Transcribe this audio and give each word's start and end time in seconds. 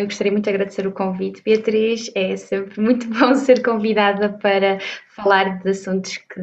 eu 0.00 0.06
gostaria 0.06 0.32
muito 0.32 0.44
de 0.44 0.50
agradecer 0.50 0.86
o 0.86 0.92
convite. 0.92 1.42
Beatriz, 1.42 2.10
é 2.14 2.36
sempre 2.36 2.80
muito 2.80 3.08
bom 3.12 3.34
ser 3.34 3.62
convidada 3.62 4.28
para 4.30 4.78
falar 5.14 5.62
de 5.62 5.70
assuntos 5.70 6.16
que, 6.16 6.42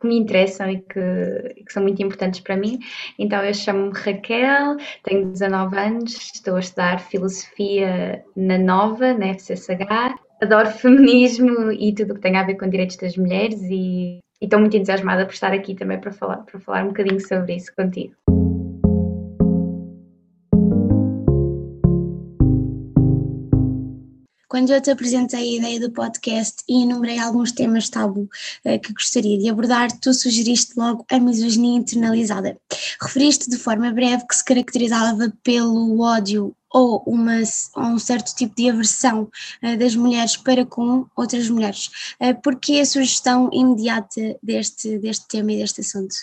que 0.00 0.06
me 0.06 0.18
interessam 0.18 0.70
e 0.70 0.78
que, 0.78 1.62
que, 1.64 1.72
são 1.72 1.82
muito 1.82 2.02
importantes 2.02 2.40
para 2.40 2.56
mim. 2.56 2.78
Então, 3.18 3.42
eu 3.42 3.54
chamo-me 3.54 3.92
Raquel, 3.92 4.76
tenho 5.02 5.30
19 5.30 5.78
anos, 5.78 6.32
estou 6.34 6.56
a 6.56 6.60
estudar 6.60 7.00
Filosofia 7.00 8.24
na 8.36 8.58
Nova, 8.58 9.14
na 9.14 9.34
FCSH. 9.34 10.14
Adoro 10.40 10.70
feminismo 10.70 11.72
e 11.72 11.92
tudo 11.94 12.12
o 12.12 12.14
que 12.14 12.20
tem 12.20 12.36
a 12.36 12.44
ver 12.44 12.54
com 12.54 12.68
direitos 12.68 12.96
das 12.96 13.16
mulheres 13.16 13.60
e, 13.62 14.18
e 14.40 14.44
estou 14.44 14.60
muito 14.60 14.76
entusiasmada 14.76 15.26
por 15.26 15.32
estar 15.32 15.52
aqui 15.52 15.74
também 15.74 15.98
para 16.00 16.12
falar, 16.12 16.38
para 16.38 16.60
falar 16.60 16.84
um 16.84 16.88
bocadinho 16.88 17.20
sobre 17.20 17.56
isso 17.56 17.74
contigo. 17.74 18.14
Quando 24.48 24.72
eu 24.72 24.80
te 24.80 24.90
apresentei 24.90 25.40
a 25.40 25.56
ideia 25.58 25.78
do 25.78 25.90
podcast 25.90 26.62
e 26.66 26.82
enumerei 26.82 27.18
alguns 27.18 27.52
temas 27.52 27.90
tabu 27.90 28.22
uh, 28.64 28.80
que 28.80 28.94
gostaria 28.94 29.38
de 29.38 29.50
abordar, 29.50 29.92
tu 30.00 30.14
sugeriste 30.14 30.72
logo 30.74 31.04
a 31.10 31.20
misoginia 31.20 31.76
internalizada. 31.76 32.58
Referiste 32.98 33.50
de 33.50 33.58
forma 33.58 33.92
breve 33.92 34.26
que 34.26 34.34
se 34.34 34.42
caracterizava 34.42 35.30
pelo 35.42 36.00
ódio 36.00 36.56
ou 36.70 37.02
uma, 37.06 37.42
um 37.76 37.98
certo 37.98 38.34
tipo 38.34 38.56
de 38.56 38.70
aversão 38.70 39.28
uh, 39.62 39.76
das 39.76 39.94
mulheres 39.94 40.34
para 40.38 40.64
com 40.64 41.06
outras 41.14 41.50
mulheres. 41.50 41.90
Uh, 42.18 42.34
Por 42.42 42.56
que 42.56 42.80
a 42.80 42.86
sugestão 42.86 43.50
imediata 43.52 44.38
deste, 44.42 44.98
deste 44.98 45.28
tema 45.28 45.52
e 45.52 45.58
deste 45.58 45.82
assunto? 45.82 46.14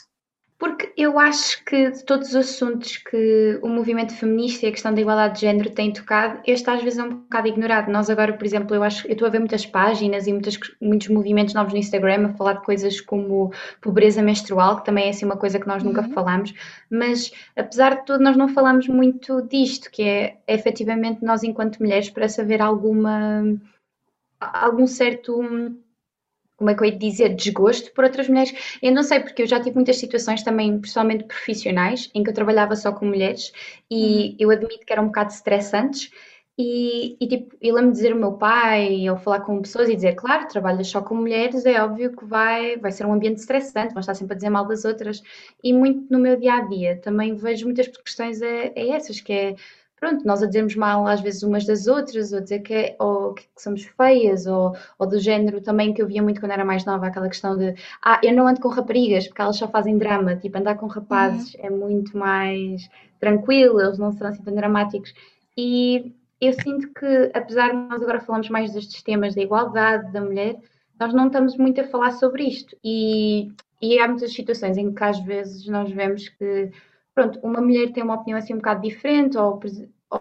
Porque 0.57 0.93
eu 0.95 1.19
acho 1.19 1.63
que 1.65 1.91
de 1.91 2.03
todos 2.05 2.29
os 2.29 2.35
assuntos 2.35 2.95
que 2.95 3.59
o 3.61 3.67
movimento 3.67 4.13
feminista 4.15 4.65
e 4.65 4.69
a 4.69 4.71
questão 4.71 4.93
da 4.93 5.01
igualdade 5.01 5.35
de 5.35 5.41
género 5.41 5.69
têm 5.69 5.91
tocado, 5.91 6.39
este 6.47 6.69
às 6.69 6.81
vezes 6.81 6.97
é 6.97 7.03
um 7.03 7.09
bocado 7.09 7.49
ignorado. 7.49 7.91
Nós 7.91 8.09
agora, 8.09 8.31
por 8.31 8.45
exemplo, 8.45 8.73
eu 8.73 8.81
acho 8.81 9.05
eu 9.05 9.11
estou 9.11 9.27
a 9.27 9.31
ver 9.31 9.39
muitas 9.39 9.65
páginas 9.65 10.27
e 10.27 10.31
muitas, 10.31 10.57
muitos 10.81 11.09
movimentos 11.09 11.53
novos 11.53 11.73
no 11.73 11.79
Instagram 11.79 12.27
a 12.27 12.33
falar 12.37 12.53
de 12.53 12.63
coisas 12.63 13.01
como 13.01 13.51
pobreza 13.81 14.21
menstrual, 14.21 14.77
que 14.77 14.85
também 14.85 15.07
é 15.07 15.09
assim 15.09 15.25
uma 15.25 15.35
coisa 15.35 15.59
que 15.59 15.67
nós 15.67 15.83
nunca 15.83 16.01
uhum. 16.01 16.13
falamos, 16.13 16.53
mas 16.89 17.33
apesar 17.55 17.97
de 17.97 18.05
tudo 18.05 18.23
nós 18.23 18.37
não 18.37 18.47
falamos 18.47 18.87
muito 18.87 19.41
disto, 19.41 19.91
que 19.91 20.03
é, 20.03 20.37
é 20.47 20.55
efetivamente 20.55 21.23
nós 21.23 21.43
enquanto 21.43 21.79
mulheres 21.79 22.09
para 22.09 22.29
saber 22.29 22.61
alguma 22.61 23.43
algum 24.39 24.87
certo 24.87 25.41
como 26.57 26.69
é 26.69 26.75
que 26.75 26.81
eu 26.81 26.85
ia 26.85 26.97
dizer, 26.97 27.35
desgosto 27.35 27.91
por 27.93 28.03
outras 28.05 28.27
mulheres. 28.27 28.77
Eu 28.81 28.91
não 28.91 29.03
sei, 29.03 29.19
porque 29.19 29.41
eu 29.41 29.47
já 29.47 29.59
tive 29.59 29.75
muitas 29.75 29.97
situações 29.97 30.43
também, 30.43 30.79
pessoalmente 30.79 31.25
profissionais, 31.25 32.09
em 32.13 32.23
que 32.23 32.29
eu 32.29 32.33
trabalhava 32.33 32.75
só 32.75 32.91
com 32.91 33.05
mulheres 33.05 33.51
e 33.89 34.29
uhum. 34.29 34.35
eu 34.39 34.49
admito 34.51 34.85
que 34.85 34.93
eram 34.93 35.03
um 35.03 35.07
bocado 35.07 35.31
estressantes. 35.31 36.11
E, 36.57 37.17
e 37.19 37.27
tipo, 37.27 37.57
eu 37.61 37.75
lembro 37.75 37.91
dizer 37.91 38.13
ao 38.13 38.17
meu 38.17 38.33
pai, 38.33 39.09
ou 39.09 39.17
falar 39.17 39.41
com 39.41 39.61
pessoas 39.61 39.89
e 39.89 39.95
dizer, 39.95 40.15
claro, 40.15 40.47
trabalhas 40.47 40.87
só 40.87 41.01
com 41.01 41.13
mulheres, 41.13 41.65
é 41.65 41.83
óbvio 41.83 42.15
que 42.15 42.23
vai, 42.23 42.77
vai 42.77 42.93
ser 42.93 43.05
um 43.05 43.11
ambiente 43.11 43.39
estressante, 43.39 43.93
vão 43.93 43.99
estar 43.99 44.13
sempre 44.13 44.33
a 44.33 44.35
dizer 44.37 44.49
mal 44.49 44.65
das 44.65 44.85
outras. 44.85 45.21
E 45.61 45.73
muito 45.73 46.09
no 46.09 46.17
meu 46.17 46.37
dia 46.37 46.53
a 46.53 46.61
dia 46.61 46.95
também 47.01 47.35
vejo 47.35 47.65
muitas 47.65 47.87
questões 47.87 48.41
é, 48.41 48.71
é 48.73 48.89
essas, 48.91 49.19
que 49.19 49.33
é 49.33 49.55
pronto, 50.05 50.25
nós 50.25 50.43
a 50.43 50.45
dizermos 50.45 50.75
mal 50.75 51.07
às 51.07 51.19
vezes 51.19 51.41
umas 51.41 51.65
das 51.65 51.87
outras, 51.87 52.31
ou 52.31 52.39
dizer 52.39 52.59
que, 52.59 52.73
é, 52.73 52.95
ou 52.99 53.33
que 53.33 53.43
somos 53.57 53.83
feias, 53.83 54.45
ou, 54.45 54.75
ou 54.99 55.07
do 55.07 55.19
género 55.19 55.59
também 55.61 55.93
que 55.93 56.01
eu 56.01 56.07
via 56.07 56.21
muito 56.21 56.39
quando 56.39 56.51
era 56.51 56.63
mais 56.63 56.85
nova, 56.85 57.07
aquela 57.07 57.27
questão 57.27 57.57
de 57.57 57.73
ah, 58.03 58.19
eu 58.23 58.33
não 58.33 58.47
ando 58.47 58.61
com 58.61 58.69
raparigas 58.69 59.27
porque 59.27 59.41
elas 59.41 59.57
só 59.57 59.67
fazem 59.67 59.97
drama, 59.97 60.35
tipo, 60.35 60.57
andar 60.57 60.75
com 60.75 60.85
rapazes 60.85 61.55
uhum. 61.55 61.65
é 61.65 61.69
muito 61.71 62.15
mais 62.15 62.87
tranquilo, 63.19 63.81
eles 63.81 63.97
não 63.97 64.11
são 64.11 64.27
assim 64.27 64.43
tão 64.43 64.53
dramáticos. 64.53 65.11
E 65.57 66.13
eu 66.39 66.53
sinto 66.53 66.93
que, 66.93 67.31
apesar 67.33 67.69
de 67.69 67.77
nós 67.89 68.01
agora 68.03 68.19
falamos 68.19 68.49
mais 68.49 68.73
destes 68.73 69.01
temas 69.01 69.33
da 69.33 69.41
igualdade 69.41 70.11
da 70.11 70.21
mulher, 70.21 70.57
nós 70.99 71.13
não 71.13 71.27
estamos 71.27 71.57
muito 71.57 71.81
a 71.81 71.87
falar 71.87 72.11
sobre 72.11 72.43
isto. 72.43 72.77
E, 72.83 73.51
e 73.81 73.97
há 73.99 74.07
muitas 74.07 74.33
situações 74.33 74.77
em 74.77 74.93
que 74.93 75.03
às 75.03 75.19
vezes 75.19 75.67
nós 75.67 75.89
vemos 75.91 76.29
que 76.29 76.71
pronto, 77.15 77.39
uma 77.41 77.61
mulher 77.61 77.93
tem 77.93 78.03
uma 78.03 78.15
opinião 78.15 78.37
assim 78.37 78.53
um 78.53 78.57
bocado 78.57 78.81
diferente, 78.81 79.37
ou, 79.37 79.57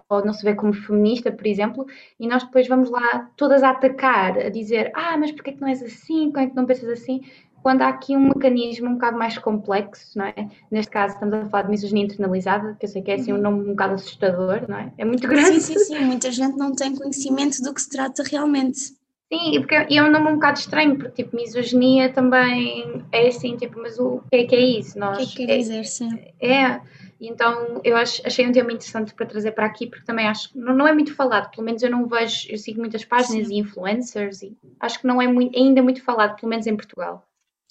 ou 0.09 0.25
não 0.25 0.33
se 0.33 0.43
vê 0.45 0.55
como 0.55 0.72
feminista, 0.72 1.31
por 1.31 1.47
exemplo, 1.47 1.87
e 2.19 2.27
nós 2.27 2.43
depois 2.45 2.67
vamos 2.67 2.91
lá 2.91 3.31
todas 3.37 3.62
a 3.62 3.71
atacar, 3.71 4.39
a 4.39 4.49
dizer, 4.49 4.91
ah, 4.95 5.17
mas 5.17 5.33
porquê 5.33 5.53
que 5.53 5.61
não 5.61 5.69
és 5.69 5.83
assim, 5.83 6.31
como 6.31 6.45
é 6.45 6.49
que 6.49 6.56
não 6.56 6.67
pensas 6.67 6.89
assim? 6.89 7.22
Quando 7.62 7.81
há 7.81 7.89
aqui 7.89 8.15
um 8.15 8.28
mecanismo 8.28 8.89
um 8.89 8.94
bocado 8.94 9.17
mais 9.17 9.39
complexo, 9.39 10.19
não 10.19 10.27
é? 10.27 10.34
Neste 10.71 10.91
caso 10.91 11.15
estamos 11.15 11.34
a 11.34 11.47
falar 11.47 11.62
de 11.62 11.71
misoginia 11.71 12.05
internalizada, 12.05 12.77
que 12.78 12.84
eu 12.84 12.91
sei 12.91 13.00
que 13.00 13.11
é 13.11 13.15
assim 13.15 13.33
um 13.33 13.37
uhum. 13.37 13.43
nome 13.43 13.61
um 13.61 13.71
bocado 13.71 13.94
assustador, 13.94 14.69
não 14.69 14.77
é? 14.77 14.93
É 14.99 15.05
muito 15.05 15.27
grande. 15.27 15.61
Sim, 15.61 15.78
sim, 15.78 15.78
sim, 15.78 15.99
muita 16.05 16.31
gente 16.31 16.59
não 16.59 16.75
tem 16.75 16.94
conhecimento 16.94 17.62
do 17.62 17.73
que 17.73 17.81
se 17.81 17.89
trata 17.89 18.23
realmente. 18.23 18.93
Sim, 19.33 19.61
porque 19.61 19.87
e 19.89 19.97
é 19.97 20.03
um 20.03 20.11
nome 20.11 20.28
um 20.28 20.34
bocado 20.34 20.59
estranho, 20.59 20.97
porque 20.97 21.23
tipo, 21.23 21.34
misoginia 21.34 22.12
também 22.12 23.03
é 23.11 23.28
assim, 23.28 23.56
tipo, 23.56 23.81
mas 23.81 23.99
o 23.99 24.21
que 24.31 24.37
é 24.37 24.44
que 24.44 24.55
é 24.55 24.61
isso? 24.61 24.99
Nós, 24.99 25.17
o 25.17 25.21
que 25.21 25.25
é 25.25 25.47
que 25.47 25.47
quer 25.47 25.59
dizer, 25.59 25.84
sim. 25.87 26.11
É, 26.41 26.81
então 27.29 27.81
eu 27.85 27.97
acho, 27.97 28.23
achei 28.27 28.47
um 28.47 28.53
tema 28.53 28.73
interessante 28.73 29.15
para 29.15 29.27
trazer 29.27 29.53
para 29.53 29.67
aqui, 29.67 29.87
porque 29.87 30.05
também 30.05 30.27
acho 30.27 30.53
que 30.53 30.59
não, 30.59 30.75
não 30.75 30.89
é 30.89 30.93
muito 30.93 31.15
falado, 31.15 31.51
pelo 31.51 31.65
menos 31.65 31.83
eu 31.83 31.91
não 31.91 32.07
vejo, 32.07 32.47
eu 32.51 32.59
sigo 32.59 32.81
muitas 32.81 33.05
páginas 33.05 33.49
sim. 33.49 33.55
e 33.55 33.59
influencers 33.59 34.43
e 34.43 34.57
acho 34.81 35.01
que 35.01 35.07
não 35.07 35.21
é 35.21 35.27
muito, 35.27 35.57
ainda 35.57 35.83
muito 35.83 36.03
falado, 36.03 36.37
pelo 36.37 36.51
menos 36.51 36.67
em 36.67 36.77
Portugal. 36.77 37.27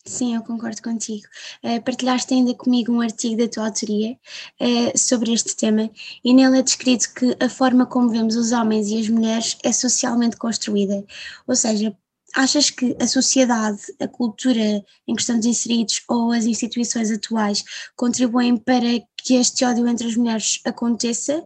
Sim, 0.06 0.36
eu 0.36 0.44
concordo 0.44 0.82
contigo. 0.82 1.26
Uh, 1.64 1.82
partilhaste 1.82 2.34
ainda 2.34 2.54
comigo 2.54 2.92
um 2.92 3.00
artigo 3.00 3.38
da 3.38 3.48
tua 3.48 3.68
autoria 3.68 4.18
uh, 4.60 4.98
sobre 4.98 5.32
este 5.32 5.56
tema 5.56 5.90
e 6.24 6.34
nele 6.34 6.60
é 6.60 6.62
descrito 6.62 7.14
que 7.14 7.38
a 7.40 7.48
forma 7.48 7.86
como 7.86 8.10
vemos 8.10 8.36
os 8.36 8.52
homens 8.52 8.90
e 8.90 9.00
as 9.00 9.08
mulheres 9.08 9.58
é 9.64 9.72
socialmente 9.72 10.36
construída. 10.36 11.06
Ou 11.48 11.56
seja, 11.56 11.96
achas 12.36 12.70
que 12.70 12.96
a 13.00 13.08
sociedade, 13.08 13.82
a 14.02 14.08
cultura 14.08 14.84
em 15.08 15.16
que 15.16 15.22
estamos 15.22 15.46
inseridos 15.46 16.02
ou 16.08 16.32
as 16.32 16.46
instituições 16.46 17.12
atuais 17.12 17.64
contribuem 17.96 18.58
para 18.58 19.00
que 19.18 19.36
este 19.36 19.64
ódio 19.66 19.88
entre 19.88 20.08
as 20.08 20.16
mulheres 20.16 20.60
aconteça? 20.66 21.44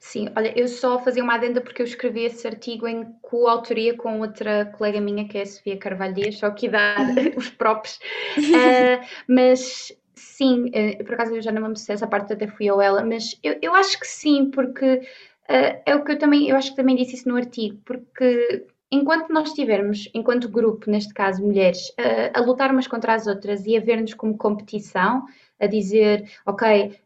Sim, 0.00 0.28
olha, 0.36 0.56
eu 0.58 0.68
só 0.68 0.98
fazia 0.98 1.22
uma 1.22 1.34
adenda 1.34 1.60
porque 1.60 1.82
eu 1.82 1.86
escrevi 1.86 2.24
esse 2.24 2.46
artigo 2.46 2.86
em 2.86 3.04
coautoria 3.20 3.96
com 3.96 4.20
outra 4.20 4.66
colega 4.66 5.00
minha, 5.00 5.26
que 5.26 5.38
é 5.38 5.42
a 5.42 5.46
Sofia 5.46 5.76
Carvalho 5.76 6.14
Dias, 6.14 6.38
só 6.38 6.50
que 6.50 6.68
uhum. 6.68 6.72
os 7.36 7.50
próprios. 7.50 7.96
Uh, 8.36 9.04
mas 9.26 9.92
sim, 10.14 10.66
uh, 10.66 11.04
por 11.04 11.14
acaso 11.14 11.34
eu 11.34 11.42
já 11.42 11.52
não 11.52 11.68
me 11.68 11.76
se 11.76 11.92
essa 11.92 12.06
parte 12.06 12.32
até 12.32 12.46
fui 12.46 12.66
eu 12.66 12.80
ela, 12.80 13.04
mas 13.04 13.38
eu, 13.42 13.58
eu 13.60 13.74
acho 13.74 13.98
que 13.98 14.06
sim, 14.06 14.50
porque 14.50 14.94
uh, 14.94 15.82
é 15.84 15.96
o 15.96 16.04
que 16.04 16.12
eu 16.12 16.18
também, 16.18 16.48
eu 16.48 16.56
acho 16.56 16.70
que 16.70 16.76
também 16.76 16.96
disse 16.96 17.16
isso 17.16 17.28
no 17.28 17.36
artigo, 17.36 17.80
porque 17.84 18.66
enquanto 18.90 19.32
nós 19.32 19.48
estivermos, 19.48 20.08
enquanto 20.14 20.48
grupo, 20.48 20.90
neste 20.90 21.12
caso 21.12 21.44
mulheres, 21.44 21.92
a, 21.96 22.38
a 22.38 22.42
lutar 22.42 22.70
umas 22.70 22.86
contra 22.86 23.14
as 23.14 23.26
outras 23.26 23.66
e 23.66 23.76
a 23.76 23.80
ver-nos 23.80 24.14
como 24.14 24.36
competição, 24.36 25.24
a 25.60 25.66
dizer, 25.66 26.30
ok, 26.46 26.98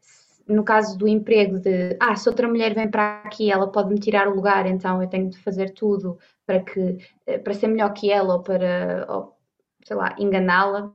no 0.47 0.65
caso 0.65 0.99
do 0.99 1.09
emprego 1.09 1.59
de 1.59 1.97
ah, 2.01 2.15
se 2.17 2.29
outra 2.29 2.49
mulher 2.49 2.75
vem 2.75 2.91
para 2.91 3.23
aqui, 3.25 3.51
ela 3.51 3.71
pode 3.71 3.93
me 3.93 3.99
tirar 3.99 4.29
o 4.29 4.35
lugar, 4.35 4.67
então 4.67 5.03
eu 5.03 5.09
tenho 5.09 5.29
de 5.29 5.39
fazer 5.39 5.71
tudo 5.71 6.19
para 6.47 6.61
que 6.61 6.99
eh, 7.27 7.39
para 7.39 7.55
ser 7.55 7.69
melhor 7.69 7.93
que 7.93 8.11
ela 8.11 8.35
ou 8.35 8.43
para 8.43 9.07
ou, 9.09 9.37
sei 9.85 9.97
lá, 9.97 10.15
enganá-la. 10.19 10.93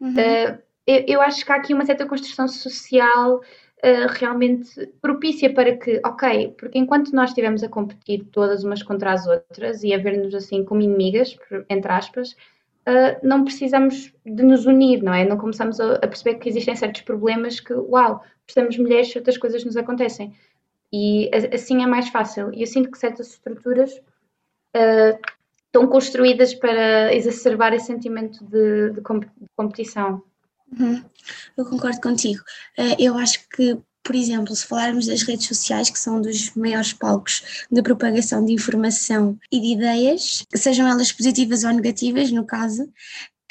Uhum. 0.00 0.12
Uh, 0.12 0.58
eu, 0.86 1.04
eu, 1.06 1.20
acho 1.20 1.44
que 1.44 1.52
há 1.52 1.56
aqui 1.56 1.74
uma 1.74 1.84
certa 1.84 2.06
construção 2.06 2.48
social 2.48 3.40
uh, 3.84 4.08
realmente 4.10 4.86
propícia 5.00 5.52
para 5.52 5.76
que, 5.76 6.00
ok, 6.04 6.54
porque 6.58 6.78
enquanto 6.78 7.12
nós 7.12 7.30
estivermos 7.30 7.62
a 7.62 7.68
competir 7.68 8.24
todas 8.32 8.64
umas 8.64 8.82
contra 8.82 9.12
as 9.12 9.26
outras 9.26 9.82
e 9.82 9.92
a 9.92 9.98
ver-nos 9.98 10.34
assim 10.34 10.64
como 10.64 10.82
inimigas, 10.82 11.36
entre 11.68 11.92
aspas, 11.92 12.32
uh, 12.32 13.18
não 13.22 13.44
precisamos 13.44 14.12
de 14.24 14.42
nos 14.42 14.66
unir, 14.66 15.02
não 15.02 15.14
é? 15.14 15.24
Não 15.24 15.36
começamos 15.36 15.80
a, 15.80 15.94
a, 15.94 16.06
perceber 16.06 16.36
que 16.36 16.48
existem 16.48 16.74
certos 16.76 17.02
problemas 17.02 17.60
que, 17.60 17.72
uau, 17.72 18.22
precisamos 18.44 18.78
mulheres 18.78 19.10
se 19.10 19.18
outras 19.18 19.38
coisas 19.38 19.64
nos 19.64 19.76
acontecem. 19.76 20.34
E 20.92 21.30
assim 21.52 21.82
é 21.82 21.86
mais 21.86 22.08
fácil. 22.08 22.50
E 22.54 22.62
eu 22.62 22.66
sinto 22.66 22.90
que 22.90 22.98
certas 22.98 23.28
estruturas 23.28 23.94
uh, 24.74 25.18
estão 25.66 25.86
construídas 25.86 26.54
para 26.54 27.14
exacerbar 27.14 27.74
esse 27.74 27.86
sentimento 27.86 28.42
de, 28.44 28.90
de, 28.90 29.00
comp 29.02 29.24
de 29.24 29.46
competição. 29.54 30.22
Uhum. 30.78 31.02
Eu 31.56 31.64
concordo 31.64 32.00
contigo. 32.00 32.42
Uh, 32.78 32.96
eu 32.98 33.16
acho 33.16 33.48
que 33.48 33.78
por 34.08 34.14
exemplo, 34.14 34.56
se 34.56 34.66
falarmos 34.66 35.06
das 35.06 35.20
redes 35.20 35.46
sociais, 35.46 35.90
que 35.90 35.98
são 35.98 36.18
dos 36.18 36.54
maiores 36.54 36.94
palcos 36.94 37.66
de 37.70 37.82
propagação 37.82 38.42
de 38.42 38.54
informação 38.54 39.38
e 39.52 39.60
de 39.60 39.66
ideias, 39.74 40.46
sejam 40.54 40.88
elas 40.88 41.12
positivas 41.12 41.62
ou 41.62 41.72
negativas, 41.72 42.32
no 42.32 42.46
caso, 42.46 42.90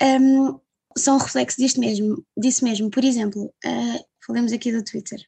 um, 0.01 0.59
são 0.97 1.19
reflexo 1.19 1.57
disto 1.57 1.79
mesmo, 1.79 2.25
disso 2.35 2.63
mesmo. 2.65 2.89
Por 2.89 3.03
exemplo, 3.03 3.45
uh, 3.45 4.05
falemos 4.25 4.51
aqui 4.51 4.71
do 4.71 4.83
Twitter. 4.83 5.21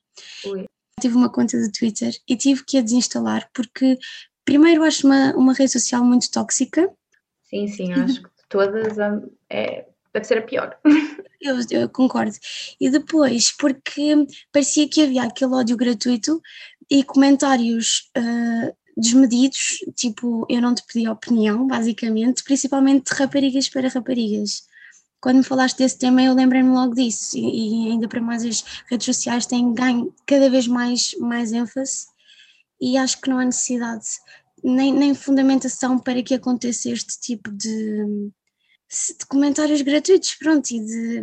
Oi. 0.45 0.65
Tive 0.99 1.15
uma 1.15 1.29
conta 1.29 1.59
do 1.59 1.71
Twitter 1.71 2.11
e 2.27 2.35
tive 2.35 2.65
que 2.65 2.79
a 2.79 2.81
desinstalar 2.81 3.47
porque, 3.53 3.99
primeiro, 4.43 4.83
acho 4.83 5.05
uma, 5.05 5.35
uma 5.35 5.53
rede 5.53 5.73
social 5.73 6.03
muito 6.03 6.31
tóxica. 6.31 6.91
Sim, 7.43 7.67
sim, 7.67 7.93
acho 7.93 8.23
que 8.23 8.29
todas 8.49 8.97
é, 9.47 9.85
deve 10.13 10.25
ser 10.25 10.39
a 10.39 10.41
pior. 10.41 10.77
Eu, 11.41 11.55
eu, 11.71 11.87
concordo. 11.87 12.35
E 12.81 12.89
depois, 12.89 13.51
porque 13.51 14.13
parecia 14.51 14.89
que 14.89 15.01
havia 15.01 15.23
aquele 15.23 15.53
ódio 15.53 15.77
gratuito 15.77 16.41
e 16.89 17.01
comentários 17.01 18.11
uh, 18.17 18.75
desmedidos, 18.97 19.77
tipo, 19.95 20.45
eu 20.49 20.61
não 20.61 20.75
te 20.75 20.83
pedi 20.85 21.07
opinião, 21.07 21.65
basicamente, 21.65 22.43
principalmente 22.43 23.09
de 23.09 23.17
raparigas 23.17 23.69
para 23.69 23.87
raparigas. 23.87 24.63
Quando 25.21 25.37
me 25.37 25.43
falaste 25.43 25.77
desse 25.77 25.97
tema, 25.97 26.21
eu 26.21 26.33
lembrei-me 26.33 26.69
logo 26.69 26.95
disso, 26.95 27.37
e, 27.37 27.87
e, 27.87 27.91
ainda 27.91 28.07
para 28.07 28.21
mais 28.21 28.43
as 28.43 28.63
redes 28.89 29.05
sociais 29.05 29.45
têm 29.45 29.73
ganho 29.73 30.13
cada 30.25 30.49
vez 30.49 30.67
mais, 30.67 31.15
mais 31.19 31.51
ênfase, 31.51 32.07
e 32.81 32.97
acho 32.97 33.19
que 33.21 33.29
não 33.29 33.39
há 33.39 33.45
necessidade, 33.45 34.05
nem, 34.63 34.93
nem 34.93 35.13
fundamentação 35.13 35.99
para 35.99 36.23
que 36.23 36.33
aconteça 36.33 36.89
este 36.89 37.19
tipo 37.19 37.51
de, 37.51 38.31
de 38.89 39.25
comentários 39.27 39.83
gratuitos, 39.83 40.33
pronto, 40.33 40.71
e 40.71 40.79
de, 40.79 41.21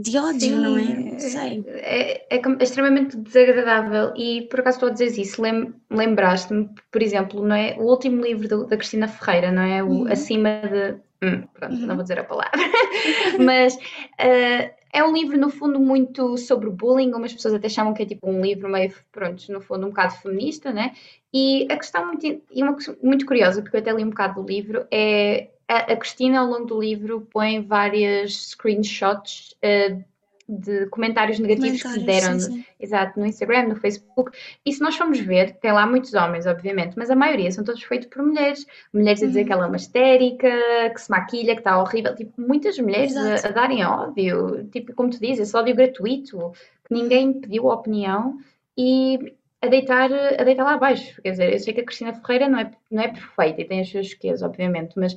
de 0.00 0.18
ódio, 0.18 0.40
Sim, 0.40 0.56
não 0.56 0.76
é? 0.76 1.18
Sei. 1.20 1.64
É, 1.68 2.36
é, 2.36 2.40
é, 2.40 2.62
extremamente 2.62 3.16
desagradável 3.16 4.12
e 4.16 4.42
por 4.42 4.60
acaso 4.60 4.78
estou 4.78 4.88
a 4.88 4.92
dizer 4.92 5.20
isso, 5.20 5.40
lem, 5.40 5.72
lembraste-me, 5.88 6.68
por 6.90 7.00
exemplo, 7.00 7.46
não 7.46 7.54
é? 7.54 7.76
O 7.78 7.84
último 7.84 8.20
livro 8.20 8.48
do, 8.48 8.66
da 8.66 8.76
Cristina 8.76 9.06
Ferreira, 9.06 9.52
não 9.52 9.62
é? 9.62 9.82
O 9.82 9.88
uhum. 9.88 10.12
Acima 10.12 10.48
de. 10.62 10.96
Hum, 11.24 11.46
pronto, 11.54 11.74
uhum. 11.74 11.86
não 11.86 11.94
vou 11.94 12.02
dizer 12.02 12.18
a 12.18 12.24
palavra, 12.24 12.50
mas 13.38 13.76
uh, 13.76 14.74
é 14.92 15.04
um 15.04 15.12
livro, 15.12 15.38
no 15.38 15.50
fundo, 15.50 15.78
muito 15.78 16.36
sobre 16.36 16.68
bullying. 16.68 17.06
Algumas 17.06 17.32
pessoas 17.32 17.54
até 17.54 17.68
chamam 17.68 17.94
que 17.94 18.02
é 18.02 18.06
tipo 18.06 18.28
um 18.28 18.42
livro 18.42 18.68
meio, 18.68 18.92
pronto, 19.12 19.52
no 19.52 19.60
fundo, 19.60 19.86
um 19.86 19.90
bocado 19.90 20.16
feminista, 20.16 20.72
né? 20.72 20.94
E 21.32 21.68
a 21.70 21.76
questão 21.76 22.06
muito, 22.06 22.26
e 22.26 22.62
uma, 22.62 22.76
muito 23.00 23.24
curiosa, 23.24 23.62
porque 23.62 23.76
eu 23.76 23.80
até 23.80 23.92
li 23.92 24.02
um 24.02 24.10
bocado 24.10 24.42
do 24.42 24.48
livro, 24.48 24.84
é 24.90 25.51
a, 25.68 25.96
Cristina, 25.96 26.40
ao 26.40 26.46
longo 26.46 26.66
do 26.66 26.80
livro, 26.80 27.26
põe 27.30 27.60
várias 27.60 28.50
screenshots 28.50 29.54
uh, 29.64 30.02
de 30.48 30.86
comentários 30.86 31.38
negativos 31.38 31.82
comentários, 31.82 32.06
que 32.06 32.20
deram 32.20 32.40
sim, 32.40 32.52
sim. 32.52 32.64
Exato, 32.78 33.18
no 33.18 33.26
Instagram, 33.26 33.68
no 33.68 33.76
Facebook. 33.76 34.32
E 34.64 34.72
se 34.72 34.80
nós 34.80 34.96
formos 34.96 35.18
ver, 35.20 35.52
tem 35.56 35.72
lá 35.72 35.86
muitos 35.86 36.12
homens, 36.14 36.46
obviamente, 36.46 36.94
mas 36.96 37.10
a 37.10 37.16
maioria 37.16 37.50
são 37.50 37.64
todos 37.64 37.82
feitos 37.82 38.08
por 38.08 38.22
mulheres. 38.22 38.66
Mulheres 38.92 39.22
a 39.22 39.26
dizer 39.26 39.40
uhum. 39.40 39.46
que 39.46 39.52
ela 39.52 39.64
é 39.64 39.68
uma 39.68 39.76
histérica, 39.76 40.50
que 40.92 41.00
se 41.00 41.10
maquilha, 41.10 41.54
que 41.54 41.60
está 41.60 41.80
horrível. 41.80 42.14
Tipo, 42.14 42.32
muitas 42.40 42.78
mulheres 42.78 43.16
a, 43.16 43.48
a, 43.48 43.50
darem 43.50 43.84
ódio. 43.84 44.68
Tipo, 44.70 44.92
como 44.94 45.10
tu 45.10 45.20
dizes, 45.20 45.48
esse 45.48 45.56
ódio 45.56 45.74
gratuito, 45.74 46.52
que 46.86 46.94
ninguém 46.94 47.32
pediu 47.32 47.66
opinião. 47.66 48.38
E 48.76 49.34
a 49.62 49.68
deitar, 49.68 50.10
a 50.12 50.42
deitar 50.42 50.64
lá 50.64 50.74
abaixo. 50.74 51.22
Quer 51.22 51.30
dizer, 51.30 51.52
eu 51.52 51.58
sei 51.60 51.72
que 51.72 51.80
a 51.80 51.84
Cristina 51.84 52.12
Ferreira 52.12 52.48
não 52.48 52.58
é, 52.58 52.70
não 52.90 53.02
é 53.02 53.08
perfeita 53.08 53.60
e 53.60 53.64
tem 53.64 53.80
as 53.80 53.88
suas 53.88 54.08
questões, 54.08 54.42
obviamente, 54.42 54.94
mas 54.96 55.14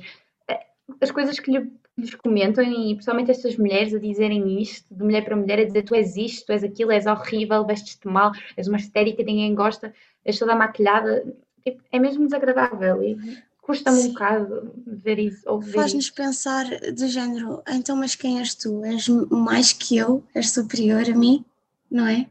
as 1.00 1.10
coisas 1.10 1.38
que 1.38 1.50
lhe, 1.50 1.70
lhes 1.98 2.14
comentam, 2.14 2.64
e 2.64 2.94
principalmente 2.94 3.30
estas 3.30 3.56
mulheres 3.56 3.94
a 3.94 3.98
dizerem 3.98 4.60
isto, 4.60 4.94
de 4.94 5.02
mulher 5.02 5.24
para 5.24 5.36
mulher, 5.36 5.60
a 5.60 5.64
dizer 5.64 5.82
tu 5.82 5.94
és 5.94 6.16
isto, 6.16 6.46
tu 6.46 6.52
és 6.52 6.62
aquilo, 6.62 6.92
és 6.92 7.06
horrível, 7.06 7.66
vestes-te 7.66 8.06
mal, 8.06 8.32
és 8.56 8.68
uma 8.68 8.76
histérica, 8.76 9.22
ninguém 9.22 9.54
gosta, 9.54 9.92
és 10.24 10.38
toda 10.38 10.54
maquilhada, 10.54 11.24
tipo, 11.64 11.82
é 11.90 11.98
mesmo 11.98 12.24
desagradável 12.24 13.02
e 13.02 13.16
custa-me 13.60 14.00
um 14.00 14.08
bocado 14.08 14.72
ver 14.86 15.18
isso. 15.18 15.60
Faz-nos 15.72 16.10
pensar 16.10 16.64
do 16.92 17.08
género, 17.08 17.62
então 17.68 17.96
mas 17.96 18.14
quem 18.14 18.38
és 18.38 18.54
tu? 18.54 18.84
És 18.84 19.08
mais 19.08 19.72
que 19.72 19.96
eu? 19.96 20.22
És 20.34 20.50
superior 20.50 21.02
a 21.10 21.14
mim? 21.14 21.44
Não 21.90 22.06
é? 22.06 22.26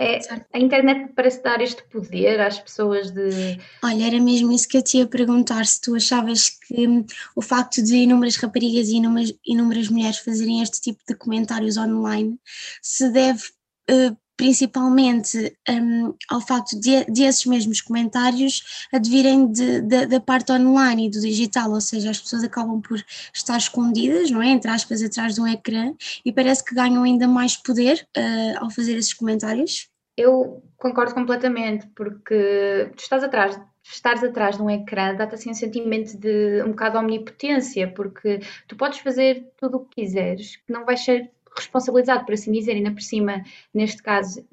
É, 0.00 0.20
a 0.52 0.58
internet 0.60 1.12
parece 1.16 1.42
dar 1.42 1.60
este 1.60 1.82
poder 1.88 2.40
às 2.40 2.60
pessoas 2.60 3.10
de. 3.10 3.58
Olha, 3.82 4.06
era 4.06 4.20
mesmo 4.20 4.52
isso 4.52 4.68
que 4.68 4.76
eu 4.76 4.82
te 4.82 4.98
ia 4.98 5.06
perguntar: 5.08 5.66
se 5.66 5.80
tu 5.80 5.96
achavas 5.96 6.50
que 6.50 6.86
hum, 6.86 7.04
o 7.34 7.42
facto 7.42 7.82
de 7.82 7.96
inúmeras 7.96 8.36
raparigas 8.36 8.86
e 8.86 8.98
inúmeras, 8.98 9.34
inúmeras 9.44 9.88
mulheres 9.88 10.18
fazerem 10.18 10.62
este 10.62 10.80
tipo 10.80 11.02
de 11.04 11.16
comentários 11.16 11.76
online 11.76 12.38
se 12.80 13.10
deve 13.10 13.42
uh, 13.90 14.16
principalmente 14.38 15.52
um, 15.68 16.14
ao 16.30 16.40
facto 16.40 16.78
de, 16.78 17.04
de, 17.06 17.24
esses 17.24 17.44
mesmos 17.44 17.80
comentários 17.80 18.86
advirem 18.92 19.50
de, 19.50 19.80
de, 19.80 20.06
da 20.06 20.20
parte 20.20 20.52
online 20.52 21.08
e 21.08 21.10
do 21.10 21.20
digital, 21.20 21.72
ou 21.72 21.80
seja, 21.80 22.10
as 22.10 22.20
pessoas 22.20 22.44
acabam 22.44 22.80
por 22.80 23.04
estar 23.34 23.56
escondidas, 23.56 24.30
não 24.30 24.40
é? 24.40 24.50
Entre 24.50 24.70
aspas, 24.70 25.02
atrás 25.02 25.34
de 25.34 25.40
um 25.40 25.46
ecrã 25.48 25.92
e 26.24 26.32
parece 26.32 26.64
que 26.64 26.72
ganham 26.72 27.02
ainda 27.02 27.26
mais 27.26 27.56
poder 27.56 28.06
uh, 28.16 28.62
ao 28.64 28.70
fazer 28.70 28.96
esses 28.96 29.12
comentários. 29.12 29.87
Eu 30.18 30.62
concordo 30.76 31.14
completamente, 31.14 31.86
porque 31.94 32.90
tu 32.96 33.00
estás 33.00 33.22
atrás 33.22 33.58
estares 33.90 34.22
atrás 34.22 34.56
de 34.56 34.62
um 34.62 34.68
ecrã 34.68 35.14
dá-te 35.14 35.34
assim 35.34 35.50
um 35.50 35.54
sentimento 35.54 36.16
de 36.18 36.62
um 36.62 36.70
bocado 36.70 36.98
de 36.98 37.04
omnipotência, 37.04 37.88
porque 37.88 38.40
tu 38.66 38.76
podes 38.76 38.98
fazer 38.98 39.50
tudo 39.56 39.78
o 39.78 39.84
que 39.86 40.02
quiseres, 40.02 40.56
que 40.56 40.72
não 40.72 40.84
vais 40.84 41.00
ser 41.00 41.30
responsabilizado, 41.56 42.24
por 42.24 42.34
assim 42.34 42.52
dizer, 42.52 42.72
ainda 42.72 42.90
por 42.90 43.00
cima, 43.00 43.42
neste 43.72 44.02
caso, 44.02 44.44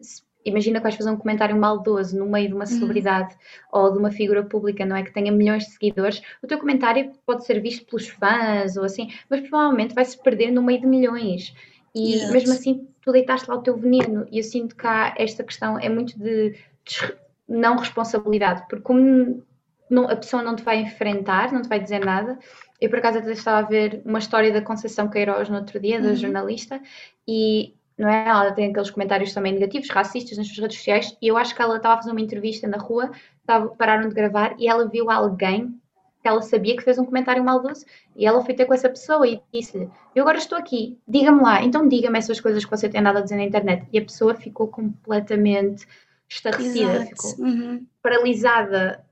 imagina 0.44 0.80
que 0.80 0.84
vais 0.84 0.96
fazer 0.96 1.10
um 1.10 1.18
comentário 1.18 1.56
maldoso 1.56 2.18
no 2.18 2.26
meio 2.26 2.48
de 2.48 2.54
uma 2.54 2.64
uhum. 2.64 2.72
celebridade 2.72 3.34
uhum. 3.34 3.82
ou 3.82 3.92
de 3.92 3.98
uma 3.98 4.12
figura 4.12 4.44
pública, 4.44 4.86
não 4.86 4.96
é? 4.96 5.04
Que 5.04 5.14
tenha 5.14 5.32
milhões 5.32 5.66
de 5.66 5.72
seguidores, 5.72 6.22
o 6.42 6.48
teu 6.48 6.58
comentário 6.58 7.12
pode 7.26 7.46
ser 7.46 7.60
visto 7.60 7.86
pelos 7.86 8.08
fãs 8.08 8.78
ou 8.78 8.84
assim, 8.84 9.12
mas 9.30 9.42
provavelmente 9.42 9.94
vai-se 9.94 10.22
perder 10.22 10.52
no 10.52 10.64
meio 10.64 10.82
de 10.82 10.88
milhões. 10.88 11.54
E 11.94 12.14
yes. 12.14 12.32
mesmo 12.32 12.54
assim, 12.54 12.88
tu 13.06 13.12
deitaste 13.12 13.50
lá 13.50 13.56
o 13.56 13.62
teu 13.62 13.78
veneno. 13.78 14.28
E 14.32 14.40
eu 14.40 14.44
sinto 14.44 14.76
que 14.76 14.86
há 14.86 15.14
esta 15.16 15.44
questão 15.44 15.80
é 15.80 15.88
muito 15.88 16.18
de, 16.18 16.52
de 16.52 17.14
não 17.48 17.78
responsabilidade, 17.78 18.64
porque 18.68 18.84
como 18.84 19.44
não, 19.90 20.10
a 20.10 20.16
pessoa 20.16 20.42
não 20.42 20.56
te 20.56 20.64
vai 20.64 20.82
enfrentar, 20.82 21.54
não 21.54 21.62
te 21.62 21.70
vai 21.70 21.80
dizer 21.80 22.04
nada, 22.04 22.40
eu, 22.82 22.90
por 22.90 23.00
acaso, 23.00 23.20
até 23.20 23.32
estava 23.32 23.60
a 23.60 23.70
ver 23.70 24.02
uma 24.04 24.20
história 24.20 24.52
da 24.52 24.62
Conceição 24.62 25.08
Queiroz 25.08 25.48
no 25.48 25.58
outro 25.58 25.80
dia, 25.80 26.02
da 26.02 26.10
uhum. 26.10 26.16
jornalista, 26.16 26.82
e 27.28 27.76
não 27.98 28.10
é? 28.10 28.28
Ela 28.28 28.52
tem 28.52 28.70
aqueles 28.70 28.90
comentários 28.90 29.34
também 29.34 29.54
negativos, 29.54 29.90
racistas 29.90 30.38
nas 30.38 30.48
suas 30.48 30.60
redes 30.60 30.78
sociais, 30.78 31.18
e 31.22 31.28
eu 31.28 31.38
acho 31.38 31.56
que 31.56 31.62
ela 31.62 31.78
estava 31.78 31.94
a 31.94 31.98
fazer 31.98 32.12
uma 32.12 32.20
entrevista 32.20 32.68
na 32.68 32.78
rua, 32.78 33.12
estava, 33.40 33.70
pararam 33.70 34.10
de 34.10 34.16
gravar, 34.16 34.56
e 34.58 34.68
ela 34.68 34.90
viu 34.90 35.10
alguém 35.10 35.80
que 36.26 36.30
ela 36.30 36.42
sabia 36.42 36.76
que 36.76 36.82
fez 36.82 36.98
um 36.98 37.06
comentário 37.06 37.44
maldoso, 37.44 37.86
e 38.16 38.26
ela 38.26 38.44
foi 38.44 38.56
ter 38.56 38.66
com 38.66 38.74
essa 38.74 38.90
pessoa 38.90 39.28
e 39.28 39.40
disse-lhe: 39.54 39.88
Eu 40.16 40.24
agora 40.24 40.40
estou 40.40 40.58
aqui, 40.58 40.98
diga-me 41.08 41.40
lá, 41.40 41.62
então 41.62 41.88
diga-me 41.88 42.18
essas 42.18 42.42
coisas 42.42 42.66
que 42.66 42.72
você 42.72 42.90
tem 42.90 43.00
andado 43.00 43.20
a 43.20 43.22
dizer 43.22 43.36
na 43.36 43.44
internet. 43.44 43.86
E 43.94 44.00
a 44.00 44.02
pessoa 44.02 44.34
ficou 44.34 44.68
completamente 44.68 45.86
estarrecida, 46.28 47.06
ficou 47.06 47.46
uhum. 47.46 47.86
paralisada 48.02 49.06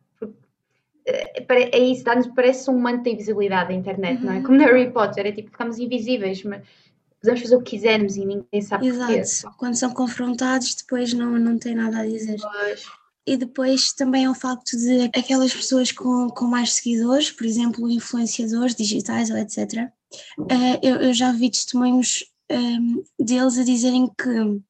é, 1.05 1.77
é 1.77 1.79
isso, 1.79 2.03
dá-nos, 2.03 2.25
parece 2.27 2.67
um 2.71 2.79
manto 2.79 3.03
de 3.03 3.11
invisibilidade 3.11 3.69
da 3.69 3.75
internet, 3.75 4.19
uhum. 4.21 4.25
não 4.25 4.33
é? 4.33 4.41
Como 4.41 4.57
no 4.57 4.63
Harry 4.63 4.89
Potter, 4.89 5.27
é 5.27 5.31
tipo, 5.31 5.51
ficamos 5.51 5.77
invisíveis, 5.77 6.41
mas 6.43 6.63
podemos 7.21 7.41
fazer 7.41 7.55
o 7.55 7.61
que 7.61 7.71
quisermos 7.71 8.15
e 8.15 8.25
ninguém 8.25 8.61
sabe 8.61 8.87
Exato. 8.87 9.13
porquê. 9.13 9.57
Quando 9.57 9.75
são 9.75 9.93
confrontados, 9.93 10.73
depois 10.73 11.13
não, 11.13 11.37
não 11.37 11.59
tem 11.59 11.75
nada 11.75 11.99
a 11.99 12.05
dizer. 12.05 12.39
Pois. 12.41 13.02
E 13.25 13.37
depois 13.37 13.93
também 13.93 14.25
é 14.25 14.29
o 14.29 14.35
facto 14.35 14.77
de 14.77 15.05
aquelas 15.17 15.53
pessoas 15.53 15.91
com, 15.91 16.29
com 16.29 16.45
mais 16.45 16.73
seguidores, 16.73 17.31
por 17.31 17.45
exemplo, 17.45 17.89
influenciadores 17.89 18.75
digitais 18.75 19.29
ou 19.29 19.37
etc., 19.37 19.89
uh, 20.39 20.45
eh, 20.49 20.79
eu, 20.83 20.95
eu, 20.97 21.13
já 21.13 21.31
vi 21.31 21.49
testemunhos 21.49 22.25
um, 22.51 22.55
ehm, 22.55 23.03
deles 23.17 23.57
a 23.57 23.63
dizerem 23.63 24.07
que 24.07 24.61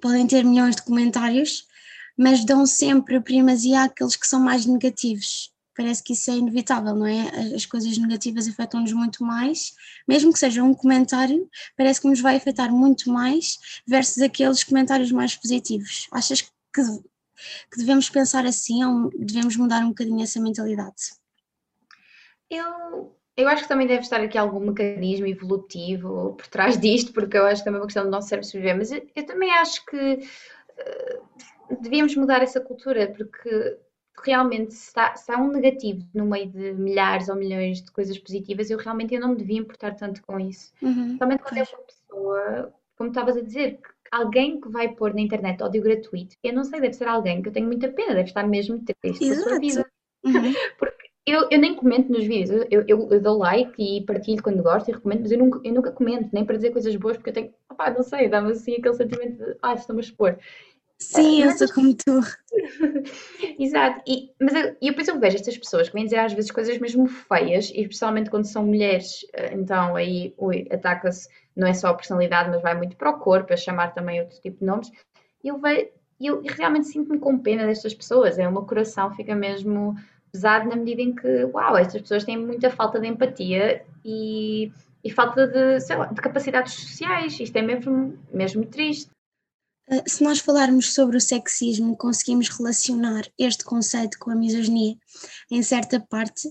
podem 0.00 0.26
ter 0.26 0.44
milhões 0.44 0.76
de 0.76 0.82
comentários, 0.82 1.66
mas 2.16 2.44
dão 2.44 2.64
sempre 2.64 3.20
primazia 3.20 3.82
àqueles 3.82 4.16
que 4.16 4.26
são 4.26 4.40
mais 4.40 4.64
negativos 4.64 5.54
parece 5.76 6.02
que 6.02 6.12
isso 6.12 6.30
é 6.30 6.36
inevitável, 6.36 6.94
não 6.94 7.06
é? 7.06 7.54
As 7.54 7.66
coisas 7.66 7.96
negativas 7.98 8.48
afetam-nos 8.48 8.92
muito 8.92 9.24
mais, 9.24 9.72
mesmo 10.06 10.32
que 10.32 10.38
seja 10.38 10.62
um 10.62 10.72
comentário, 10.72 11.48
parece 11.76 12.00
que 12.00 12.08
nos 12.08 12.20
vai 12.20 12.36
afetar 12.36 12.72
muito 12.72 13.10
mais 13.10 13.58
versus 13.86 14.22
aqueles 14.22 14.62
comentários 14.62 15.10
mais 15.10 15.34
positivos. 15.34 16.06
Achas 16.12 16.42
que, 16.42 16.50
que 17.70 17.78
devemos 17.78 18.08
pensar 18.10 18.44
assim 18.46 18.84
ou 18.84 19.10
devemos 19.18 19.56
mudar 19.56 19.80
um 19.80 19.88
bocadinho 19.88 20.22
essa 20.22 20.40
mentalidade? 20.40 21.12
Eu, 22.50 23.16
eu 23.36 23.48
acho 23.48 23.62
que 23.62 23.68
também 23.68 23.86
deve 23.86 24.02
estar 24.02 24.20
aqui 24.20 24.38
algum 24.38 24.60
mecanismo 24.60 25.26
evolutivo 25.26 26.34
por 26.34 26.46
trás 26.46 26.78
disto, 26.78 27.12
porque 27.12 27.36
eu 27.36 27.46
acho 27.46 27.62
que 27.62 27.64
também 27.64 27.78
é 27.78 27.80
uma 27.80 27.86
questão 27.86 28.04
do 28.04 28.10
nosso 28.10 28.28
cérebro 28.28 28.46
sobreviver, 28.46 28.76
mas 28.76 28.92
eu, 28.92 29.06
eu, 29.14 29.26
também 29.26 29.50
acho 29.52 29.84
que 29.86 29.96
uh, 29.96 31.76
devíamos 31.80 32.14
mudar 32.16 32.42
essa 32.42 32.60
cultura, 32.60 33.12
porque 33.16 33.78
realmente 34.22 34.74
se, 34.74 34.88
está, 34.88 35.16
se 35.16 35.32
há 35.32 35.38
um 35.38 35.48
negativo 35.48 36.06
no 36.14 36.26
meio 36.26 36.48
de 36.48 36.72
milhares 36.72 37.28
ou 37.28 37.34
milhões 37.34 37.82
de 37.82 37.90
coisas 37.90 38.16
positivas, 38.18 38.70
eu 38.70 38.78
realmente 38.78 39.14
eu 39.14 39.20
não 39.20 39.30
me 39.30 39.36
devia 39.36 39.58
importar 39.58 39.94
tanto 39.94 40.22
com 40.22 40.38
isso. 40.38 40.72
Uhum, 40.80 41.16
Somente 41.18 41.42
quando 41.42 41.58
é 41.58 41.62
uma 41.62 41.82
pessoa, 41.82 42.74
como 42.96 43.10
estavas 43.10 43.36
a 43.36 43.42
dizer, 43.42 43.78
que 43.82 43.93
alguém 44.14 44.60
que 44.60 44.68
vai 44.68 44.88
pôr 44.88 45.12
na 45.12 45.20
internet 45.20 45.62
ódio 45.62 45.82
gratuito, 45.82 46.36
eu 46.42 46.52
não 46.52 46.64
sei, 46.64 46.80
deve 46.80 46.94
ser 46.94 47.08
alguém 47.08 47.42
que 47.42 47.48
eu 47.48 47.52
tenho 47.52 47.66
muita 47.66 47.88
pena, 47.88 48.14
deve 48.14 48.28
estar 48.28 48.46
mesmo 48.46 48.82
triste 49.02 49.30
a 49.30 49.36
sua 49.36 49.58
vida. 49.58 49.86
Uhum. 50.24 50.32
Porque 50.78 51.10
eu, 51.26 51.48
eu 51.50 51.58
nem 51.58 51.74
comento 51.74 52.12
nos 52.12 52.24
vídeos, 52.24 52.50
eu, 52.70 52.84
eu, 52.86 53.08
eu, 53.10 53.20
dou 53.20 53.38
like 53.38 53.74
e 53.82 54.04
partilho 54.04 54.42
quando 54.42 54.62
gosto 54.62 54.88
e 54.88 54.92
recomendo, 54.92 55.22
mas 55.22 55.32
eu 55.32 55.38
nunca, 55.38 55.60
eu 55.64 55.72
nunca 55.72 55.90
comento, 55.90 56.28
nem 56.32 56.44
para 56.44 56.56
dizer 56.56 56.70
coisas 56.70 56.94
boas, 56.96 57.16
porque 57.16 57.30
eu 57.30 57.34
tenho, 57.34 57.54
opá, 57.70 57.90
não 57.90 58.02
sei, 58.02 58.28
dá-me 58.28 58.52
assim 58.52 58.76
aquele 58.76 58.94
sentimento 58.94 59.36
de, 59.38 59.56
ah, 59.62 59.74
estão-me 59.74 60.00
a 60.00 60.04
expor. 60.04 60.38
Sim, 61.04 61.42
eu 61.42 61.52
sou 61.52 61.68
como 61.72 61.94
tu. 61.94 62.20
Exato, 63.58 64.02
e, 64.06 64.30
mas 64.40 64.54
eu, 64.54 64.76
eu, 64.80 64.94
por 64.94 65.00
exemplo, 65.00 65.20
vejo 65.20 65.36
estas 65.36 65.56
pessoas 65.56 65.88
que 65.88 65.94
vêm 65.94 66.04
dizer 66.04 66.18
às 66.18 66.32
vezes 66.32 66.50
coisas 66.50 66.78
mesmo 66.78 67.06
feias, 67.06 67.70
e 67.70 67.82
especialmente 67.82 68.30
quando 68.30 68.44
são 68.44 68.64
mulheres, 68.64 69.26
eh, 69.32 69.54
então 69.54 69.96
aí 69.96 70.34
ataca-se 70.70 71.28
não 71.56 71.66
é 71.66 71.74
só 71.74 71.88
a 71.88 71.94
personalidade, 71.94 72.50
mas 72.50 72.62
vai 72.62 72.74
muito 72.74 72.96
para 72.96 73.10
o 73.10 73.18
corpo, 73.18 73.52
a 73.52 73.56
chamar 73.56 73.92
também 73.94 74.20
outro 74.20 74.40
tipo 74.40 74.58
de 74.58 74.64
nomes. 74.64 74.90
Eu 75.42 75.58
vejo, 75.58 75.88
e 76.20 76.26
eu 76.26 76.42
realmente 76.42 76.88
sinto-me 76.88 77.18
com 77.18 77.38
pena 77.38 77.66
destas 77.66 77.94
pessoas. 77.94 78.38
É, 78.38 78.48
o 78.48 78.52
meu 78.52 78.62
coração 78.62 79.12
fica 79.14 79.34
mesmo 79.34 79.94
pesado 80.32 80.68
na 80.68 80.76
medida 80.76 81.02
em 81.02 81.14
que, 81.14 81.44
uau, 81.44 81.76
estas 81.76 82.02
pessoas 82.02 82.24
têm 82.24 82.36
muita 82.36 82.70
falta 82.70 82.98
de 82.98 83.06
empatia 83.06 83.84
e, 84.04 84.72
e 85.02 85.10
falta 85.10 85.46
de, 85.46 85.94
lá, 85.94 86.06
de 86.06 86.20
capacidades 86.20 86.72
sociais. 86.72 87.38
Isto 87.38 87.56
é 87.56 87.62
mesmo, 87.62 88.18
mesmo 88.32 88.64
triste. 88.66 89.13
Eh, 89.90 90.02
se 90.06 90.22
nós 90.22 90.38
falarmos 90.38 90.94
sobre 90.94 91.16
o 91.16 91.20
sexismo, 91.20 91.96
conseguimos 91.96 92.48
relacionar 92.48 93.24
este 93.38 93.64
conceito 93.64 94.18
com 94.18 94.30
a 94.30 94.34
misoginia 94.34 94.96
em 95.50 95.62
certa 95.62 96.00
parte. 96.00 96.48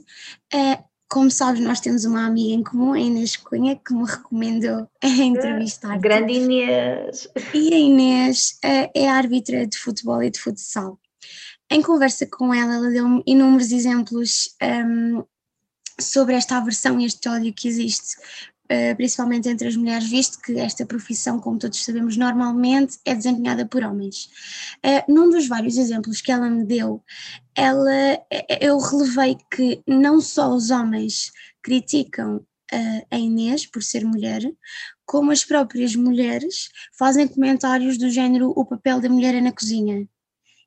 Eh, 0.53 0.83
como 1.09 1.29
sabes, 1.29 1.61
nós 1.61 1.79
temos 1.79 2.05
uma 2.05 2.25
amiga 2.25 2.55
em 2.55 2.63
comum, 2.63 2.93
a 2.93 2.99
Inês 2.99 3.35
Cunha, 3.35 3.75
que 3.75 3.93
me 3.93 4.03
recomendou 4.03 4.87
entrevistar. 5.03 5.99
Grande 5.99 6.33
Inês! 6.33 7.27
E 7.53 7.73
a 7.73 7.77
Inês 7.77 8.57
eh, 8.63 8.89
é 8.95 9.09
árbitra 9.09 9.67
de 9.67 9.77
futebol 9.77 10.23
e 10.23 10.31
de 10.31 10.39
futsal. 10.39 10.99
Em 11.69 11.81
conversa 11.81 12.25
com 12.25 12.53
ela, 12.53 12.75
ela 12.75 12.89
deu-me 12.89 13.23
inúmeros 13.25 13.71
exemplos 13.71 14.55
um, 14.61 15.23
sobre 15.99 16.35
esta 16.35 16.57
aversão 16.57 16.99
e 16.99 17.05
este 17.05 17.27
ódio 17.29 17.53
que 17.53 17.67
existe 17.67 18.15
principalmente 18.95 19.49
entre 19.49 19.67
as 19.67 19.75
mulheres, 19.75 20.09
visto 20.09 20.41
que 20.41 20.57
esta 20.57 20.85
profissão, 20.85 21.39
como 21.39 21.59
todos 21.59 21.83
sabemos, 21.83 22.17
normalmente 22.17 22.97
é 23.05 23.13
desempenhada 23.13 23.65
por 23.65 23.83
homens. 23.83 24.29
Eh, 24.81 25.03
num 25.07 25.29
dos 25.29 25.47
vários 25.47 25.77
exemplos 25.77 26.21
que 26.21 26.31
ela 26.31 26.49
me 26.49 26.65
deu, 26.65 27.03
ela, 27.55 27.91
eh, 28.31 28.59
eu 28.61 28.77
relevei 28.79 29.37
que 29.53 29.83
não 29.87 30.21
só 30.21 30.53
os 30.53 30.69
homens 30.69 31.31
criticam 31.61 32.45
a 33.11 33.17
Inês 33.19 33.67
por 33.67 33.83
ser 33.83 34.03
mulher, 34.03 34.41
como 35.05 35.31
as 35.31 35.45
próprias 35.45 35.95
mulheres 35.95 36.69
fazem 36.97 37.27
comentários 37.27 37.99
do 37.99 38.09
género 38.09 38.51
o 38.55 38.65
papel 38.65 38.99
da 38.99 39.09
mulher 39.09 39.35
é 39.35 39.41
na 39.41 39.51
cozinha. 39.51 40.07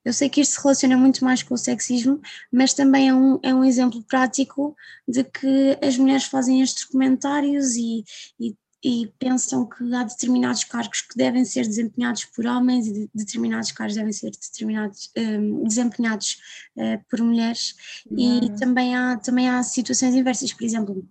Eu 0.07 0.13
sei 0.13 0.29
que 0.29 0.41
isto 0.41 0.53
se 0.53 0.63
relaciona 0.63 0.97
muito 0.97 1.25
mais 1.25 1.43
com 1.43 1.55
o 1.55 1.59
sexismo, 1.59 2.21
mas 2.53 2.73
também 2.73 3.09
é 3.09 3.13
um, 3.13 3.41
é 3.43 3.53
um 3.53 3.65
exemplo 3.65 4.01
prático 4.05 4.77
de 5.07 5.25
que 5.25 5.77
as 5.83 5.99
mulheres 5.99 6.27
fazem 6.27 6.63
estes 6.63 6.85
comentários 6.85 7.75
e, 7.75 8.05
e, 8.39 8.55
e 8.85 9.13
pensam 9.19 9.69
que 9.69 9.83
há 9.93 10.05
determinados 10.05 10.63
cargos 10.63 11.01
que 11.01 11.17
devem 11.17 11.45
ser 11.45 11.67
desempenhados 11.67 12.25
por 12.25 12.47
homens 12.47 12.87
e 12.87 13.11
determinados 13.13 13.73
cargos 13.73 13.97
devem 13.97 14.13
ser 14.13 14.31
determinados, 14.31 15.11
um, 15.19 15.65
desempenhados 15.65 16.41
uh, 16.77 17.05
por 17.11 17.21
mulheres. 17.21 17.75
E 18.17 18.49
também 18.61 18.95
há, 18.95 19.17
também 19.17 19.49
há 19.49 19.61
situações 19.65 20.15
inversas, 20.15 20.53
por 20.53 20.63
exemplo, 20.63 21.05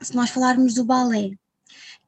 se 0.00 0.16
nós 0.16 0.30
falarmos 0.30 0.72
do 0.72 0.82
balé, 0.82 1.32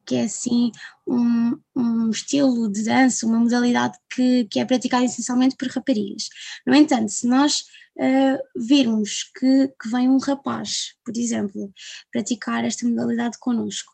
que 0.07 0.15
é 0.15 0.25
assim 0.25 0.71
um, 1.07 1.59
um, 1.75 2.11
estilo 2.11 2.71
de 2.71 2.85
dança, 2.85 3.27
uma 3.27 3.41
modalidade 3.41 3.99
que, 4.15 4.45
que 4.47 4.61
é 4.61 4.65
praticada 4.65 5.05
essencialmente 5.05 5.57
por 5.57 5.69
raparigas. 5.69 6.29
No 6.67 6.75
entanto, 6.75 7.11
se 7.11 7.27
nós 7.27 7.65
uh, 7.97 8.39
virmos 8.57 9.25
que, 9.39 9.69
que 9.81 9.89
vem 9.91 10.09
um 10.09 10.19
rapaz, 10.19 10.95
por 11.05 11.17
exemplo, 11.17 11.73
praticar 12.13 12.65
esta 12.65 12.87
modalidade 12.87 13.37
connosco, 13.39 13.93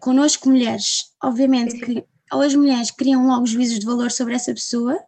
connosco 0.00 0.48
mulheres, 0.48 1.12
obviamente 1.22 1.78
que 1.78 2.04
ou 2.32 2.40
as 2.40 2.54
mulheres 2.54 2.90
criam 2.90 3.26
logo 3.26 3.46
juízos 3.46 3.78
de 3.78 3.84
valor 3.84 4.10
sobre 4.10 4.34
essa 4.34 4.54
pessoa, 4.54 4.98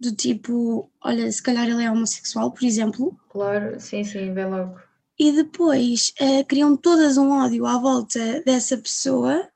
do 0.00 0.14
tipo, 0.14 0.90
olha, 1.02 1.30
se 1.30 1.42
calhar 1.42 1.68
ele 1.68 1.84
é 1.84 1.90
homossexual, 1.90 2.50
por 2.52 2.64
exemplo. 2.64 3.18
Claro, 3.28 3.78
sim, 3.78 4.02
sim, 4.02 4.32
vê 4.32 4.46
logo 4.46 4.80
e 5.18 5.32
depois 5.32 6.12
uh, 6.20 6.44
criam 6.46 6.76
todas 6.76 7.16
um 7.16 7.30
ódio 7.30 7.66
à 7.66 7.78
volta 7.78 8.42
dessa 8.44 8.76
pessoa 8.76 9.48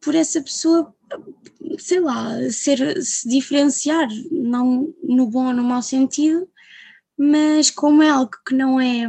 por 0.00 0.14
essa 0.14 0.40
pessoa, 0.40 0.94
sei 1.78 2.00
lá, 2.00 2.36
ser, 2.50 3.02
se 3.02 3.28
diferenciar, 3.28 4.08
não 4.30 4.94
no 5.02 5.26
bom 5.26 5.46
ou 5.48 5.52
no 5.52 5.64
mau 5.64 5.82
sentido, 5.82 6.48
mas 7.16 7.70
como 7.70 8.02
é 8.02 8.08
algo 8.08 8.30
que 8.46 8.54
não 8.54 8.80
é, 8.80 9.08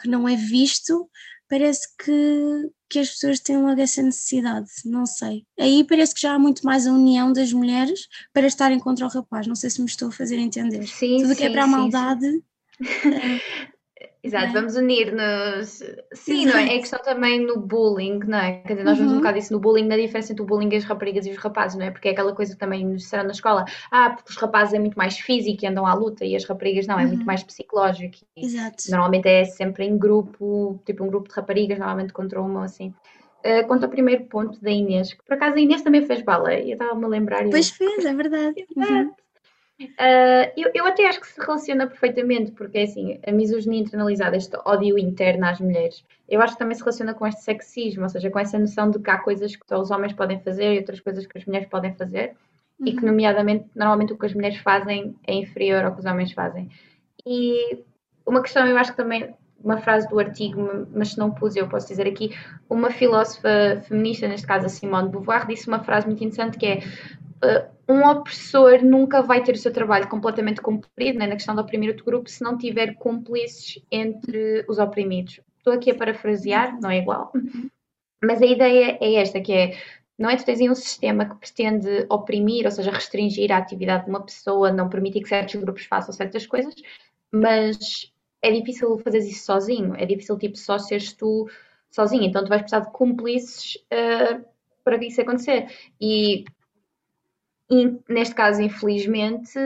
que 0.00 0.08
não 0.08 0.28
é 0.28 0.36
visto, 0.36 1.10
parece 1.48 1.88
que, 1.98 2.70
que 2.88 3.00
as 3.00 3.10
pessoas 3.10 3.40
têm 3.40 3.58
logo 3.58 3.80
essa 3.80 4.02
necessidade, 4.02 4.70
não 4.84 5.04
sei. 5.04 5.44
Aí 5.58 5.84
parece 5.84 6.14
que 6.14 6.20
já 6.20 6.34
há 6.34 6.38
muito 6.38 6.64
mais 6.64 6.86
a 6.86 6.92
união 6.92 7.32
das 7.32 7.52
mulheres 7.52 8.06
para 8.32 8.46
estarem 8.46 8.78
contra 8.78 9.04
o 9.04 9.08
rapaz, 9.08 9.46
não 9.46 9.56
sei 9.56 9.68
se 9.68 9.80
me 9.80 9.86
estou 9.86 10.08
a 10.08 10.12
fazer 10.12 10.38
entender. 10.38 10.86
Sim, 10.86 11.18
Tudo 11.18 11.30
sim, 11.30 11.34
que 11.34 11.44
é 11.44 11.50
para 11.50 11.64
a 11.64 11.66
maldade. 11.66 12.30
Sim. 12.30 12.42
Exato, 14.24 14.46
é? 14.46 14.52
vamos 14.52 14.76
unir-nos. 14.76 15.82
Sim, 16.12 16.46
não 16.46 16.56
é? 16.56 16.76
É 16.76 16.78
questão 16.78 17.00
também 17.02 17.44
no 17.44 17.58
bullying, 17.58 18.20
não 18.20 18.38
é? 18.38 18.58
Quer 18.58 18.74
dizer, 18.74 18.84
nós 18.84 18.96
vemos 18.96 19.12
uhum. 19.12 19.18
um 19.18 19.20
bocado 19.20 19.38
isso 19.38 19.52
no 19.52 19.58
bullying, 19.58 19.88
na 19.88 19.96
diferença 19.96 20.32
entre 20.32 20.42
o 20.42 20.46
bullying 20.46 20.68
e 20.72 20.76
as 20.76 20.84
raparigas 20.84 21.26
e 21.26 21.30
os 21.30 21.36
rapazes, 21.38 21.76
não 21.76 21.84
é? 21.84 21.90
Porque 21.90 22.08
é 22.08 22.12
aquela 22.12 22.32
coisa 22.32 22.52
que 22.52 22.58
também 22.58 22.86
nos 22.86 23.02
disseram 23.02 23.24
na 23.24 23.32
escola, 23.32 23.64
ah, 23.90 24.10
porque 24.10 24.30
os 24.30 24.36
rapazes 24.36 24.74
é 24.74 24.78
muito 24.78 24.96
mais 24.96 25.18
físico 25.18 25.64
e 25.64 25.66
andam 25.66 25.84
à 25.84 25.94
luta 25.94 26.24
e 26.24 26.36
as 26.36 26.44
raparigas 26.44 26.86
não, 26.86 27.00
é 27.00 27.06
muito 27.06 27.20
uhum. 27.20 27.26
mais 27.26 27.42
psicológico. 27.42 28.18
Exato. 28.36 28.84
Normalmente 28.90 29.28
é 29.28 29.44
sempre 29.44 29.86
em 29.86 29.98
grupo, 29.98 30.80
tipo 30.86 31.02
um 31.02 31.08
grupo 31.08 31.28
de 31.28 31.34
raparigas, 31.34 31.78
normalmente 31.78 32.12
contra 32.12 32.40
uma 32.40 32.64
assim. 32.64 32.94
Uh, 33.44 33.66
quanto 33.66 33.82
ao 33.82 33.90
primeiro 33.90 34.26
ponto 34.26 34.62
da 34.62 34.70
Inês, 34.70 35.14
que 35.14 35.24
por 35.24 35.34
acaso 35.34 35.56
a 35.56 35.60
Inês 35.60 35.82
também 35.82 36.06
fez 36.06 36.22
balé, 36.22 36.62
eu 36.62 36.74
estava-me 36.74 37.04
a 37.04 37.08
lembrar. 37.08 37.42
Pois 37.50 37.70
eu... 37.70 37.74
fez, 37.74 38.04
é 38.04 38.14
verdade. 38.14 38.64
Uhum. 38.76 39.12
Uh, 39.84 40.52
eu, 40.56 40.70
eu, 40.74 40.86
até 40.86 41.08
acho 41.08 41.20
que 41.20 41.26
se 41.26 41.40
relaciona 41.40 41.86
perfeitamente, 41.86 42.52
porque 42.52 42.78
é 42.78 42.82
assim, 42.82 43.18
a 43.26 43.32
misoginia 43.32 43.80
internalizada, 43.80 44.36
este 44.36 44.56
ódio 44.64 44.98
interno 44.98 45.46
às 45.46 45.60
mulheres, 45.60 46.04
eu 46.28 46.40
acho 46.40 46.54
que 46.54 46.58
também 46.58 46.74
se 46.74 46.82
relaciona 46.82 47.14
com 47.14 47.26
este 47.26 47.42
sexismo, 47.42 48.02
ou 48.02 48.08
seja, 48.08 48.30
com 48.30 48.38
essa 48.38 48.58
noção 48.58 48.90
de 48.90 48.98
que 48.98 49.10
há 49.10 49.18
coisas 49.18 49.56
que 49.56 49.66
só 49.66 49.80
os 49.80 49.90
homens 49.90 50.12
podem 50.12 50.40
fazer 50.40 50.74
e 50.74 50.78
outras 50.78 51.00
coisas 51.00 51.26
que 51.26 51.38
as 51.38 51.44
mulheres 51.44 51.68
podem 51.68 51.94
fazer, 51.94 52.34
uhum. 52.78 52.86
e 52.86 52.92
que, 52.92 53.00
uhum. 53.00 53.06
nomeadamente, 53.06 53.66
normalmente 53.74 54.12
o 54.12 54.18
que 54.18 54.26
as 54.26 54.34
mulheres 54.34 54.58
fazem 54.58 55.16
é 55.26 55.34
inferior 55.34 55.84
ao 55.84 55.92
que 55.92 56.00
os 56.00 56.06
homens 56.06 56.32
fazem. 56.32 56.70
E 57.26 57.78
uma 58.26 58.42
questão, 58.42 58.66
eu 58.66 58.76
acho 58.76 58.92
que 58.92 58.96
também, 58.96 59.34
uma 59.62 59.78
frase 59.78 60.08
do 60.08 60.18
artigo, 60.18 60.86
mas 60.92 61.10
se 61.10 61.18
não 61.18 61.30
pus, 61.30 61.54
eu 61.54 61.68
posso 61.68 61.88
dizer 61.88 62.06
aqui, 62.06 62.34
uma 62.68 62.90
filósofa 62.90 63.82
feminista, 63.86 64.26
neste 64.26 64.46
caso 64.46 64.66
a 64.66 64.68
Simone 64.68 65.06
de 65.06 65.12
Beauvoir, 65.12 65.46
disse 65.46 65.68
uma 65.68 65.80
frase 65.80 66.06
muito 66.06 66.22
interessante 66.24 66.58
que 66.58 66.66
é 66.66 66.78
uh, 66.78 67.68
um 67.92 68.06
opressor 68.06 68.82
nunca 68.82 69.22
vai 69.22 69.42
ter 69.42 69.54
o 69.54 69.58
seu 69.58 69.72
trabalho 69.72 70.08
completamente 70.08 70.60
cumprido, 70.60 71.18
né, 71.18 71.26
na 71.26 71.36
questão 71.36 71.54
do 71.54 71.60
oprimir 71.60 71.90
outro 71.90 72.04
grupo, 72.04 72.28
se 72.28 72.42
não 72.42 72.56
tiver 72.56 72.94
cúmplices 72.94 73.82
entre 73.90 74.64
os 74.68 74.78
oprimidos. 74.78 75.40
Estou 75.58 75.72
aqui 75.72 75.90
a 75.90 75.94
parafrasear, 75.94 76.80
não 76.80 76.90
é 76.90 76.98
igual, 76.98 77.32
mas 78.22 78.42
a 78.42 78.46
ideia 78.46 78.98
é 79.00 79.14
esta, 79.14 79.40
que 79.40 79.52
é, 79.52 79.78
não 80.18 80.28
é 80.28 80.36
tu 80.36 80.44
tens 80.44 80.60
um 80.60 80.74
sistema 80.74 81.24
que 81.24 81.36
pretende 81.36 82.06
oprimir, 82.08 82.64
ou 82.64 82.70
seja, 82.70 82.90
restringir 82.90 83.52
a 83.52 83.58
atividade 83.58 84.04
de 84.04 84.10
uma 84.10 84.24
pessoa, 84.24 84.72
não 84.72 84.88
permitir 84.88 85.22
que 85.22 85.28
certos 85.28 85.54
grupos 85.56 85.84
façam 85.84 86.12
certas 86.12 86.46
coisas, 86.46 86.74
mas 87.30 88.12
é 88.42 88.50
difícil 88.50 88.98
fazer 88.98 89.18
isso 89.18 89.44
sozinho, 89.44 89.94
é 89.96 90.04
difícil 90.04 90.36
tipo 90.36 90.58
só 90.58 90.78
seres 90.78 91.12
tu 91.12 91.48
sozinho, 91.90 92.24
então 92.24 92.42
tu 92.42 92.48
vais 92.48 92.62
precisar 92.62 92.80
de 92.80 92.92
cúmplices 92.92 93.76
uh, 93.92 94.44
para 94.82 94.98
que 94.98 95.06
isso 95.06 95.20
acontecer. 95.20 95.68
E 96.00 96.44
e, 97.70 97.98
neste 98.08 98.34
caso, 98.34 98.60
infelizmente, 98.60 99.58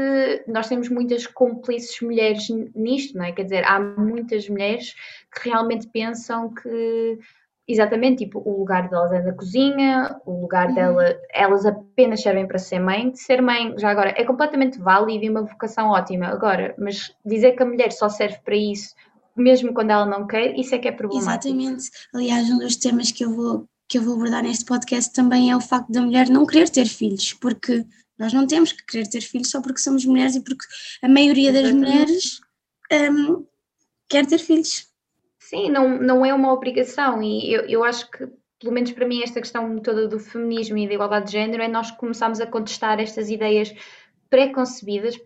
nós 0.47 0.69
temos 0.69 0.89
muitas 0.89 1.27
cúmplices 1.27 2.01
mulheres 2.01 2.47
nisto, 2.75 3.17
não 3.19 3.25
é? 3.25 3.33
Quer 3.33 3.45
dizer, 3.45 3.65
há 3.65 3.81
muitas 3.81 4.49
mulheres 4.49 4.95
que 5.35 5.49
realmente 5.49 5.89
pensam 5.89 6.55
que, 6.55 7.19
exatamente, 7.67 8.25
tipo, 8.25 8.41
o 8.45 8.61
lugar 8.61 8.89
delas 8.89 9.13
é 9.13 9.21
na 9.23 9.33
cozinha, 9.33 10.21
o 10.25 10.41
lugar 10.41 10.69
uhum. 10.69 10.75
dela, 10.75 11.19
elas 11.33 11.67
apenas 11.67 12.23
servem 12.23 12.47
para 12.47 12.59
ser 12.59 12.79
mãe. 12.79 13.11
De 13.11 13.19
ser 13.19 13.43
mãe, 13.43 13.75
já 13.77 13.91
agora, 13.91 14.15
é 14.17 14.25
completamente 14.25 14.79
válido 14.79 15.25
e 15.25 15.31
uma 15.31 15.43
vocação 15.43 15.89
ótima. 15.89 16.27
Agora, 16.27 16.75
mas 16.79 17.13
dizer 17.25 17.53
que 17.53 17.63
a 17.63 17.67
mulher 17.67 17.91
só 17.91 18.09
serve 18.09 18.39
para 18.45 18.55
isso, 18.55 18.95
mesmo 19.35 19.75
quando 19.75 19.91
ela 19.91 20.07
não 20.07 20.27
quer, 20.27 20.57
isso 20.57 20.75
é 20.75 20.79
que 20.79 20.89
é 20.89 20.93
problemático. 20.93 21.55
Exatamente. 21.55 21.91
Aliás, 22.15 22.49
um 22.51 22.59
dos 22.59 22.77
temas 22.77 23.11
que 23.11 23.25
eu 23.25 23.35
vou 23.35 23.67
que 23.89 23.99
eu 23.99 24.03
vou 24.03 24.15
abordar 24.15 24.43
neste 24.43 24.65
podcast 24.65 25.13
também 25.13 25.51
é 25.51 25.57
o 25.57 25.61
facto 25.61 25.91
da 25.91 26.03
mulher 26.03 26.29
não 26.29 26.47
querer 26.47 26.69
ter 26.69 26.87
filhos, 26.87 27.33
porque 27.35 27.85
nós 28.19 28.33
não 28.33 28.47
temos 28.47 28.73
que 28.73 28.85
querer 28.85 29.09
ter 29.09 29.21
filhos 29.21 29.51
só 29.51 29.61
porque 29.61 29.79
somos 29.79 30.05
mulheres 30.05 30.35
e 30.37 30.41
porque 30.43 30.65
a 31.03 31.09
maioria 31.09 31.53
das 31.53 31.71
mulheres 31.73 32.41
um, 32.93 33.47
quer 34.09 34.27
ter 34.27 34.39
filhos. 34.39 34.89
Sim, 35.39 35.71
não, 35.71 36.01
não 36.01 36.27
é 36.27 36.35
uma 36.35 36.53
obrigação 36.53 37.23
e 37.23 37.53
eu, 37.53 37.63
eu 37.67 37.85
acho 37.85 38.11
que, 38.11 38.27
pelo 38.59 38.73
menos 38.73 38.91
para 38.93 39.07
mim, 39.07 39.23
esta 39.23 39.41
questão 39.41 39.79
toda 39.79 40.09
do 40.09 40.19
feminismo 40.19 40.79
e 40.79 40.89
da 40.89 40.95
igualdade 40.95 41.27
de 41.27 41.33
género 41.33 41.63
é 41.63 41.69
nós 41.69 41.91
começarmos 41.93 42.41
a 42.41 42.47
contestar 42.47 42.99
estas 42.99 43.31
ideias 43.31 43.73
preconcebidas, 44.29 45.17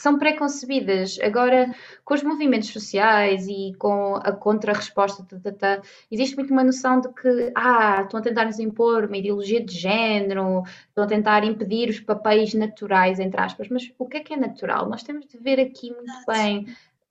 são 0.00 0.18
preconcebidas. 0.18 1.18
Agora, 1.20 1.74
com 2.06 2.14
os 2.14 2.22
movimentos 2.22 2.70
sociais 2.70 3.46
e 3.46 3.74
com 3.78 4.14
a 4.16 4.32
contra-resposta, 4.32 5.22
tá, 5.24 5.38
tá, 5.38 5.52
tá, 5.52 5.82
existe 6.10 6.36
muito 6.36 6.52
uma 6.54 6.64
noção 6.64 7.02
de 7.02 7.12
que 7.12 7.52
ah, 7.54 8.00
estão 8.02 8.18
a 8.18 8.22
tentar 8.22 8.46
nos 8.46 8.58
impor 8.58 9.04
uma 9.04 9.18
ideologia 9.18 9.62
de 9.62 9.76
género, 9.76 10.62
estão 10.88 11.04
a 11.04 11.06
tentar 11.06 11.44
impedir 11.44 11.90
os 11.90 12.00
papéis 12.00 12.54
naturais, 12.54 13.20
entre 13.20 13.38
aspas. 13.38 13.68
Mas 13.68 13.92
o 13.98 14.06
que 14.06 14.16
é 14.16 14.20
que 14.20 14.32
é 14.32 14.38
natural? 14.38 14.88
Nós 14.88 15.02
temos 15.02 15.26
de 15.26 15.36
ver 15.36 15.60
aqui 15.60 15.92
muito 15.92 16.24
bem 16.26 16.66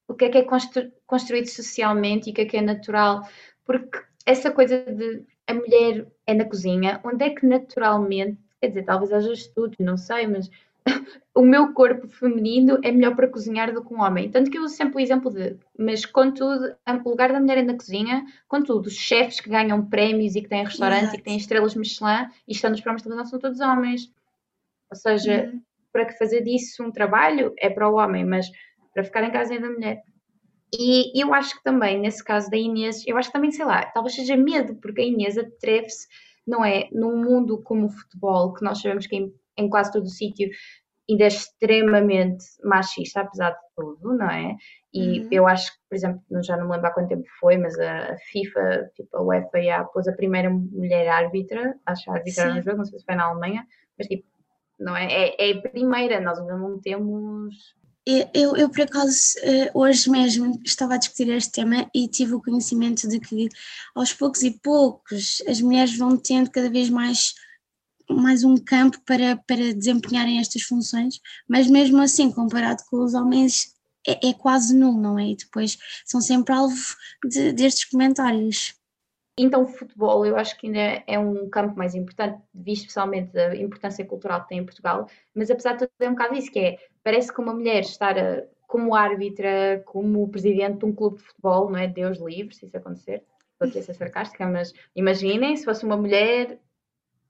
o 0.08 0.15
que 0.15 0.25
é 0.25 0.29
que 0.29 0.39
é 0.39 0.43
constru 0.43 0.91
construído 1.05 1.46
socialmente 1.46 2.27
e 2.27 2.31
o 2.31 2.36
que 2.36 2.41
é 2.41 2.46
que 2.46 2.58
é 2.58 2.62
natural, 2.62 3.22
porque 3.63 4.00
essa 4.25 4.50
coisa 4.50 4.79
de 4.79 5.24
a 5.46 5.53
mulher 5.53 6.08
é 6.25 6.34
na 6.34 6.46
cozinha, 6.46 7.00
onde 7.03 7.24
é 7.24 7.29
que 7.29 7.46
naturalmente, 7.46 8.39
quer 8.60 8.69
dizer, 8.69 8.84
talvez 8.84 9.13
haja 9.13 9.31
estudos, 9.31 9.77
não 9.79 9.96
sei, 9.96 10.25
mas 10.25 10.50
o 11.36 11.41
meu 11.41 11.74
corpo 11.74 12.08
feminino 12.08 12.79
é 12.84 12.91
melhor 12.91 13.15
para 13.15 13.27
cozinhar 13.27 13.74
do 13.74 13.84
que 13.84 13.93
um 13.93 14.01
homem. 14.01 14.29
Tanto 14.29 14.51
que 14.51 14.58
eu 14.58 14.63
uso 14.63 14.75
sempre 14.75 14.98
o 14.98 15.00
exemplo 15.00 15.31
de, 15.31 15.58
mas 15.77 16.05
contudo, 16.05 16.75
o 16.86 17.10
lugar 17.10 17.31
da 17.31 17.39
mulher 17.39 17.60
é 17.60 17.63
na 17.63 17.75
cozinha, 17.75 18.25
contudo, 18.48 18.88
os 18.88 18.96
chefes 18.96 19.39
que 19.39 19.50
ganham 19.50 19.86
prémios 19.86 20.36
e 20.36 20.41
que 20.41 20.50
têm 20.50 20.65
restaurantes 20.65 21.03
Exato. 21.03 21.15
e 21.15 21.19
que 21.19 21.25
têm 21.25 21.38
estrelas 21.38 21.75
Michelin 21.75 22.27
e 22.48 22.51
estão 22.51 22.69
nos 22.69 22.81
programas 22.81 23.01
de 23.01 23.10
televisão 23.10 23.29
são 23.29 23.39
todos 23.39 23.60
homens. 23.60 24.12
Ou 24.91 24.98
seja, 24.98 25.51
uhum. 25.53 25.62
para 25.91 26.05
que 26.05 26.17
fazer 26.17 26.41
disso 26.41 26.84
um 26.84 26.91
trabalho 26.91 27.53
é 27.58 27.69
para 27.69 27.89
o 27.89 27.96
homem, 27.96 28.25
mas 28.25 28.48
para 28.93 29.03
ficar 29.03 29.24
em 29.24 29.31
casa 29.31 29.53
é 29.53 29.60
da 29.60 29.69
mulher. 29.69 30.03
E 30.74 31.19
eu 31.19 31.34
acho 31.34 31.58
que 31.58 31.63
também, 31.63 32.00
nesse 32.00 32.24
caso 32.24 32.50
da 32.50 32.58
Inês, 32.58 33.03
eu 33.08 33.17
acho 33.17 33.29
que 33.29 33.34
também, 33.34 33.51
sei 33.51 33.65
lá, 33.65 33.86
talvez 33.86 34.15
seja 34.15 34.36
medo, 34.36 34.75
porque 34.75 35.01
a 35.01 35.05
Inês 35.05 35.38
atreve-se, 35.38 36.08
não 36.46 36.63
é? 36.63 36.88
Num 36.91 37.17
mundo 37.17 37.62
como 37.63 37.88
o 37.88 37.89
futebol, 37.89 38.53
que 38.53 38.63
nós 38.63 38.81
sabemos 38.81 39.08
que 39.08 39.15
em, 39.15 39.34
em 39.58 39.69
quase 39.69 39.91
todo 39.91 40.03
o 40.03 40.10
sítio 40.10 40.50
ainda 41.10 41.24
é 41.24 41.28
extremamente 41.28 42.46
machista, 42.63 43.22
apesar 43.22 43.51
de 43.51 43.58
tudo, 43.75 44.16
não 44.16 44.30
é? 44.30 44.56
E 44.94 45.22
uhum. 45.22 45.28
eu 45.32 45.48
acho 45.48 45.72
que, 45.72 45.80
por 45.89 45.96
exemplo, 45.96 46.22
já 46.44 46.58
não 46.58 46.66
me 46.66 46.74
lembro 46.74 46.88
há 46.88 46.92
quanto 46.92 47.10
tempo 47.10 47.28
foi, 47.39 47.58
mas 47.58 47.78
a, 47.80 48.16
FIFA, 48.32 48.92
tipo 48.96 49.18
a 49.18 49.22
UEFA, 49.22 49.62
já 49.62 49.84
pôs 49.84 50.08
a 50.08 50.13
primeira 50.13 50.50
mulher 50.50 51.08
árbitra, 51.08 51.75
acho 51.86 52.10
a 52.12 52.16
arbitrar 52.16 52.56
no 52.56 52.62
jogo, 52.62 52.78
não 52.78 52.86
sei 52.86 53.00
se 53.00 53.06
foi 53.06 53.16
na 53.16 53.25
Alemanha, 53.25 53.66
mas 53.98 54.08
tipo, 54.08 54.25
não 54.80 54.96
é? 54.96 55.06
É, 55.12 55.50
é 55.50 55.54
a 55.54 55.62
primeira, 55.62 56.20
nós 56.20 56.39
ainda 56.39 56.58
não 56.58 56.80
temos 56.80 57.56
eu, 58.34 58.56
eu, 58.56 58.70
por 58.70 58.82
acaso, 58.82 59.38
eh, 59.44 59.70
hoje 59.74 60.10
mesmo 60.10 60.60
estava 60.66 60.96
a 60.96 60.98
discutir 60.98 61.30
este 61.30 61.51
tema 61.51 61.88
e 61.94 62.08
tive 62.08 62.34
o 62.34 62.42
conhecimento 62.42 63.08
de 63.08 63.20
que, 63.20 63.50
aos 63.94 64.13
poucos 64.13 64.42
e 64.42 64.51
poucos, 64.63 65.44
as 65.48 65.62
mulheres 65.62 65.96
vão 65.96 66.18
tendo 66.18 66.50
cada 66.50 66.72
vez 66.72 66.89
mais, 66.89 67.36
mais 68.10 68.44
um 68.44 68.58
campo 68.58 69.00
para, 69.06 69.38
para 69.48 69.74
desempenharem 69.74 70.39
estas 70.39 70.63
funções, 70.63 71.20
mas 71.48 71.68
mesmo 71.68 72.01
assim, 72.01 72.32
comparado 72.32 72.84
com 72.89 73.04
os 73.04 73.13
homens, 73.13 73.75
é, 74.08 74.30
é 74.30 74.34
quase 74.34 74.75
nulo, 74.75 75.00
não 75.00 75.20
é? 75.20 75.30
E 75.30 75.36
depois 75.36 75.78
são 76.06 76.22
sempre 76.22 76.54
alvo 76.54 76.75
de, 77.24 77.54
destes 77.54 77.86
comentários. 77.86 78.74
Então, 79.38 79.63
o 79.63 79.68
futebol 79.68 80.25
eu 80.25 80.36
acho 80.36 80.58
que 80.58 80.68
ainda 80.68 81.04
é 81.08 81.18
um 81.18 81.50
campo 81.50 81.78
mais 81.78 81.96
importante, 81.96 82.42
visto 82.54 82.82
especialmente 82.82 83.38
a 83.38 83.56
importância 83.56 84.04
cultural 84.06 84.42
que 84.42 84.50
tem 84.50 84.60
em 84.60 84.66
Portugal, 84.66 85.08
mas 85.34 85.50
apesar 85.50 85.74
de 85.74 85.80
tudo 85.80 85.92
é 86.01 86.10
um 86.10 86.13
bocado 86.13 86.36
isso, 86.36 86.51
que 86.51 86.60
é, 86.60 86.78
parece 87.04 87.34
que 87.34 87.39
uma 87.39 87.54
mulher 87.54 87.82
estar 87.82 88.18
a, 88.18 88.44
como 88.68 88.94
árbitra, 88.94 89.82
como 89.86 90.28
presidente 90.28 90.80
de 90.80 90.86
um 90.86 90.94
clube 90.94 91.18
de 91.18 91.24
futebol, 91.24 91.70
não 91.70 91.78
é? 91.78 91.88
Deus 91.88 92.20
livre, 92.20 92.54
se 92.54 92.66
isso 92.66 92.75
acontecer, 92.75 93.24
estou 93.54 93.68
aqui 93.68 93.80
a 93.80 93.82
ser 93.82 93.94
sarcástica, 93.94 94.46
mas 94.46 94.74
imaginem 94.96 95.56
se 95.56 95.63
fosse 95.63 95.86
uma 95.86 95.96
mulher 95.96 96.60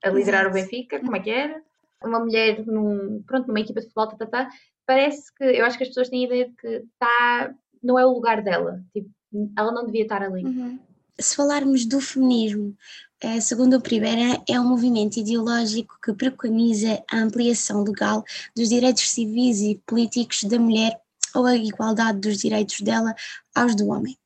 a 0.03 0.10
liderar 0.10 0.46
Exato. 0.46 0.58
o 0.58 0.62
Benfica, 0.62 1.00
como 1.00 1.15
é 1.15 1.20
que 1.20 1.29
era? 1.29 1.62
Uma 2.03 2.20
mulher 2.20 2.65
num, 2.65 3.22
pronto, 3.24 3.48
numa 3.48 3.60
equipa 3.60 3.82
de 3.82 3.88
futebol, 3.88 4.08
tá, 4.08 4.18
tá, 4.18 4.25
tá, 4.25 4.50
parece 4.86 5.34
que, 5.36 5.44
eu 5.44 5.65
acho 5.65 5.77
que 5.77 5.84
as 5.84 5.89
pessoas 5.89 6.10
têm 6.10 6.24
a 6.24 6.27
ideia 6.27 6.48
de 6.48 6.56
que 6.56 6.84
tá, 6.98 7.53
não 7.84 8.00
é 8.00 8.06
o 8.06 8.13
lugar 8.13 8.41
dela, 8.41 8.82
tipo, 8.94 9.10
ela 9.58 9.72
não 9.72 9.86
devia 9.86 10.03
estar 10.03 10.24
ali. 10.24 10.44
Uhum 10.44 10.79
se 11.20 11.36
falarmos 11.36 11.86
do 11.86 12.00
feminismo, 12.00 12.75
eh, 13.20 13.41
segundo 13.41 13.75
o 13.75 13.82
Primeira, 13.82 14.41
é 14.48 14.60
um 14.60 14.68
movimento 14.68 15.18
ideológico 15.18 15.98
que 16.01 16.13
preconiza 16.13 17.03
a 17.12 17.18
ampliação 17.18 17.84
legal 17.84 18.24
dos 18.56 18.70
direitos 18.70 19.10
civis 19.10 19.60
e 19.62 19.82
políticos 19.86 20.44
da 20.46 20.58
mulher 20.58 21.00
ou 21.36 21.45
a 21.45 21.55
igualdade 21.55 22.19
dos 22.19 22.38
direitos 22.38 22.81
dela 22.81 23.13
aos 23.53 23.75
do 23.75 23.88
homem. 23.89 24.17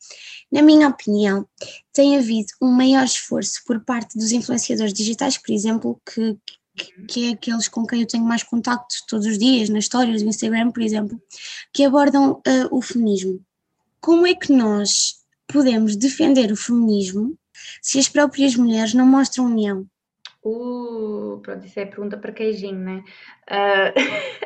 Na 0.52 0.62
minha 0.62 0.88
opinião, 0.88 1.48
tem 1.92 2.18
havido 2.18 2.48
um 2.62 2.70
maior 2.70 3.04
esforço 3.04 3.62
por 3.66 3.84
parte 3.84 4.18
dos 4.18 4.32
influenciadores 4.32 4.94
digitais, 4.94 5.38
por 5.38 5.52
exemplo, 5.52 6.00
que, 6.06 6.38
que 7.08 7.30
é 7.30 7.34
aqueles 7.34 7.68
com 7.68 7.86
quem 7.86 8.02
eu 8.02 8.08
tenho 8.08 8.24
mais 8.24 8.44
contacto 8.44 8.96
todos 9.08 9.26
os 9.26 9.38
dias, 9.38 9.70
nas 9.70 9.86
histórias 9.86 10.22
do 10.22 10.30
Instagram, 10.30 10.72
por 10.72 10.84
exemplo, 10.84 11.20
que 11.74 11.84
abordam 11.84 12.34
uh, 12.34 12.68
o 12.72 12.82
feminismo. 12.82 13.40
Como 14.00 14.28
é 14.28 14.36
que 14.36 14.52
nós 14.52 15.16
podemos 15.48 15.96
defender 15.96 16.52
o 16.52 16.58
feminismo 16.58 17.38
se 17.82 18.00
as 18.00 18.10
próprias 18.10 18.56
mulheres 18.56 18.94
não 18.94 19.06
mostram 19.06 19.46
união? 19.46 19.88
Uh, 20.44 21.40
pronto, 21.42 21.66
isso 21.66 21.80
é 21.80 21.86
pergunta 21.86 22.18
para 22.18 22.34
queijinho, 22.34 22.78
né? 22.78 23.04
Uh, 23.50 23.92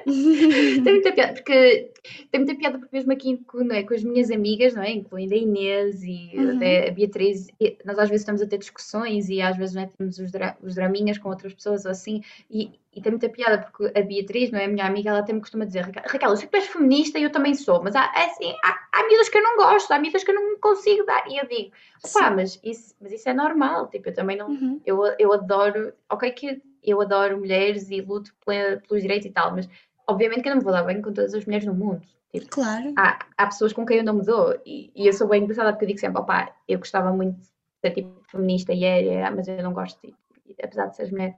tem 0.83 0.93
muita 0.93 1.11
piada, 1.11 1.33
porque 1.33 1.91
tem 2.31 2.41
muita 2.41 2.55
piada 2.55 2.79
porque 2.79 2.95
mesmo 2.95 3.11
aqui 3.11 3.37
com, 3.45 3.71
é, 3.71 3.83
com 3.83 3.93
as 3.93 4.03
minhas 4.03 4.31
amigas, 4.31 4.73
não 4.73 4.81
é? 4.81 4.91
Incluindo 4.91 5.33
a 5.33 5.37
Inês 5.37 6.03
e 6.03 6.31
uhum. 6.33 6.59
a 6.87 6.91
Beatriz, 6.91 7.47
nós 7.85 7.99
às 7.99 8.09
vezes 8.09 8.21
estamos 8.21 8.41
a 8.41 8.47
ter 8.47 8.57
discussões 8.57 9.29
e 9.29 9.41
às 9.41 9.55
vezes 9.55 9.75
não 9.75 9.83
é, 9.83 9.89
temos 9.97 10.17
os, 10.17 10.31
dra 10.31 10.57
os 10.61 10.75
draminhas 10.75 11.17
com 11.17 11.29
outras 11.29 11.53
pessoas 11.53 11.85
ou 11.85 11.91
assim, 11.91 12.21
e, 12.49 12.71
e 12.93 13.01
tem 13.01 13.11
muita 13.11 13.29
piada, 13.29 13.59
porque 13.59 13.97
a 13.97 14.01
Beatriz, 14.01 14.49
não 14.49 14.59
é? 14.59 14.65
A 14.65 14.67
minha 14.67 14.85
amiga, 14.85 15.11
ela 15.11 15.19
até 15.19 15.31
me 15.31 15.39
costuma 15.39 15.65
dizer: 15.65 15.81
Raquel, 15.81 16.31
eu 16.31 16.35
sei 16.35 16.47
que 16.47 16.51
tu 16.51 16.55
és 16.55 16.67
feminista 16.67 17.19
e 17.19 17.23
eu 17.23 17.31
também 17.31 17.53
sou, 17.53 17.83
mas 17.83 17.95
há, 17.95 18.11
é 18.15 18.25
assim, 18.25 18.51
há, 18.63 18.79
há 18.91 19.01
amigas 19.01 19.29
que 19.29 19.37
eu 19.37 19.43
não 19.43 19.57
gosto, 19.57 19.91
há 19.91 19.95
amigas 19.95 20.23
que 20.23 20.31
eu 20.31 20.35
não 20.35 20.59
consigo 20.59 21.05
dar. 21.05 21.23
E 21.29 21.37
eu 21.37 21.47
digo: 21.47 21.71
pá, 22.13 22.31
mas 22.31 22.59
isso, 22.63 22.95
mas 22.99 23.11
isso 23.11 23.29
é 23.29 23.33
normal, 23.33 23.87
tipo, 23.87 24.09
eu 24.09 24.13
também 24.13 24.35
não. 24.35 24.47
Uhum. 24.49 24.81
Eu, 24.83 25.03
eu 25.19 25.31
adoro, 25.31 25.93
ok, 26.09 26.31
que 26.31 26.61
eu 26.83 27.01
adoro 27.01 27.37
mulheres 27.37 27.89
e 27.89 28.01
luto 28.01 28.33
pelos 28.45 29.01
direitos 29.01 29.25
e 29.25 29.31
tal, 29.31 29.53
mas 29.53 29.69
obviamente 30.07 30.41
que 30.41 30.49
eu 30.49 30.51
não 30.51 30.59
me 30.59 30.63
vou 30.63 30.73
dar 30.73 30.83
bem 30.83 31.01
com 31.01 31.13
todas 31.13 31.33
as 31.33 31.45
mulheres 31.45 31.65
no 31.65 31.73
mundo. 31.73 32.01
Tipo, 32.31 32.47
claro. 32.49 32.93
Há, 32.97 33.19
há 33.37 33.45
pessoas 33.45 33.73
com 33.73 33.85
quem 33.85 33.97
eu 33.97 34.03
não 34.03 34.15
me 34.15 34.25
dou 34.25 34.59
e, 34.65 34.91
e 34.95 35.07
eu 35.07 35.13
sou 35.13 35.27
bem 35.27 35.43
engraçada 35.43 35.71
porque 35.71 35.85
eu 35.85 35.87
digo 35.87 35.99
sempre: 35.99 36.21
opá, 36.21 36.53
eu 36.67 36.79
gostava 36.79 37.11
muito 37.11 37.37
de 37.37 37.47
ser 37.81 37.91
tipo 37.91 38.21
feminista 38.29 38.73
e 38.73 38.83
é, 38.83 39.29
mas 39.29 39.47
eu 39.47 39.63
não 39.63 39.73
gosto, 39.73 39.99
de, 40.01 40.13
apesar 40.61 40.87
de 40.87 40.95
ser 40.95 41.11
mulher. 41.11 41.35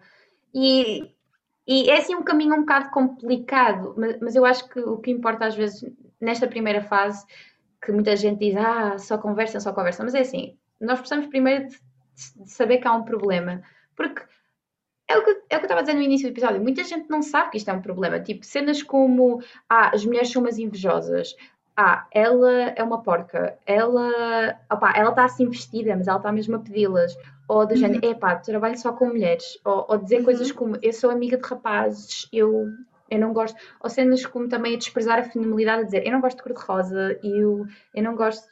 E 0.53 1.11
e 1.71 1.87
é 1.87 1.99
assim 1.99 2.15
um 2.15 2.23
caminho 2.23 2.55
um 2.55 2.61
bocado 2.61 2.89
complicado, 2.89 3.93
mas, 3.95 4.19
mas 4.19 4.35
eu 4.35 4.43
acho 4.43 4.67
que 4.69 4.79
o 4.79 4.97
que 4.97 5.11
importa 5.11 5.45
às 5.45 5.55
vezes 5.55 5.87
nesta 6.19 6.47
primeira 6.47 6.81
fase, 6.81 7.23
que 7.79 7.91
muita 7.91 8.15
gente 8.15 8.39
diz, 8.39 8.55
ah, 8.57 8.97
só 8.97 9.19
conversa, 9.19 9.59
só 9.59 9.71
conversa, 9.71 10.03
mas 10.03 10.15
é 10.15 10.21
assim, 10.21 10.57
nós 10.81 10.97
precisamos 10.97 11.27
primeiro 11.27 11.67
de, 11.67 11.77
de 12.43 12.49
saber 12.49 12.79
que 12.79 12.87
há 12.87 12.93
um 12.93 13.03
problema, 13.03 13.61
porque 13.95 14.23
é 15.09 15.17
o, 15.17 15.23
que, 15.23 15.31
é 15.31 15.33
o 15.33 15.39
que 15.47 15.55
eu 15.55 15.61
estava 15.61 15.79
a 15.79 15.83
dizer 15.83 15.95
no 15.95 16.03
início 16.03 16.27
do 16.27 16.31
episódio, 16.31 16.61
muita 16.61 16.83
gente 16.83 17.09
não 17.09 17.23
sabe 17.23 17.49
que 17.49 17.57
isto 17.57 17.69
é 17.69 17.73
um 17.73 17.81
problema, 17.81 18.19
tipo, 18.19 18.45
cenas 18.45 18.83
como, 18.83 19.41
ah, 19.67 19.89
as 19.93 20.05
mulheres 20.05 20.31
são 20.31 20.39
umas 20.39 20.59
invejosas, 20.59 21.35
ah, 21.75 22.05
ela 22.11 22.51
é 22.75 22.83
uma 22.83 23.01
porca, 23.01 23.57
ela, 23.65 24.55
opa, 24.71 24.93
ela 24.95 25.09
está 25.09 25.25
assim 25.25 25.49
vestida, 25.49 25.95
mas 25.95 26.07
ela 26.07 26.17
está 26.17 26.31
mesmo 26.31 26.57
a 26.57 26.59
pedi-las, 26.59 27.17
ou 27.47 27.65
do 27.65 27.71
uhum. 27.71 27.77
género, 27.77 28.05
epá, 28.05 28.35
trabalho 28.35 28.77
só 28.77 28.93
com 28.93 29.07
mulheres, 29.07 29.59
ou, 29.65 29.87
ou 29.89 29.97
dizer 29.97 30.19
uhum. 30.19 30.25
coisas 30.25 30.51
como, 30.51 30.77
eu 30.79 30.93
sou 30.93 31.09
amiga 31.09 31.37
de 31.37 31.47
rapazes, 31.47 32.29
eu, 32.31 32.67
eu 33.09 33.19
não 33.19 33.33
gosto, 33.33 33.57
ou 33.81 33.89
cenas 33.89 34.23
como 34.27 34.47
também 34.47 34.75
a 34.75 34.77
desprezar 34.77 35.17
a 35.17 35.23
feminilidade, 35.23 35.81
a 35.81 35.85
dizer, 35.85 36.05
eu 36.05 36.11
não 36.11 36.21
gosto 36.21 36.37
de 36.37 36.43
cor-de-rosa, 36.43 37.19
eu, 37.23 37.65
eu 37.95 38.03
não 38.03 38.13
gosto, 38.15 38.45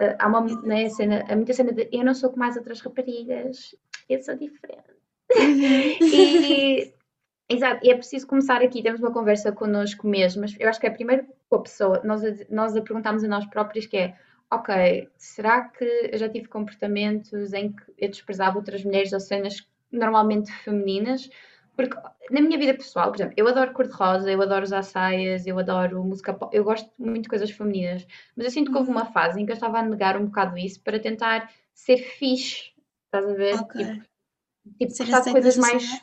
uh, 0.00 0.16
há 0.18 0.26
uma 0.26 0.40
né, 0.62 0.88
cena, 0.88 1.22
há 1.28 1.36
muita 1.36 1.52
cena 1.52 1.70
de, 1.70 1.86
eu 1.92 2.02
não 2.02 2.14
sou 2.14 2.30
como 2.30 2.44
as 2.44 2.56
outras 2.56 2.80
raparigas, 2.80 3.76
eu 4.08 4.22
sou 4.22 4.34
diferente. 4.34 4.97
Uhum. 5.36 5.98
e 6.00 6.92
Exato, 7.50 7.80
e 7.82 7.90
é 7.90 7.94
preciso 7.94 8.26
começar 8.26 8.60
aqui, 8.60 8.82
temos 8.82 9.00
uma 9.00 9.10
conversa 9.10 9.50
connosco 9.50 10.06
mesmas. 10.06 10.54
Eu 10.60 10.68
acho 10.68 10.78
que 10.78 10.86
é 10.86 10.90
primeiro 10.90 11.26
com 11.48 11.56
a 11.56 11.62
pessoa, 11.62 12.02
nós, 12.04 12.22
nós 12.50 12.76
a 12.76 12.82
perguntarmos 12.82 13.24
a 13.24 13.28
nós 13.28 13.46
próprios 13.46 13.86
que 13.86 13.96
é, 13.96 14.14
ok, 14.50 15.08
será 15.16 15.62
que 15.62 16.10
eu 16.12 16.18
já 16.18 16.28
tive 16.28 16.46
comportamentos 16.46 17.54
em 17.54 17.72
que 17.72 17.82
eu 17.96 18.10
desprezava 18.10 18.58
outras 18.58 18.84
mulheres 18.84 19.14
ou 19.14 19.20
cenas 19.20 19.66
normalmente 19.90 20.52
femininas? 20.52 21.30
Porque 21.74 21.96
na 22.30 22.42
minha 22.42 22.58
vida 22.58 22.74
pessoal, 22.74 23.10
por 23.10 23.16
exemplo, 23.16 23.34
eu 23.34 23.48
adoro 23.48 23.72
cor-de-rosa, 23.72 24.30
eu 24.30 24.42
adoro 24.42 24.64
usar 24.64 24.82
saias, 24.82 25.46
eu 25.46 25.58
adoro 25.58 26.04
música 26.04 26.34
pop, 26.34 26.54
eu 26.54 26.64
gosto 26.64 26.90
muito 26.98 27.22
de 27.22 27.28
coisas 27.30 27.50
femininas, 27.50 28.06
mas 28.36 28.44
eu 28.44 28.50
sinto 28.50 28.70
que 28.70 28.76
houve 28.76 28.90
uma 28.90 29.06
uhum. 29.06 29.12
fase 29.12 29.40
em 29.40 29.46
que 29.46 29.52
eu 29.52 29.54
estava 29.54 29.78
a 29.78 29.82
negar 29.82 30.18
um 30.18 30.26
bocado 30.26 30.58
isso 30.58 30.82
para 30.82 31.00
tentar 31.00 31.50
ser 31.72 31.96
fixe, 31.96 32.72
estás 33.06 33.26
a 33.26 33.32
ver? 33.32 33.54
Okay. 33.54 33.84
Tipo, 33.86 34.08
tipo 34.78 34.96
gostar 34.96 35.20
de 35.20 35.32
coisas 35.32 35.56
mais 35.56 36.00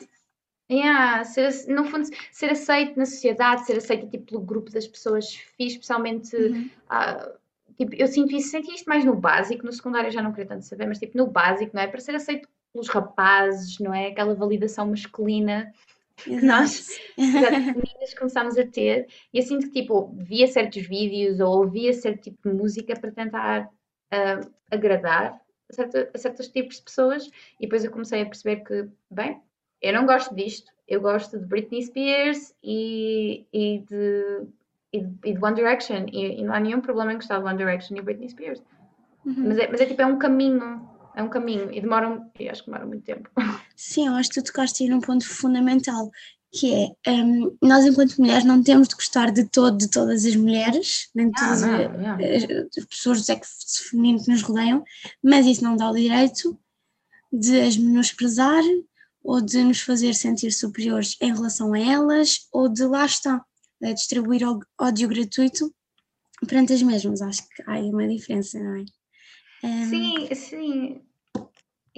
Yeah, 0.70 1.22
ser, 1.22 1.48
no 1.68 1.84
fundo, 1.84 2.08
ser 2.32 2.50
aceito 2.50 2.98
na 2.98 3.06
sociedade, 3.06 3.64
ser 3.64 3.76
aceito 3.76 4.08
tipo, 4.08 4.24
pelo 4.24 4.40
grupo 4.40 4.70
das 4.70 4.86
pessoas 4.86 5.32
fiz, 5.56 5.72
especialmente. 5.72 6.34
Uhum. 6.34 6.68
Uh, 6.90 7.38
tipo, 7.76 7.94
eu 7.94 8.08
sinto 8.08 8.34
isso, 8.34 8.50
senti 8.50 8.74
isto 8.74 8.86
mais 8.86 9.04
no 9.04 9.14
básico, 9.14 9.64
no 9.64 9.72
secundário 9.72 10.10
já 10.10 10.20
não 10.20 10.32
queria 10.32 10.48
tanto 10.48 10.64
saber, 10.64 10.86
mas 10.86 10.98
tipo 10.98 11.16
no 11.16 11.28
básico, 11.28 11.70
não 11.72 11.82
é? 11.82 11.86
Para 11.86 12.00
ser 12.00 12.16
aceito 12.16 12.48
pelos 12.72 12.88
rapazes, 12.88 13.78
não 13.78 13.94
é? 13.94 14.08
Aquela 14.08 14.34
validação 14.34 14.88
masculina 14.88 15.72
que 16.16 16.30
nós, 16.42 16.98
meninas, 17.16 18.14
começámos 18.18 18.58
a 18.58 18.66
ter. 18.66 19.06
E 19.32 19.38
eu 19.38 19.44
sinto 19.44 19.66
que 19.70 19.82
tipo, 19.82 20.12
via 20.16 20.48
certos 20.48 20.84
vídeos 20.84 21.38
ou 21.38 21.58
ouvia 21.58 21.92
certo 21.92 22.22
tipo 22.22 22.48
de 22.48 22.54
música 22.54 22.98
para 22.98 23.12
tentar 23.12 23.66
uh, 23.66 24.50
agradar 24.68 25.40
certa, 25.72 26.10
a 26.14 26.18
certos 26.18 26.48
tipos 26.48 26.76
de 26.76 26.82
pessoas, 26.82 27.30
e 27.60 27.62
depois 27.62 27.84
eu 27.84 27.90
comecei 27.90 28.22
a 28.22 28.26
perceber 28.26 28.64
que, 28.64 28.88
bem 29.10 29.40
eu 29.82 29.92
não 29.92 30.06
gosto 30.06 30.34
disto. 30.34 30.72
Eu 30.88 31.00
gosto 31.00 31.38
de 31.38 31.46
Britney 31.46 31.82
Spears 31.82 32.54
e, 32.62 33.44
e, 33.52 33.80
de, 33.80 34.46
e, 34.92 34.98
e 35.24 35.34
de 35.34 35.44
One 35.44 35.54
Direction. 35.54 36.06
E, 36.12 36.40
e, 36.40 36.44
não 36.44 36.54
há 36.54 36.60
nenhum 36.60 36.80
problema 36.80 37.12
em 37.12 37.16
gostar 37.16 37.38
de 37.38 37.44
One 37.44 37.58
Direction 37.58 37.96
e 37.96 38.02
Britney 38.02 38.28
Spears. 38.28 38.62
Uhum. 39.24 39.48
Mas, 39.48 39.58
é, 39.58 39.68
mas 39.68 39.80
é 39.80 39.86
tipo, 39.86 40.02
é 40.02 40.06
um 40.06 40.18
caminho. 40.18 40.88
É 41.14 41.22
um 41.22 41.28
caminho. 41.28 41.72
E 41.72 41.80
demora, 41.80 42.30
eu 42.38 42.50
acho 42.50 42.62
que 42.62 42.70
demora 42.70 42.86
muito 42.86 43.04
tempo. 43.04 43.28
Sim, 43.74 44.06
eu 44.06 44.14
acho 44.14 44.30
que 44.30 44.40
tu 44.40 44.44
tocaste 44.44 44.84
aí 44.84 44.88
num 44.88 45.00
ponto 45.00 45.26
fundamental, 45.26 46.10
que 46.52 46.94
é 47.06 47.10
um, 47.10 47.56
nós 47.62 47.84
enquanto 47.84 48.16
mulheres 48.18 48.44
não 48.44 48.62
temos 48.62 48.88
de 48.88 48.94
gostar 48.94 49.30
de 49.30 49.44
todo 49.44 49.76
de 49.76 49.88
todas 49.88 50.24
as 50.24 50.36
mulheres, 50.36 51.08
nem 51.14 51.30
de 51.30 51.32
todas 51.32 51.62
não, 51.62 51.92
não. 51.98 52.14
as, 52.14 52.78
as 52.78 52.84
pessoas 52.84 53.18
do 53.18 53.24
sexo 53.24 53.90
feminino 53.90 54.22
que 54.22 54.30
nos 54.30 54.42
rodeiam, 54.42 54.82
mas 55.22 55.46
isso 55.46 55.62
não 55.62 55.76
dá 55.76 55.90
o 55.90 55.94
direito 55.94 56.58
de 57.32 57.60
as 57.60 57.76
menosprezar 57.76 58.62
ou 59.22 59.40
de 59.40 59.62
nos 59.64 59.80
fazer 59.80 60.14
sentir 60.14 60.52
superiores 60.52 61.16
em 61.20 61.34
relação 61.34 61.74
a 61.74 61.78
elas 61.78 62.46
ou 62.52 62.68
de 62.68 62.84
lá 62.84 63.04
está, 63.04 63.44
eh, 63.82 63.92
distribuir 63.92 64.42
ódio 64.78 65.08
gratuito 65.08 65.74
perante 66.46 66.72
as 66.72 66.82
mesmas. 66.82 67.20
Acho 67.20 67.42
que 67.48 67.62
há 67.66 67.72
aí 67.72 67.90
uma 67.90 68.06
diferença, 68.06 68.58
não 68.58 68.76
é? 68.76 68.84
Um, 69.64 69.88
Sim, 69.88 70.34
sim. 70.34 71.00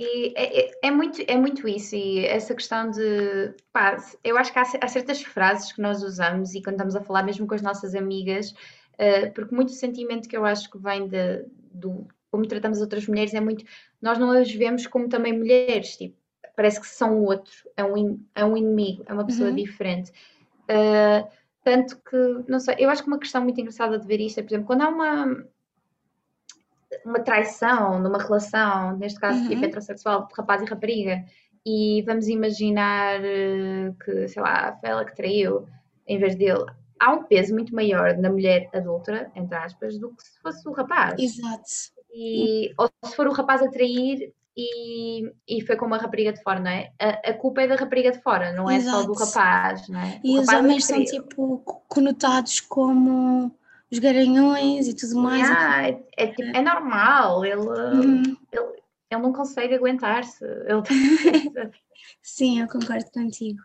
E 0.00 0.32
é, 0.36 0.60
é- 0.70 0.78
é 0.84 0.90
muito, 0.92 1.20
é 1.26 1.36
muito 1.36 1.66
isso, 1.66 1.96
e 1.96 2.24
essa 2.24 2.54
questão 2.54 2.88
de, 2.90 3.52
pá, 3.72 3.96
eu 4.22 4.38
acho 4.38 4.52
que 4.52 4.58
há, 4.60 4.62
há 4.82 4.88
certas 4.88 5.22
frases 5.22 5.72
que 5.72 5.82
nós 5.82 6.04
usamos 6.04 6.54
e 6.54 6.62
quando 6.62 6.76
estamos 6.76 6.94
a 6.94 7.00
falar 7.02 7.24
mesmo 7.24 7.48
com 7.48 7.54
as 7.56 7.62
nossas 7.62 7.96
amigas, 7.96 8.54
eh, 8.96 9.26
porque 9.30 9.52
muito 9.54 9.72
sentimento 9.72 10.28
que 10.28 10.36
eu 10.36 10.44
acho 10.44 10.70
que 10.70 10.78
vem 10.78 11.08
de, 11.08 11.44
do 11.72 12.06
como 12.30 12.46
tratamos 12.46 12.80
outras 12.80 13.08
mulheres 13.08 13.34
é 13.34 13.40
muito, 13.40 13.64
nós 14.00 14.18
não 14.18 14.30
as 14.30 14.52
vemos 14.52 14.86
como 14.86 15.08
também 15.08 15.36
mulheres, 15.36 15.96
tipo, 15.96 16.16
parece 16.54 16.80
que 16.80 16.86
são 16.86 17.20
outro, 17.24 17.52
é 17.76 17.82
um, 17.84 18.22
é 18.36 18.44
um 18.44 18.56
inimigo, 18.56 19.02
é 19.06 19.12
uma 19.12 19.24
pessoa 19.26 19.50
Uhum. 19.50 19.56
diferente. 19.56 20.12
Eh, 20.68 21.26
tanto 21.64 21.98
que, 21.98 22.16
não 22.48 22.60
sei, 22.60 22.76
eu 22.78 22.90
acho 22.90 23.02
que 23.02 23.08
uma 23.08 23.18
questão 23.18 23.42
muito 23.42 23.60
engraçada 23.60 23.98
de 23.98 24.06
ver 24.06 24.20
isto 24.20 24.38
é, 24.40 24.42
por 24.42 24.50
exemplo, 24.50 24.66
quando 24.66 24.82
há 24.82 24.88
uma, 24.88 25.44
uma 27.08 27.20
traição 27.20 27.98
numa 28.00 28.18
relação, 28.18 28.96
neste 28.96 29.18
caso 29.18 29.42
tipo 29.44 29.60
Uhum. 29.62 29.64
heterossexual, 29.64 30.26
de 30.26 30.34
rapaz 30.36 30.62
e 30.62 30.66
rapariga, 30.66 31.24
e 31.66 32.02
vamos 32.06 32.28
imaginar 32.28 33.20
eh, 33.24 33.92
que, 34.04 34.28
sei 34.28 34.42
lá, 34.42 34.76
foi 34.80 34.90
ela 34.90 35.04
que 35.04 35.16
traiu 35.16 35.66
em 36.06 36.18
vez 36.18 36.34
dele. 36.36 36.64
Há 37.00 37.12
um 37.12 37.24
peso 37.24 37.54
muito 37.54 37.74
maior 37.74 38.16
na 38.16 38.30
mulher 38.30 38.68
adulta, 38.74 39.30
entre 39.34 39.56
aspas, 39.56 39.98
do 39.98 40.10
que 40.14 40.22
se 40.22 40.40
fosse 40.40 40.68
o 40.68 40.72
rapaz. 40.72 41.20
Exato. 41.20 41.62
E, 42.12 42.72
ou 42.78 42.90
se 43.04 43.14
for 43.14 43.26
o 43.26 43.32
rapaz 43.32 43.62
a 43.62 43.68
trair 43.70 44.32
e, 44.56 45.30
e 45.46 45.60
foi 45.64 45.76
com 45.76 45.86
uma 45.86 45.98
rapariga 45.98 46.32
de 46.32 46.42
fora, 46.42 46.58
não 46.58 46.70
é? 46.70 46.90
A, 46.98 47.30
a 47.30 47.34
culpa 47.34 47.62
é 47.62 47.68
da 47.68 47.76
rapariga 47.76 48.10
de 48.10 48.20
fora, 48.22 48.52
não 48.52 48.68
é 48.68 48.80
só 48.80 49.02
do 49.04 49.12
Exato. 49.12 49.24
rapaz, 49.36 49.88
não 49.88 50.00
é? 50.00 50.20
O 50.24 50.26
E 50.26 50.38
os 50.38 50.48
é 50.48 50.56
homens 50.56 50.84
são 50.84 51.04
tipo 51.04 51.58
conotados 51.86 52.60
como 52.60 53.54
os 53.90 53.98
garanhões 53.98 54.86
e 54.86 54.94
tudo 54.94 55.16
mais. 55.20 55.42
Yeah, 55.42 55.88
é, 55.88 56.04
é 56.16 56.26
tipo- 56.28 56.42
é 56.56 56.62
normal, 56.62 57.44
ele, 57.44 57.56
Uhum. 57.60 58.22
ele, 58.52 58.66
ele 59.10 59.22
não 59.22 59.32
consegue 59.32 59.74
aguentar-se. 59.74 60.44
Ele 60.44 60.82
Sim, 62.22 62.60
eu 62.60 62.68
concordo 62.68 63.10
contigo. 63.12 63.58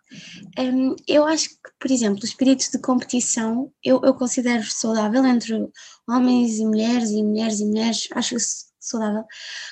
Hum, 0.57 0.95
eu 1.07 1.25
acho 1.25 1.49
que, 1.49 1.55
por 1.79 1.91
exemplo, 1.91 2.19
o 2.23 2.25
espírito 2.25 2.71
de 2.71 2.79
competição 2.79 3.71
eu, 3.83 4.01
eu 4.03 4.13
considero 4.15 4.63
saudável 4.63 5.23
entre 5.25 5.69
homens 6.09 6.57
e 6.57 6.65
mulheres 6.65 7.09
e 7.11 7.21
mulheres 7.23 7.59
e 7.59 7.65
mulheres, 7.65 8.07
acho 8.13 8.35
saudável. 8.79 9.23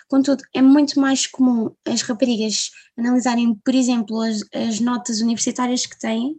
Contudo, 0.07 0.43
é 0.53 0.61
muito 0.61 0.99
mais 0.99 1.25
comum 1.25 1.73
as 1.87 2.01
raparigas 2.01 2.69
analisarem, 2.97 3.55
por 3.55 3.73
exemplo, 3.73 4.21
as, 4.21 4.41
as 4.53 4.79
notas 4.79 5.21
universitárias 5.21 5.85
que 5.85 5.97
têm 5.97 6.35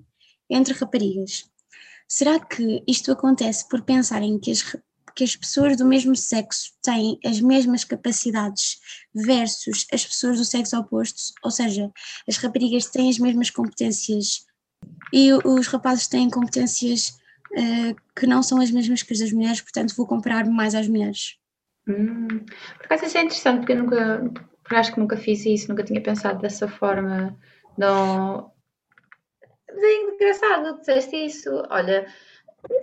entre 0.49 0.75
raparigas. 0.75 1.51
Será 2.15 2.39
que 2.39 2.85
isto 2.87 3.11
acontece 3.11 3.67
por 3.67 3.81
pensarem 3.81 4.39
que 4.39 4.51
as, 4.51 4.77
que 5.17 5.25
as 5.25 5.35
pessoas 5.35 5.79
do 5.79 5.87
mesmo 5.87 6.15
sexo 6.15 6.71
têm 6.83 7.19
as 7.25 7.41
mesmas 7.41 7.85
capacidades 7.85 8.79
versus 9.15 9.87
as 9.91 10.05
pessoas 10.05 10.37
do 10.37 10.45
sexo 10.45 10.79
oposto? 10.79 11.33
Ou 11.43 11.51
seja, 11.51 11.91
as 12.29 12.37
raparigas 12.37 12.85
têm 12.85 13.09
as 13.09 13.19
mesmas 13.19 13.49
competências 13.49 14.45
e 15.11 15.33
os 15.33 15.67
rapazes 15.69 16.07
têm 16.07 16.29
competências 16.29 17.15
eh, 17.57 17.95
que 18.15 18.27
não 18.27 18.43
são 18.43 18.61
as 18.61 18.71
mesmas 18.71 19.03
que 19.03 19.15
as 19.15 19.19
das 19.19 19.33
mulheres, 19.33 19.63
portanto 19.63 19.97
vou 19.97 20.07
comparar 20.07 20.45
mais 20.45 20.75
às 20.75 20.87
mulheres. 20.87 21.39
Hum, 21.89 22.29
por 22.77 22.85
acaso 22.85 23.07
isso 23.07 23.17
é 23.17 23.23
interessante, 23.23 23.61
porque 23.61 23.73
eu 23.73 23.83
nunca, 23.85 24.31
porque 24.63 24.75
acho 24.75 24.93
que 24.93 25.01
nunca 25.01 25.17
fiz 25.17 25.47
isso, 25.47 25.71
nunca 25.71 25.83
tinha 25.83 26.03
pensado 26.03 26.43
dessa 26.43 26.69
forma. 26.69 27.35
Não. 27.79 28.52
Mas 29.83 29.91
é 29.91 30.15
engraçado, 30.15 30.79
disseste 30.79 31.17
isso. 31.17 31.51
Olha, 31.71 32.07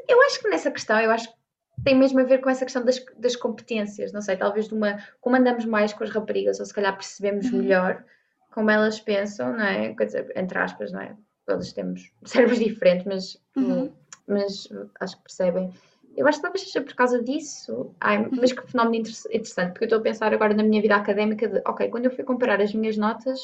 eu 0.08 0.22
acho 0.24 0.42
que 0.42 0.50
nessa 0.50 0.70
questão, 0.70 1.00
eu 1.00 1.12
acho 1.12 1.30
que 1.30 1.40
tem 1.84 1.96
mesmo 1.98 2.20
a 2.20 2.24
ver 2.24 2.40
com 2.40 2.50
essa 2.50 2.66
questão 2.66 2.84
das, 2.84 3.04
das 3.18 3.36
competências, 3.38 4.12
não 4.12 4.22
sei, 4.22 4.36
talvez 4.36 4.68
de 4.68 4.74
uma, 4.74 4.98
como 5.22 5.38
andamos 5.38 5.64
mais 5.66 5.94
com 5.94 6.04
as 6.04 6.10
raparigas, 6.10 6.60
ou 6.60 6.66
se 6.66 6.74
calhar 6.74 6.94
percebemos 6.94 7.50
Uhum. 7.52 7.60
melhor 7.60 8.04
como 8.52 8.70
elas 8.70 9.00
pensam, 9.00 9.54
não 9.54 9.64
é? 9.64 9.94
Quer 9.94 10.06
dizer, 10.06 10.34
entre 10.36 10.58
aspas, 10.58 10.92
não 10.92 11.00
é? 11.02 11.16
Todos 11.46 11.72
temos 11.72 12.12
cérebros 12.26 12.60
diferentes, 12.60 13.06
mas, 13.06 13.38
Uhum. 13.56 13.92
mas 14.28 14.68
acho 15.00 15.16
que 15.18 15.24
percebem. 15.24 15.74
Eu 16.18 16.28
acho 16.28 16.40
que 16.40 16.42
talvez 16.42 16.64
seja 16.64 16.82
por 16.84 16.94
causa 16.96 17.24
disso. 17.24 17.96
Ai, 18.02 18.28
mas 18.32 18.52
que 18.52 18.68
fenómeno 18.70 18.96
inter- 18.96 19.14
interessante, 19.28 19.72
porque 19.72 19.86
eu 19.86 19.88
estou 19.88 20.00
a 20.00 20.04
pensar 20.04 20.34
agora 20.34 20.54
na 20.54 20.64
minha 20.64 20.82
vida 20.82 20.96
académica 20.96 21.48
de, 21.48 21.62
ok, 21.66 21.88
quando 21.90 22.06
eu 22.06 22.12
fui 22.12 22.26
comparar 22.26 22.60
as 22.60 22.74
minhas 22.74 22.98
notas, 22.98 23.40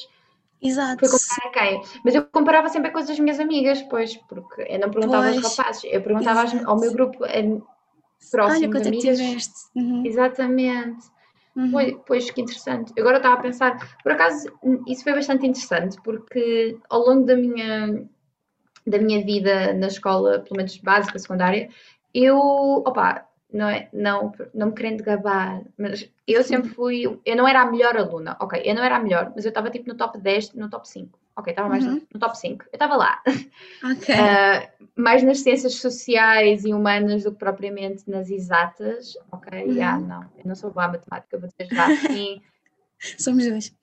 Exato. 0.68 1.00
fui 1.00 1.20
comparar 1.20 1.48
a 1.48 1.52
quem? 1.52 1.82
Mas 2.04 2.16
eu 2.16 2.26
comparava 2.26 2.70
sempre 2.70 2.92
com 2.92 3.00
as 3.00 3.08
das 3.08 3.20
minhas 3.20 3.40
amigas, 3.40 3.82
pois, 3.84 4.16
porque 4.18 4.66
eu 4.68 4.80
não 4.80 4.90
perguntava 4.90 5.28
aos 5.28 5.36
Pois, 5.42 5.58
rapazes, 5.58 5.84
eu 5.86 6.02
perguntava 6.02 6.46
ao 6.66 6.80
meu 6.80 6.92
grupo 6.92 7.26
eh, 7.26 7.42
Olha 7.42 7.62
próximo 8.32 8.68
de 8.68 8.72
quanto 8.72 8.88
é 8.88 8.92
que 8.92 8.98
amigas. 8.98 9.18
tiveste. 9.20 9.54
Uhum, 9.76 10.06
Exatamente. 10.06 11.06
uhum. 11.56 11.72
Pois, 11.72 11.96
pois, 12.06 12.32
que 12.32 12.42
interessante. 12.42 12.94
Eu 12.96 13.04
Agora 13.04 13.18
estava 13.18 13.36
a 13.36 13.42
pensar, 13.42 13.98
por 14.02 14.12
acaso, 14.12 14.48
isso 14.88 15.04
foi 15.04 15.14
bastante 15.14 15.46
interessante, 15.46 15.98
porque 16.04 16.78
ao 16.90 17.02
longo 17.02 17.26
da 17.26 17.36
minha, 17.36 18.08
da 18.88 18.98
minha 18.98 19.24
vida 19.24 19.74
na 19.74 19.88
escola, 19.88 20.40
pelo 20.40 20.58
menos 20.58 20.78
básica, 20.78 21.20
secundária, 21.20 21.70
eu, 22.14 22.38
opa, 22.38 23.28
não, 23.56 23.70
é, 23.70 23.90
não, 23.94 24.34
não 24.54 24.68
me 24.68 24.74
querendo 24.74 25.04
gabar, 25.04 25.62
mas 25.78 26.10
eu 26.28 26.44
sempre 26.44 26.70
fui, 26.70 27.04
eu 27.26 27.36
não 27.36 27.48
era 27.48 27.62
a 27.62 27.72
melhor 27.72 27.96
aluna, 27.98 28.38
ok, 28.40 28.62
eu 28.66 28.76
não 28.76 28.84
era 28.84 28.98
a 28.98 29.00
melhor, 29.00 29.32
mas 29.36 29.46
eu 29.46 29.50
estava 29.50 29.70
tipo 29.70 29.88
no 29.88 29.96
top 29.96 30.18
10, 30.20 30.54
no 30.54 30.70
top 30.70 30.88
5, 30.88 31.20
ok, 31.36 31.52
estava 31.52 31.70
mais 31.70 31.86
no, 31.86 31.94
Uhum. 31.94 32.02
no 32.14 32.20
top 32.20 32.38
5, 32.38 32.66
eu 32.66 32.70
estava 32.74 32.96
lá, 32.96 33.22
Ok. 33.84 34.16
Ah, 34.16 34.70
mais 34.96 35.24
nas 35.24 35.40
ciências 35.40 35.76
sociais 35.76 36.66
e 36.66 36.74
humanas 36.74 37.24
do 37.24 37.32
que 37.32 37.40
propriamente 37.40 38.10
nas 38.10 38.30
exatas, 38.30 39.14
ok, 39.32 39.50
Uhum. 39.66 39.74
já, 39.76 39.98
não, 40.00 40.22
eu 40.38 40.46
não 40.46 40.56
sou 40.56 40.72
boa 40.72 40.86
a 40.86 40.90
matemática, 40.90 41.38
vou 41.38 41.50
dizer 41.50 41.74
já 41.74 41.86
assim, 42.20 42.42
Somos 43.18 43.46
duas. 43.46 43.74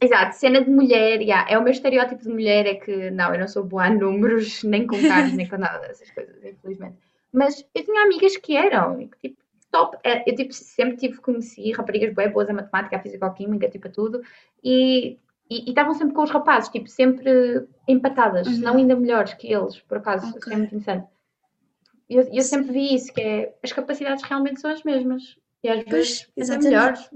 Exato, 0.00 0.36
cena 0.36 0.62
de 0.64 0.70
mulher, 0.70 1.20
yeah, 1.20 1.50
é 1.50 1.58
o 1.58 1.62
meu 1.62 1.72
estereótipo 1.72 2.22
de 2.22 2.28
mulher, 2.28 2.66
é 2.66 2.74
que 2.76 3.10
não, 3.10 3.34
eu 3.34 3.40
não 3.40 3.48
sou 3.48 3.64
boa 3.64 3.86
a 3.86 3.90
números, 3.90 4.62
nem 4.62 4.86
com 4.86 4.96
carros, 5.06 5.32
nem 5.32 5.48
com 5.48 5.58
nada 5.58 5.78
dessas 5.88 6.08
coisas, 6.12 6.36
infelizmente. 6.44 7.07
Mas 7.32 7.64
eu 7.74 7.84
tinha 7.84 8.02
amigas 8.04 8.36
que 8.36 8.56
eram, 8.56 9.08
tipo, 9.20 9.36
top. 9.70 9.96
É, 10.02 10.28
Eu 10.30 10.34
tipo, 10.34 10.52
sempre 10.54 10.96
tive, 10.96 11.18
conheci 11.18 11.70
raparigas 11.72 12.14
bem 12.14 12.30
boas 12.30 12.48
a 12.48 12.54
matemática, 12.54 12.96
a 12.96 13.00
física-química, 13.02 13.68
tipo, 13.68 13.88
a 13.88 13.90
tudo, 13.90 14.22
e 14.64 15.18
estavam 15.50 15.94
sempre 15.94 16.14
com 16.14 16.22
os 16.22 16.30
rapazes, 16.30 16.68
tipo, 16.70 16.88
sempre 16.88 17.66
empatadas, 17.86 18.46
se 18.48 18.60
não 18.62 18.72
Uhum. 18.72 18.78
ainda 18.78 18.96
melhores 18.96 19.34
que 19.34 19.52
eles, 19.52 19.78
por 19.80 19.98
acaso, 19.98 20.26
isso 20.26 20.36
Ok. 20.36 20.52
é 20.52 20.56
muito 20.56 20.74
interessante. 20.74 21.08
E 22.08 22.16
eu, 22.16 22.22
eu 22.32 22.42
sempre 22.42 22.72
vi 22.72 22.94
isso, 22.94 23.12
que 23.12 23.20
é, 23.20 23.54
as 23.62 23.72
capacidades 23.72 24.22
realmente 24.24 24.60
são 24.60 24.70
as 24.70 24.82
mesmas, 24.82 25.36
e 25.62 25.68
às 25.68 25.84
Pois, 25.84 25.92
vezes 25.94 26.26
exatamente. 26.36 26.68
melhores. 26.70 27.10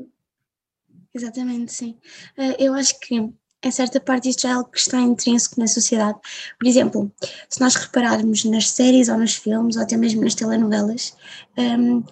Exatamente, 1.15 1.73
sim. 1.73 1.99
Eh, 2.37 2.57
eu 2.67 2.73
acho 2.75 2.99
que 3.01 3.33
em 3.63 3.71
certa 3.71 4.01
parte 4.01 4.29
isto 4.29 4.43
já 4.43 4.51
é 4.51 4.53
algo 4.53 4.71
que 4.71 4.79
está 4.79 5.01
intrínseco 5.01 5.61
na 5.61 5.67
sociedade. 5.67 6.19
Por 6.59 6.67
exemplo, 6.69 7.13
se 7.49 7.61
nós 7.61 7.75
repararmos 7.77 8.45
nas 8.45 8.69
séries 8.69 9.09
ou 9.09 9.19
nos 9.19 9.37
filmes, 9.37 9.77
ou 9.77 9.83
até 9.83 9.97
mesmo 9.97 10.23
nas 10.23 10.35
telenovelas, 10.35 11.17
ehm, 11.57 12.03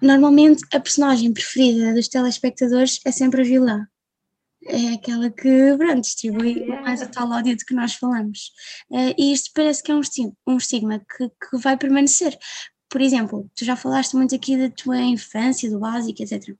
normalmente 0.00 0.64
a 0.72 0.80
personagem 0.80 1.32
preferida 1.32 1.94
dos 1.94 2.08
telespectadores 2.08 3.00
é 3.04 3.12
sempre 3.12 3.42
a 3.42 3.44
vilã. 3.44 3.86
É 4.66 4.94
aquela 4.94 5.30
que, 5.30 5.76
pronto, 5.78 6.02
distribui 6.02 6.66
mais 6.66 7.00
o 7.00 7.08
tal 7.08 7.30
ódio 7.30 7.56
de 7.56 7.64
que 7.64 7.74
nós 7.74 7.94
falamos. 7.94 8.52
Eh, 8.92 9.14
e 9.18 9.32
isto 9.32 9.50
parece 9.54 9.82
que 9.82 9.90
é 9.90 9.94
um 9.94 10.00
estigma, 10.00 10.32
um 10.46 10.56
estigma 10.58 10.98
que, 11.00 11.28
que 11.28 11.56
vai 11.58 11.76
permanecer. 11.78 12.38
Por 12.90 13.00
exemplo, 13.00 13.50
tu 13.56 13.64
já 13.64 13.76
falaste 13.76 14.14
muito 14.14 14.34
aqui 14.34 14.56
da 14.58 14.68
tua 14.70 14.98
infância, 14.98 15.70
do 15.70 15.78
básico, 15.80 16.22
etc 16.22 16.54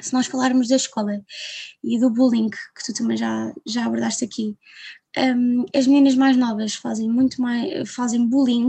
se 0.00 0.12
nós 0.12 0.26
falarmos 0.26 0.68
da 0.68 0.76
escola 0.76 1.22
e 1.82 1.98
do 1.98 2.10
bullying, 2.10 2.50
que 2.50 2.84
tu 2.84 2.92
também 2.92 3.16
já, 3.16 3.52
já 3.66 3.84
abordaste 3.84 4.24
aqui, 4.24 4.56
um, 5.16 5.64
as 5.74 5.86
meninas 5.86 6.14
mais 6.14 6.36
novas 6.36 6.74
fazem 6.74 7.08
muito 7.08 7.40
mais, 7.40 7.90
fazem 7.90 8.26
bullying 8.26 8.68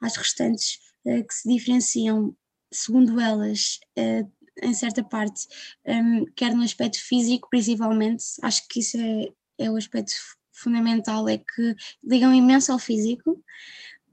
às 0.00 0.16
restantes 0.16 0.78
uh, 1.04 1.26
que 1.26 1.34
se 1.34 1.48
diferenciam, 1.48 2.34
segundo 2.72 3.20
elas, 3.20 3.80
uh, 3.98 4.30
em 4.62 4.74
certa 4.74 5.02
parte, 5.02 5.46
um, 5.86 6.24
quer 6.36 6.54
no 6.54 6.62
aspecto 6.62 6.98
físico, 7.00 7.48
principalmente, 7.50 8.24
acho 8.42 8.66
que 8.68 8.80
isso 8.80 8.96
é, 8.98 9.26
é 9.58 9.70
o 9.70 9.76
aspecto 9.76 10.12
fundamental, 10.52 11.28
é 11.28 11.38
que 11.38 11.74
ligam 12.04 12.34
imenso 12.34 12.72
ao 12.72 12.78
físico. 12.78 13.42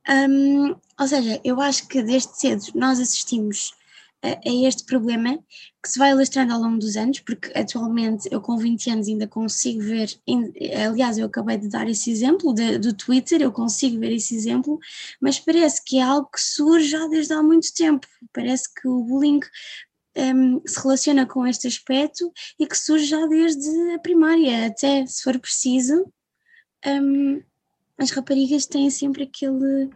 Um, 0.09 0.69
ou 0.99 1.07
seja, 1.07 1.39
eu 1.43 1.59
acho 1.59 1.87
que 1.87 2.01
desde 2.01 2.39
cedo 2.39 2.63
nós 2.73 2.99
assistimos 2.99 3.73
a, 4.23 4.39
este 4.45 4.85
problema 4.85 5.37
que 5.81 5.89
se 5.89 5.99
vai 5.99 6.11
ilustrando 6.11 6.53
ao 6.53 6.59
longo 6.59 6.79
dos 6.79 6.95
anos, 6.95 7.19
porque 7.19 7.51
atualmente 7.57 8.27
eu 8.31 8.41
com 8.41 8.57
20 8.57 8.89
anos 8.89 9.07
ainda 9.07 9.27
consigo 9.27 9.81
ver, 9.81 10.09
aliás, 10.85 11.17
eu 11.17 11.27
acabei 11.27 11.57
de 11.57 11.69
dar 11.69 11.87
esse 11.87 12.11
exemplo 12.11 12.53
de, 12.53 12.77
do 12.77 12.93
Twitter, 12.93 13.41
eu 13.41 13.51
consigo 13.51 13.99
ver 13.99 14.11
esse 14.11 14.35
exemplo, 14.35 14.79
mas 15.21 15.39
parece 15.39 15.83
que 15.83 15.99
é 15.99 16.01
algo 16.01 16.29
que 16.31 16.41
surge 16.41 16.89
já 16.89 17.07
desde 17.07 17.33
há 17.33 17.43
muito 17.43 17.73
tempo. 17.73 18.07
Parece 18.33 18.73
que 18.73 18.87
o 18.87 19.03
bullying 19.03 19.39
um, 20.17 20.61
se 20.65 20.81
relaciona 20.81 21.25
com 21.25 21.45
este 21.45 21.67
aspecto 21.67 22.31
e 22.59 22.65
que 22.65 22.77
surge 22.77 23.05
já 23.05 23.25
desde 23.27 23.69
a 23.93 23.99
primária, 23.99 24.65
até 24.65 25.05
se 25.05 25.23
for 25.23 25.39
preciso. 25.39 26.11
Um, 26.85 27.41
as 27.97 28.11
raparigas 28.11 28.65
têm 28.65 28.89
sempre 28.89 29.23
aquele 29.23 29.89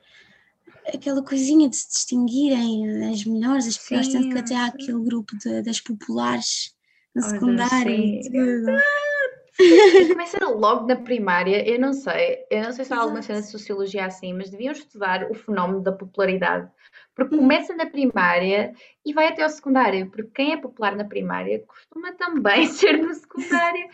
aquela 0.87 1.23
coisinha 1.23 1.69
de 1.69 1.75
se 1.75 1.87
distinguirem 1.89 3.09
as 3.09 3.23
melhores, 3.25 3.67
as 3.67 3.77
piores, 3.77 4.07
tanto 4.09 4.29
que 4.29 4.37
até 4.37 4.55
há 4.55 4.65
aquele 4.65 5.03
grupo 5.03 5.37
de, 5.37 5.61
das 5.61 5.79
populares 5.79 6.73
na 7.15 7.21
secundária 7.21 7.95
e 7.95 8.21
tudo. 8.23 8.71
Começa 10.09 10.45
logo 10.47 10.87
na 10.87 10.95
primária, 10.95 11.67
eu 11.67 11.79
não 11.79 11.93
sei, 11.93 12.45
eu 12.49 12.63
não 12.63 12.71
sei 12.71 12.85
se 12.85 12.93
há 12.93 12.99
alguma 12.99 13.21
cena 13.21 13.41
de 13.41 13.47
sociologia 13.47 14.05
assim, 14.05 14.33
mas 14.33 14.49
deviam 14.49 14.71
estudar 14.71 15.29
o 15.29 15.33
fenómeno 15.33 15.81
da 15.81 15.91
popularidade, 15.91 16.69
porque 17.15 17.35
uhum. 17.35 17.41
começa 17.41 17.75
na 17.75 17.85
primária 17.85 18.73
e 19.05 19.13
vai 19.13 19.27
até 19.27 19.43
ao 19.43 19.49
secundário, 19.49 20.09
porque 20.09 20.31
quem 20.33 20.53
é 20.53 20.57
popular 20.57 20.95
na 20.95 21.03
primária 21.03 21.63
costuma 21.67 22.13
também 22.13 22.65
ser 22.67 22.97
no 22.97 23.13
secundário. 23.13 23.87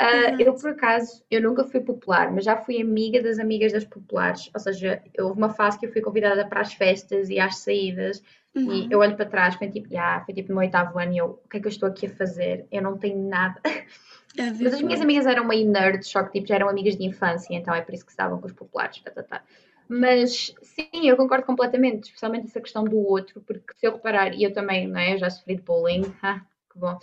Uh, 0.00 0.40
eu, 0.40 0.54
por 0.54 0.70
acaso, 0.70 1.24
eu 1.30 1.42
nunca 1.42 1.64
fui 1.64 1.80
popular, 1.80 2.32
mas 2.32 2.44
já 2.44 2.56
fui 2.56 2.80
amiga 2.80 3.22
das 3.22 3.38
amigas 3.38 3.72
das 3.72 3.84
populares, 3.84 4.50
ou 4.54 4.60
seja, 4.60 5.02
houve 5.18 5.38
uma 5.38 5.50
fase 5.50 5.78
que 5.78 5.86
eu 5.86 5.92
fui 5.92 6.00
convidada 6.00 6.46
para 6.46 6.60
as 6.60 6.72
festas 6.72 7.28
e 7.28 7.38
às 7.38 7.58
saídas, 7.58 8.22
uhum. 8.54 8.72
e 8.72 8.88
eu 8.90 9.00
olho 9.00 9.16
para 9.16 9.26
trás, 9.26 9.54
foi 9.56 9.68
tipo, 9.68 9.88
ah, 9.96 10.22
foi 10.24 10.34
tipo 10.34 10.48
no 10.48 10.56
meu 10.56 10.64
oitavo 10.64 10.98
ano 10.98 11.12
e 11.12 11.18
eu, 11.18 11.40
o 11.44 11.48
que 11.48 11.58
é 11.58 11.60
que 11.60 11.66
eu 11.66 11.70
estou 11.70 11.88
aqui 11.88 12.06
a 12.06 12.10
fazer? 12.10 12.66
Eu 12.70 12.82
não 12.82 12.96
tenho 12.96 13.28
nada. 13.28 13.60
É 14.40 14.50
Mas 14.62 14.74
as 14.74 14.80
minhas 14.80 15.00
amigas 15.00 15.26
eram 15.26 15.46
meio 15.46 15.70
nerds, 15.70 16.08
só 16.08 16.22
que 16.22 16.32
tipo, 16.32 16.46
já 16.46 16.54
eram 16.54 16.68
amigas 16.68 16.96
de 16.96 17.04
infância, 17.04 17.54
então 17.54 17.74
é 17.74 17.82
por 17.82 17.94
isso 17.94 18.04
que 18.04 18.10
estavam 18.10 18.40
com 18.40 18.46
os 18.46 18.52
populares. 18.52 19.00
Tá, 19.00 19.10
tá, 19.10 19.22
tá. 19.22 19.42
Mas 19.88 20.54
sim, 20.62 21.08
eu 21.08 21.16
concordo 21.16 21.44
completamente, 21.44 22.04
especialmente 22.04 22.46
essa 22.46 22.60
questão 22.60 22.84
do 22.84 22.96
outro, 22.96 23.40
porque 23.40 23.74
se 23.74 23.86
eu 23.86 23.92
reparar, 23.92 24.32
e 24.32 24.44
eu 24.44 24.52
também, 24.52 24.86
não 24.86 24.98
é? 24.98 25.14
Eu 25.14 25.18
já 25.18 25.28
sofri 25.28 25.56
de 25.56 25.62
bullying, 25.62 26.02
ah, 26.22 26.40
que 26.72 26.78
bom. 26.78 26.98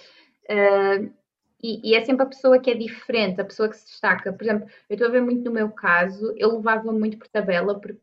Uh, 0.49 1.13
e, 1.61 1.91
e, 1.91 1.95
é 1.95 2.05
sempre 2.05 2.23
a 2.23 2.27
pessoa 2.29 2.59
que 2.59 2.71
é 2.71 2.75
diferente, 2.75 3.41
a 3.41 3.45
pessoa 3.45 3.67
que 3.67 3.75
se 3.75 3.85
destaca. 3.87 4.31
Por 4.31 4.43
exemplo, 4.43 4.69
eu 4.89 4.93
estou 4.93 5.07
a 5.07 5.11
ver 5.11 5.21
muito 5.21 5.43
no 5.43 5.51
meu 5.51 5.69
caso, 5.69 6.33
eu 6.37 6.55
levava 6.55 6.91
muito 6.91 7.17
por 7.17 7.27
tabela, 7.27 7.79
porque 7.79 7.99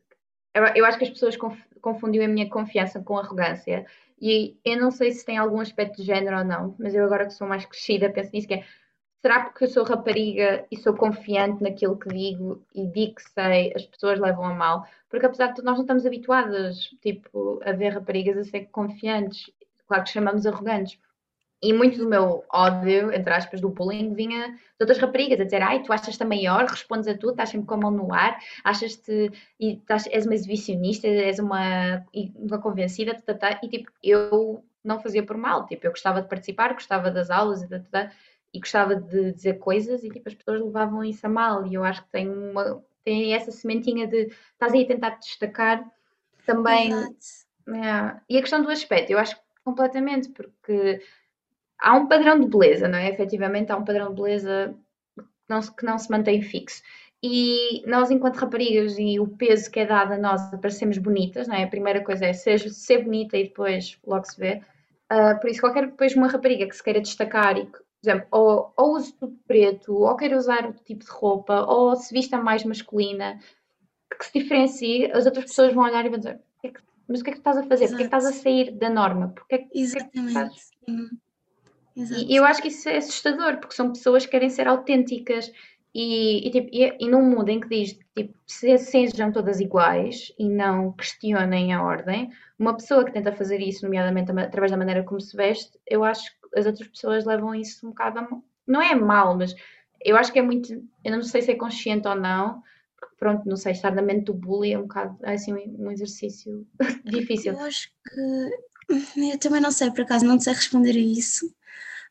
eu, 0.55 0.65
eu 0.75 0.85
acho 0.85 0.99
que 0.99 1.05
as 1.05 1.11
pessoas 1.11 1.37
conf, 1.37 1.59
confundiam 1.81 2.25
a 2.25 2.29
minha 2.29 2.49
confiança 2.49 3.01
com 3.01 3.17
arrogância. 3.17 3.87
E 4.21 4.57
eu 4.65 4.79
não 4.79 4.91
sei 4.91 5.13
se 5.13 5.25
tem 5.25 5.39
algum 5.39 5.61
aspecto 5.61 5.97
de 5.97 6.03
género 6.05 6.39
ou 6.39 6.45
não, 6.45 6.75
mas 6.79 6.95
eu 6.95 7.05
agora 7.05 7.27
que 7.27 7.35
sou 7.35 7.47
mais 7.47 7.65
crescida 7.65 8.11
penso 8.11 8.31
nisso, 8.33 8.49
que 8.49 8.55
é 8.55 8.65
será 9.25 9.41
porque 9.41 9.65
eu 9.65 9.69
sou 9.69 9.85
rapariga 9.85 10.67
e 10.71 10.77
sou 10.77 10.93
confiante 10.93 11.63
naquilo 11.63 11.99
que 11.99 12.11
digo 12.11 12.63
e 12.75 12.87
digo 12.87 13.15
que 13.15 13.23
sei, 13.31 13.73
as 13.75 13.87
pessoas 13.87 14.21
levam 14.21 14.45
a 14.45 14.53
mal? 14.53 14.87
Porque 15.09 15.25
apesar 15.25 15.47
de 15.47 15.55
tudo, 15.55 15.65
nós 15.65 15.77
não 15.77 15.85
estamos 15.85 16.05
habituadas, 16.05 16.91
tipo, 17.01 17.59
a 17.65 17.73
ver 17.73 17.95
raparigas 17.95 18.37
a 18.37 18.45
ser 18.45 18.67
confiantes. 18.67 19.51
Claro 19.89 20.05
que 20.05 20.11
chamamos 20.11 20.45
arrogantes. 20.45 20.99
E 21.63 21.73
muito 21.73 21.97
do 21.97 22.07
meu 22.07 22.45
ódio, 22.53 23.11
entre 23.15 23.33
aspas, 23.33 23.63
do 23.63 23.71
bullying 23.71 24.13
vinha 24.13 24.49
de 24.49 24.83
outras 24.83 24.99
raparigas 24.99 25.41
a 25.41 25.45
dizer: 25.45 25.63
Ai, 25.63 25.83
tu 25.83 25.91
achas-te 25.91 26.23
a 26.23 26.27
maior, 26.27 26.67
respondes 26.67 27.09
a 27.09 27.17
tudo, 27.17 27.31
estás 27.31 27.49
sempre 27.49 27.67
com 27.67 27.75
a 27.77 27.79
mão 27.79 27.91
no 27.91 28.13
ar, 28.13 28.39
achas-te, 28.63 29.33
e 29.59 29.73
estás, 29.73 30.07
és 30.09 30.27
uma 30.27 30.35
exibicionista, 30.35 31.07
és 31.07 31.39
uma, 31.39 32.05
uma 32.37 32.59
convencida, 32.59 33.15
tata, 33.15 33.35
tá, 33.35 33.55
tá, 33.55 33.61
e 33.63 33.71
tipo, 33.71 33.91
eu 34.03 34.63
não 34.85 35.01
fazia 35.01 35.25
por 35.25 35.39
mal, 35.39 35.67
tipo, 35.67 35.87
eu 35.87 35.91
gostava 35.93 36.21
de 36.21 36.29
participar, 36.29 36.75
gostava 36.75 37.11
das 37.11 37.31
aulas 37.31 37.63
e 37.63 37.69
tata, 37.69 37.87
tá, 37.91 38.13
e 38.55 38.61
gostava 38.61 38.95
de 38.95 39.33
dizer 39.33 39.59
coisas 39.59 40.05
e 40.05 40.09
tipo, 40.09 40.29
as 40.29 40.35
pessoas 40.35 40.63
levavam 40.63 41.03
isso 41.03 41.27
a 41.27 41.29
mal. 41.29 41.67
E 41.67 41.75
eu 41.75 41.83
acho 41.83 42.05
que 42.05 42.11
tem, 42.11 42.31
uma, 42.31 42.81
tem 43.05 43.35
essa 43.35 43.51
sementinha 43.51 44.07
de 44.07 44.33
estás 44.53 44.73
aí 44.73 44.85
a 44.85 44.87
tentar 44.87 45.11
te 45.13 45.27
destacar 45.27 45.85
também. 46.47 46.93
É. 46.95 48.21
E 48.31 48.39
a 48.39 48.41
questão 48.41 48.63
do 48.63 48.71
aspecto, 48.71 49.11
eu 49.11 49.19
acho 49.19 49.37
completamente, 49.65 50.29
porque 50.29 51.03
há 51.81 51.95
um 51.95 52.07
padrão 52.07 52.39
de 52.39 52.47
beleza, 52.47 52.87
não 52.87 52.99
é? 52.99 53.09
Efetivamente, 53.09 53.73
há 53.73 53.77
um 53.77 53.85
padrão 53.85 54.11
de 54.11 54.23
beleza 54.23 54.73
que 55.17 55.25
não, 55.49 55.61
que 55.61 55.85
não 55.85 55.99
se 55.99 56.09
mantém 56.09 56.41
fixo. 56.41 56.81
E 57.21 57.83
nós, 57.89 58.11
enquanto 58.11 58.37
raparigas, 58.37 58.99
e 58.99 59.19
o 59.19 59.27
peso 59.27 59.71
que 59.71 59.81
é 59.81 59.87
dado 59.87 60.13
a 60.13 60.19
nós 60.19 60.49
para 60.61 60.71
sermos 60.71 60.99
bonitas, 60.99 61.49
não 61.49 61.57
é? 61.57 61.65
A 61.65 61.69
primeira 61.69 62.05
coisa 62.05 62.27
é 62.27 62.33
ser, 62.33 62.61
ser 62.71 63.03
bonita 63.03 63.37
e 63.37 63.45
depois 63.45 63.99
logo 64.07 64.25
se 64.27 64.39
vê. 64.39 64.61
Uh, 65.11 65.41
por 65.41 65.51
isso, 65.51 65.61
qualquer 65.61 65.87
depois 65.87 66.15
uma 66.15 66.29
rapariga 66.29 66.69
que 66.69 66.77
se 66.77 66.83
queira 66.85 67.01
destacar 67.01 67.57
e 67.57 67.67
que 67.67 67.79
exemplo, 68.05 68.27
ou, 68.31 68.73
ou 68.77 68.97
use 68.97 69.13
tudo 69.15 69.37
preto, 69.47 69.95
ou 69.95 70.17
queira 70.17 70.37
usar 70.37 70.67
outro 70.67 70.83
tipo 70.85 71.05
de 71.05 71.11
roupa, 71.11 71.65
ou 71.65 71.97
se 71.97 72.13
vista 72.13 72.39
mais 72.39 72.65
masculina, 72.65 73.39
que 74.19 74.27
se 74.27 74.39
diferencie, 74.39 75.11
as 75.13 75.27
outras 75.27 75.47
pessoas 75.47 75.75
vão 75.75 75.85
olhar 75.85 76.05
e 76.05 76.09
vão 76.09 76.19
dizer, 76.19 76.41
é 76.65 76.73
mas 77.07 77.21
o 77.21 77.25
que 77.25 77.31
é 77.31 77.33
que 77.33 77.39
estás 77.39 77.57
a 77.59 77.63
fazer? 77.65 77.85
Exato. 77.85 77.91
Porque 77.91 78.05
é 78.05 78.09
que 78.09 78.17
estás 78.17 78.27
a 78.27 78.43
sair 78.43 78.71
da 78.73 78.89
norma? 78.89 79.29
Porque 79.29 79.55
é 79.55 79.59
que, 79.59 79.79
Exatamente. 79.79 80.39
É 80.39 80.49
que 80.49 81.15
e 81.97 82.35
eu 82.35 82.45
acho 82.45 82.61
que 82.61 82.69
isso 82.69 82.89
é 82.89 82.97
assustador, 82.97 83.59
porque 83.59 83.75
são 83.75 83.93
pessoas 83.93 84.25
que 84.25 84.33
querem 84.33 84.51
ser 84.51 84.67
autênticas 84.67 85.53
e, 85.95 86.49
e, 86.49 86.51
tipo, 86.51 86.69
e, 86.73 86.97
e 86.99 87.09
num 87.09 87.23
mundo 87.23 87.49
em 87.51 87.61
que 87.61 87.69
diz 87.69 87.97
tipo, 88.17 88.37
se, 88.47 88.77
sejam 88.79 89.31
todas 89.31 89.61
iguais 89.61 90.33
e 90.37 90.49
não 90.49 90.93
questionem 90.93 91.73
a 91.73 91.83
ordem, 91.83 92.31
uma 92.59 92.75
pessoa 92.75 93.05
que 93.05 93.13
tenta 93.13 93.31
fazer 93.31 93.61
isso, 93.61 93.85
nomeadamente 93.85 94.33
através 94.33 94.73
da 94.73 94.77
maneira 94.77 95.05
como 95.05 95.21
se 95.21 95.37
veste, 95.37 95.79
eu 95.87 96.03
acho 96.03 96.33
que 96.41 96.44
as 96.55 96.67
outras 96.67 96.89
pessoas 96.89 97.25
levam 97.25 97.55
isso 97.55 97.87
um 97.87 97.91
bocado 97.91 98.19
a 98.19 98.29
Não 98.67 98.81
é 98.81 98.95
mal, 98.95 99.37
mas 99.37 99.55
eu 100.05 100.17
acho 100.17 100.33
que 100.33 100.39
é 100.39 100.43
muito. 100.43 100.73
Eu 101.03 101.13
não 101.13 101.23
sei 101.23 101.43
se 101.43 101.51
é 101.51 101.55
consciente 101.55 102.07
ou 102.07 102.15
não, 102.15 102.63
porque 102.99 103.17
pronto, 103.19 103.49
não 103.49 103.57
sei, 103.57 103.73
estar 103.73 103.93
na 103.93 104.03
mente 104.03 104.27
do 104.27 104.35
bullying 104.35 104.73
é 104.73 104.79
um 104.79 104.83
bocado 104.83 105.17
é 105.23 105.35
assim 105.35 105.53
um 105.53 105.91
exercício 105.91 106.67
difícil. 107.05 107.55
Eu 107.55 107.61
acho 107.61 107.89
que. 107.89 109.31
Eu 109.33 109.39
também 109.39 109.61
não 109.61 109.71
sei, 109.71 109.91
por 109.91 110.03
acaso, 110.03 110.27
não 110.27 110.39
sei 110.39 110.53
responder 110.53 110.93
a 110.93 110.99
isso. 110.99 111.51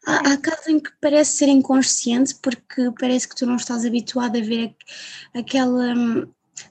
Há, 0.06 0.34
há 0.34 0.38
casos 0.38 0.67
em 0.67 0.79
que 0.79 0.91
parece 0.99 1.38
ser 1.38 1.47
inconsciente, 1.47 2.36
porque 2.41 2.91
parece 2.99 3.27
que 3.27 3.36
tu 3.36 3.45
não 3.45 3.56
estás 3.56 3.86
habituado 3.86 4.38
a 4.38 4.41
ver 4.41 4.75
aquela. 5.36 5.93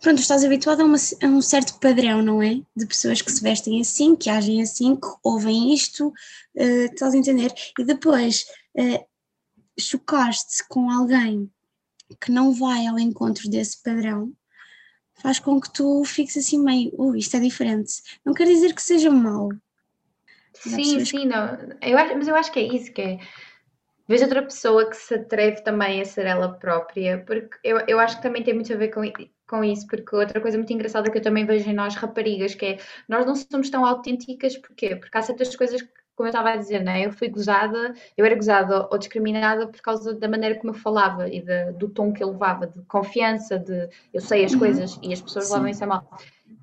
Pronto, 0.01 0.19
estás 0.19 0.45
habituado 0.45 0.81
a, 0.81 0.85
uma, 0.85 0.97
a, 0.97 1.27
um 1.27 1.41
certo 1.41 1.79
padrão, 1.79 2.23
não 2.23 2.43
é? 2.43 2.61
De 2.77 2.87
pessoas 2.87 3.23
que 3.23 3.31
se 3.31 3.43
vestem 3.43 3.81
assim, 3.81 4.17
que 4.17 4.31
agem 4.31 4.63
assim, 4.63 4.97
que 4.97 5.09
ouvem 5.23 5.73
isto, 5.75 6.09
uh, 6.09 6.85
estás 6.93 7.15
a 7.15 7.17
entender? 7.17 7.53
E 7.79 7.85
depois 7.85 8.45
uh, 8.77 9.05
chocar-te 9.79 10.67
com 10.69 10.91
alguém 10.91 11.51
que 12.21 12.31
não 12.31 12.53
vai 12.53 12.87
ao 12.87 12.99
encontro 12.99 13.49
desse 13.49 13.83
padrão, 13.83 14.33
faz 15.15 15.39
com 15.39 15.61
que 15.61 15.73
tu 15.73 16.05
fiques 16.05 16.37
assim 16.37 16.59
meio, 16.59 16.93
uh, 16.95 17.17
isto 17.17 17.37
é 17.37 17.41
diferente. 17.41 17.95
Não 18.25 18.35
quer 18.35 18.47
dizer 18.47 18.75
que 18.75 18.83
seja 18.83 19.11
mau. 19.11 19.51
Sim, 20.55 21.05
sim, 21.05 21.19
que... 21.19 21.25
não. 21.27 21.59
Eu 21.81 21.97
acho, 21.99 22.17
mas 22.17 22.29
eu 22.29 22.37
acho 22.37 22.53
que 22.53 22.59
é 22.59 22.75
isso 22.75 22.93
que 22.93 23.01
é 23.01 23.19
vejo 24.09 24.25
outra 24.25 24.43
pessoa 24.43 24.89
que 24.89 24.97
se 24.97 25.15
atreve 25.15 25.63
também 25.63 26.01
a 26.01 26.05
ser 26.05 26.27
ela 26.27 26.53
própria, 26.53 27.25
porque 27.27 27.57
eu, 27.65 27.79
eu 27.87 27.99
acho 27.99 28.17
que 28.17 28.23
também 28.23 28.43
tem 28.43 28.55
muito 28.55 28.73
a 28.73 28.77
ver 28.77 28.89
com, 28.89 29.01
com 29.53 29.63
isso, 29.63 29.87
porque 29.87 30.17
outra 30.17 30.41
coisa 30.41 30.57
muito 30.57 30.73
engraçada 30.73 31.11
que 31.11 31.19
eu 31.19 31.23
também 31.23 31.45
vejo 31.45 31.69
em 31.69 31.75
nós 31.75 31.95
raparigas, 31.95 32.55
que 32.55 32.65
é 32.65 32.79
nós 33.07 33.27
não 33.27 33.37
somos 33.37 33.69
tão 33.69 33.85
autênticas, 33.85 34.57
porquê? 34.57 34.97
Porque 34.97 35.19
há 35.19 35.21
certas 35.21 35.55
coisas 35.55 35.83
que, 35.83 35.91
como 36.17 36.27
eu 36.27 36.31
estava 36.31 36.53
a 36.53 36.57
dizer, 36.57 36.83
né? 36.83 37.05
eu 37.05 37.13
fui 37.13 37.29
gozada, 37.29 37.95
eu 38.17 38.25
era 38.25 38.35
gozada 38.35 38.89
ou 38.91 38.97
discriminada 38.97 39.67
por 39.67 39.83
causa 39.83 40.15
da 40.15 40.27
maneira 40.27 40.59
como 40.59 40.71
eu 40.73 40.79
falava 40.79 41.29
e 41.29 41.43
de, 41.43 41.73
do 41.73 41.91
tom 41.91 42.15
que 42.15 42.25
eu 42.25 42.31
levava, 42.31 42.67
de 42.67 42.81
confiança, 42.85 43.59
de 43.59 43.91
eu 44.15 44.23
sei 44.23 44.47
as 44.47 44.55
uhum. 44.55 44.59
coisas 44.59 44.99
e 45.03 45.13
as 45.13 45.21
pessoas 45.21 45.49
Sim. 45.49 45.53
levam 45.53 45.69
isso 45.69 45.85
a 45.85 45.87
mal. 45.87 46.09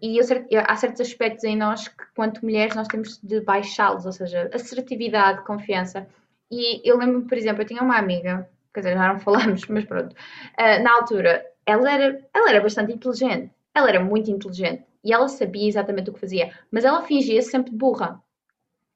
E 0.01 0.17
eu, 0.17 0.25
há 0.65 0.75
certos 0.75 1.01
aspectos 1.01 1.43
em 1.43 1.55
nós 1.55 1.87
que, 1.87 2.03
quanto 2.15 2.43
mulheres, 2.43 2.73
nós 2.73 2.87
temos 2.87 3.19
de 3.21 3.39
baixá-los, 3.41 4.07
ou 4.07 4.11
seja, 4.11 4.49
assertividade, 4.51 5.45
confiança. 5.45 6.07
E 6.49 6.81
eu 6.89 6.97
lembro, 6.97 7.21
por 7.21 7.37
exemplo, 7.37 7.61
eu 7.61 7.67
tinha 7.67 7.83
uma 7.83 7.97
amiga, 7.97 8.49
quer 8.73 8.79
dizer, 8.79 8.93
já 8.95 9.13
não 9.13 9.19
falamos, 9.19 9.65
mas 9.69 9.85
pronto, 9.85 10.13
uh, 10.13 10.83
na 10.83 10.95
altura, 10.95 11.45
ela 11.65 11.91
era, 11.91 12.19
ela 12.33 12.49
era 12.49 12.61
bastante 12.61 12.93
inteligente, 12.93 13.51
ela 13.73 13.89
era 13.89 13.99
muito 14.03 14.29
inteligente. 14.31 14.83
E 15.03 15.13
ela 15.13 15.27
sabia 15.27 15.67
exatamente 15.67 16.09
o 16.09 16.13
que 16.13 16.19
fazia, 16.19 16.51
mas 16.71 16.83
ela 16.83 17.01
fingia-se 17.03 17.49
sempre 17.49 17.71
burra. 17.71 18.21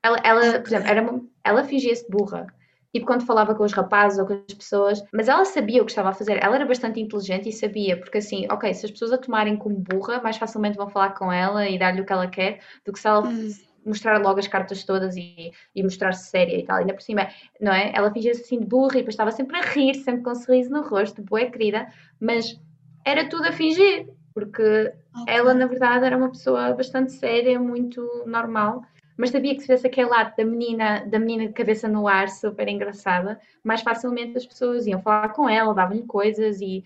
Ela, 0.04 0.18
ela, 0.24 0.60
por 0.60 0.68
exemplo, 0.68 0.90
era, 0.90 1.22
ela 1.44 1.64
fingia-se 1.64 2.10
burra. 2.10 2.48
Tipo, 2.94 3.08
quando 3.08 3.26
falava 3.26 3.56
com 3.56 3.64
os 3.64 3.72
rapazes 3.72 4.20
ou 4.20 4.28
com 4.28 4.34
as 4.34 4.54
pessoas, 4.54 5.04
mas 5.12 5.28
ela 5.28 5.46
sabia 5.46 5.82
o 5.82 5.86
que 5.86 5.92
estava 5.92 6.10
a 6.10 6.14
fazer. 6.14 6.44
Ela 6.44 6.56
era 6.56 6.66
bastante 6.66 7.00
inteligente 7.00 7.50
e 7.50 7.54
sabia, 7.54 7.98
porque 7.98 8.20
assim, 8.20 8.46
ok, 8.52 8.72
se 8.74 8.86
as 8.86 8.92
pessoas 8.92 9.14
a 9.14 9.18
tomarem 9.18 9.56
como 9.58 9.76
burra, 9.76 10.22
mais 10.22 10.38
facilmente 10.38 10.78
vão 10.78 10.90
falar 10.90 11.12
com 11.16 11.32
ela 11.32 11.68
e 11.68 11.80
dar-lhe 11.80 12.02
o 12.02 12.06
que 12.06 12.14
ela 12.14 12.28
quer 12.28 12.60
do 12.86 12.92
que 12.92 13.00
se 13.00 13.08
ela 13.08 13.28
hum 13.28 13.50
mostrar 13.86 14.22
logo 14.22 14.40
as 14.40 14.48
cartas 14.48 14.84
todas 14.84 15.16
e, 15.16 15.52
e 15.76 15.84
mostrar-se 15.84 16.30
séria 16.30 16.58
e 16.58 16.66
tal. 16.66 16.78
Ainda 16.78 16.94
por 16.94 17.02
cima, 17.02 17.28
não 17.60 17.72
é? 17.72 17.92
Ela 17.94 18.12
fingia-se 18.12 18.42
assim 18.42 18.60
de 18.60 18.66
burra 18.66 18.96
e 18.96 18.98
depois 18.98 19.14
estava 19.14 19.32
sempre 19.32 19.58
a 19.58 19.62
rir, 19.62 19.96
sempre 19.96 20.24
com 20.24 20.32
um 20.32 20.36
sorriso 20.36 20.70
no 20.70 20.82
rosto, 20.82 21.22
boa 21.22 21.46
querida, 21.46 21.88
mas 22.20 22.60
era 23.06 23.28
tudo 23.28 23.48
a 23.48 23.52
fingir, 23.52 24.08
porque 24.34 24.62
okay. 24.62 25.36
ela 25.36 25.54
na 25.54 25.66
verdade 25.66 26.06
era 26.06 26.18
uma 26.18 26.30
pessoa 26.30 26.74
bastante 26.74 27.12
séria, 27.12 27.60
muito 27.60 28.02
normal. 28.26 28.84
mas 29.18 29.30
sabia 29.30 29.54
que 29.54 29.62
se 29.62 29.68
fizesse 29.68 29.88
aquele 29.88 30.10
lado 30.10 30.36
da 30.36 30.44
menina, 30.44 31.06
da 31.06 31.20
menina 31.20 31.48
de 31.48 31.54
cabeça 31.54 31.88
no 31.88 32.08
ar, 32.08 32.30
super 32.30 32.68
engraçada, 32.68 33.40
mais 33.64 33.82
facilmente 33.82 34.38
as 34.38 34.46
pessoas 34.46 34.88
iam 34.88 35.02
falar 35.02 35.30
com 35.30 35.48
ela, 35.48 35.74
davam-lhe 35.74 36.04
coisas 36.04 36.62
e, 36.62 36.84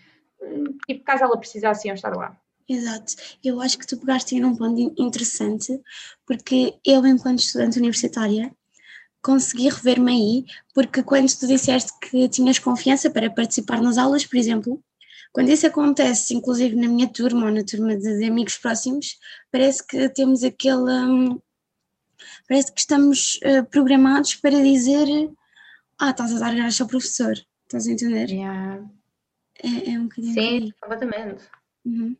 e 0.87 0.93
tipo, 0.93 1.05
caso 1.05 1.23
ela 1.23 1.37
precisasse, 1.37 1.87
iam 1.87 1.95
estar 1.95 2.15
lá. 2.15 2.35
Exato, 2.69 3.15
eu 3.43 3.61
acho 3.61 3.77
que 3.77 3.87
tu 3.87 3.97
pegaste 3.97 4.35
aí 4.35 4.41
num 4.41 4.55
ponto 4.55 4.93
interessante, 5.01 5.79
porque 6.25 6.75
eu, 6.85 7.05
enquanto 7.05 7.39
estudante 7.39 7.79
universitária, 7.79 8.53
consegui 9.21 9.69
rever-me 9.69 10.11
aí, 10.11 10.45
porque 10.73 11.01
quando 11.01 11.27
tu 11.37 11.47
disseste 11.47 11.91
que 11.99 12.27
tinhas 12.27 12.59
confiança 12.59 13.09
para 13.09 13.29
participar 13.29 13.81
nas 13.81 13.97
aulas, 13.97 14.25
por 14.25 14.37
exemplo, 14.37 14.83
quando 15.31 15.49
isso 15.49 15.67
acontece, 15.67 16.33
inclusive 16.33 16.75
na 16.75 16.87
minha 16.87 17.07
turma 17.07 17.45
ou 17.45 17.51
na 17.51 17.63
turma 17.63 17.95
de, 17.95 18.17
de 18.17 18.25
amigos 18.25 18.57
próximos, 18.57 19.17
parece 19.51 19.85
que 19.85 20.09
temos 20.09 20.43
aquele. 20.43 20.91
Um, 20.91 21.39
parece 22.47 22.73
que 22.73 22.79
estamos 22.79 23.39
uh, 23.43 23.65
programados 23.69 24.35
para 24.35 24.61
dizer: 24.61 25.07
Ah, 25.99 26.11
estás 26.11 26.33
a 26.33 26.39
dar 26.39 26.55
graça 26.55 26.83
ao 26.83 26.89
professor. 26.89 27.33
Estás 27.63 27.87
a 27.87 27.91
entender? 27.91 28.29
Yeah. 28.29 28.89
É, 29.61 29.91
é 29.91 29.99
um 29.99 30.03
bocadinho. 30.03 30.33
Sim, 30.33 30.73
completamente. 30.81 31.43
Uhum. 31.87 32.17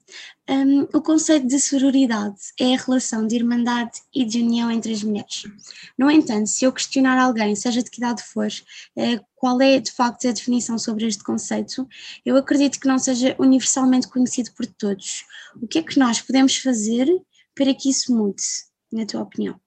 Um, 0.49 0.81
o 0.97 1.01
conceito 1.01 1.45
de 1.45 1.59
sororidade 1.59 2.37
é 2.57 2.73
a 2.73 2.77
relação 2.77 3.27
de 3.27 3.35
irmandade 3.35 3.99
e 4.15 4.23
de 4.23 4.41
união 4.41 4.71
entre 4.71 4.93
as 4.93 5.03
mulheres. 5.03 5.43
No 5.97 6.09
entanto, 6.09 6.47
se 6.47 6.63
eu 6.63 6.71
questionar 6.71 7.21
alguém, 7.21 7.53
seja 7.53 7.83
de 7.83 7.91
que 7.91 7.97
idade 7.97 8.23
for, 8.23 8.47
eh, 8.95 9.19
qual 9.35 9.59
é 9.59 9.77
de 9.77 9.91
facto 9.91 10.25
a 10.25 10.31
definição 10.31 10.79
sobre 10.79 11.05
este 11.05 11.21
conceito, 11.21 11.85
eu 12.25 12.37
acredito 12.37 12.79
que 12.79 12.87
não 12.87 12.97
seja 12.97 13.35
universalmente 13.37 14.07
conhecido 14.07 14.51
por 14.53 14.65
todos. 14.65 15.25
O 15.61 15.67
que 15.67 15.79
é 15.79 15.83
que 15.83 15.99
nós 15.99 16.21
podemos 16.21 16.55
fazer 16.55 17.05
para 17.53 17.75
que 17.75 17.89
isso 17.89 18.15
mude, 18.15 18.43
na 18.89 19.05
tua 19.05 19.23
opinião? 19.23 19.59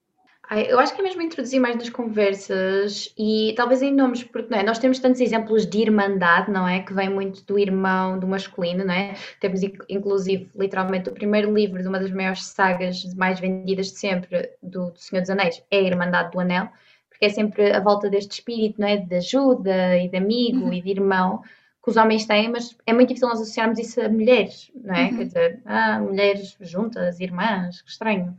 Eu 0.59 0.79
acho 0.79 0.93
que 0.93 0.99
é 0.99 1.03
mesmo 1.03 1.21
introduzir 1.21 1.61
mais 1.61 1.77
nas 1.77 1.89
conversas 1.89 3.13
e 3.17 3.53
talvez 3.55 3.81
em 3.81 3.93
nomes, 3.93 4.21
porque 4.21 4.49
não 4.51 4.59
é? 4.59 4.63
nós 4.63 4.79
temos 4.79 4.99
tantos 4.99 5.21
exemplos 5.21 5.65
de 5.65 5.77
irmandade, 5.79 6.51
não 6.51 6.67
é? 6.67 6.81
Que 6.81 6.93
vem 6.93 7.09
muito 7.09 7.41
do 7.45 7.57
irmão, 7.57 8.19
do 8.19 8.27
masculino, 8.27 8.83
não 8.83 8.93
é? 8.93 9.15
Temos 9.39 9.61
inclusive 9.87 10.49
literalmente 10.53 11.07
o 11.07 11.13
primeiro 11.13 11.53
livro 11.53 11.81
de 11.81 11.87
uma 11.87 11.97
das 11.97 12.11
maiores 12.11 12.43
sagas 12.43 13.01
mais 13.15 13.39
vendidas 13.39 13.93
de 13.93 13.99
sempre 13.99 14.49
do, 14.61 14.91
do 14.91 14.99
Senhor 14.99 15.21
dos 15.21 15.29
Anéis, 15.29 15.63
é 15.71 15.77
a 15.77 15.83
Irmandade 15.83 16.31
do 16.31 16.39
Anel, 16.41 16.67
porque 17.09 17.25
é 17.25 17.29
sempre 17.29 17.71
a 17.71 17.79
volta 17.79 18.09
deste 18.09 18.31
espírito, 18.31 18.81
não 18.81 18.89
é? 18.89 18.97
De 18.97 19.15
ajuda 19.15 19.97
e 19.99 20.09
de 20.09 20.17
amigo 20.17 20.65
uhum. 20.65 20.73
e 20.73 20.81
de 20.81 20.89
irmão 20.89 21.41
que 21.81 21.89
os 21.89 21.95
homens 21.95 22.25
têm, 22.25 22.49
mas 22.49 22.75
é 22.85 22.91
muito 22.91 23.07
difícil 23.07 23.29
nós 23.29 23.39
associarmos 23.39 23.79
isso 23.79 24.01
a 24.01 24.09
mulheres, 24.09 24.69
não 24.75 24.93
é? 24.93 25.05
Uhum. 25.05 25.17
Quer 25.17 25.25
dizer, 25.25 25.59
ah, 25.63 25.99
mulheres 25.99 26.57
juntas, 26.59 27.21
irmãs, 27.21 27.81
que 27.81 27.89
estranho. 27.89 28.37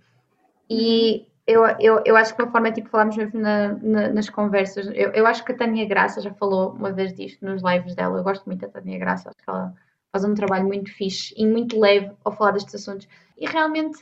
E 0.69 1.25
uhum 1.27 1.32
eu, 1.47 1.65
eu, 1.81 2.03
eu 2.05 2.17
acho 2.17 2.35
que 2.35 2.43
uma 2.43 2.51
forma, 2.51 2.71
tipo, 2.71 2.89
falámos 2.89 3.17
mesmo 3.17 3.41
na, 3.41 3.75
na, 3.75 4.09
nas 4.11 4.29
conversas, 4.31 4.87
eu, 4.95 5.11
eu 5.11 5.27
acho 5.27 5.45
que 5.45 5.53
a 5.53 5.57
Tânia 5.57 5.87
Graça 5.87 6.21
já 6.21 6.33
falou 6.35 6.73
uma 6.73 6.93
vez 6.93 7.13
disto 7.13 7.45
nos 7.45 7.63
lives 7.63 7.95
dela, 7.95 8.19
eu 8.19 8.23
gosto 8.23 8.45
muito 8.47 8.61
da 8.61 8.69
Tânia 8.69 8.99
Graça, 8.99 9.29
acho 9.29 9.39
que 9.39 9.51
ela 9.51 9.75
faz 10.13 10.25
um 10.25 10.35
trabalho 10.35 10.67
muito 10.67 10.93
fixe 10.93 11.35
e 11.37 11.47
muito 11.47 11.81
leve 11.81 12.13
ao 12.25 12.33
falar 12.33 12.53
destes 12.53 12.75
assuntos. 12.75 13.09
E 13.39 13.47
realmente 13.47 13.99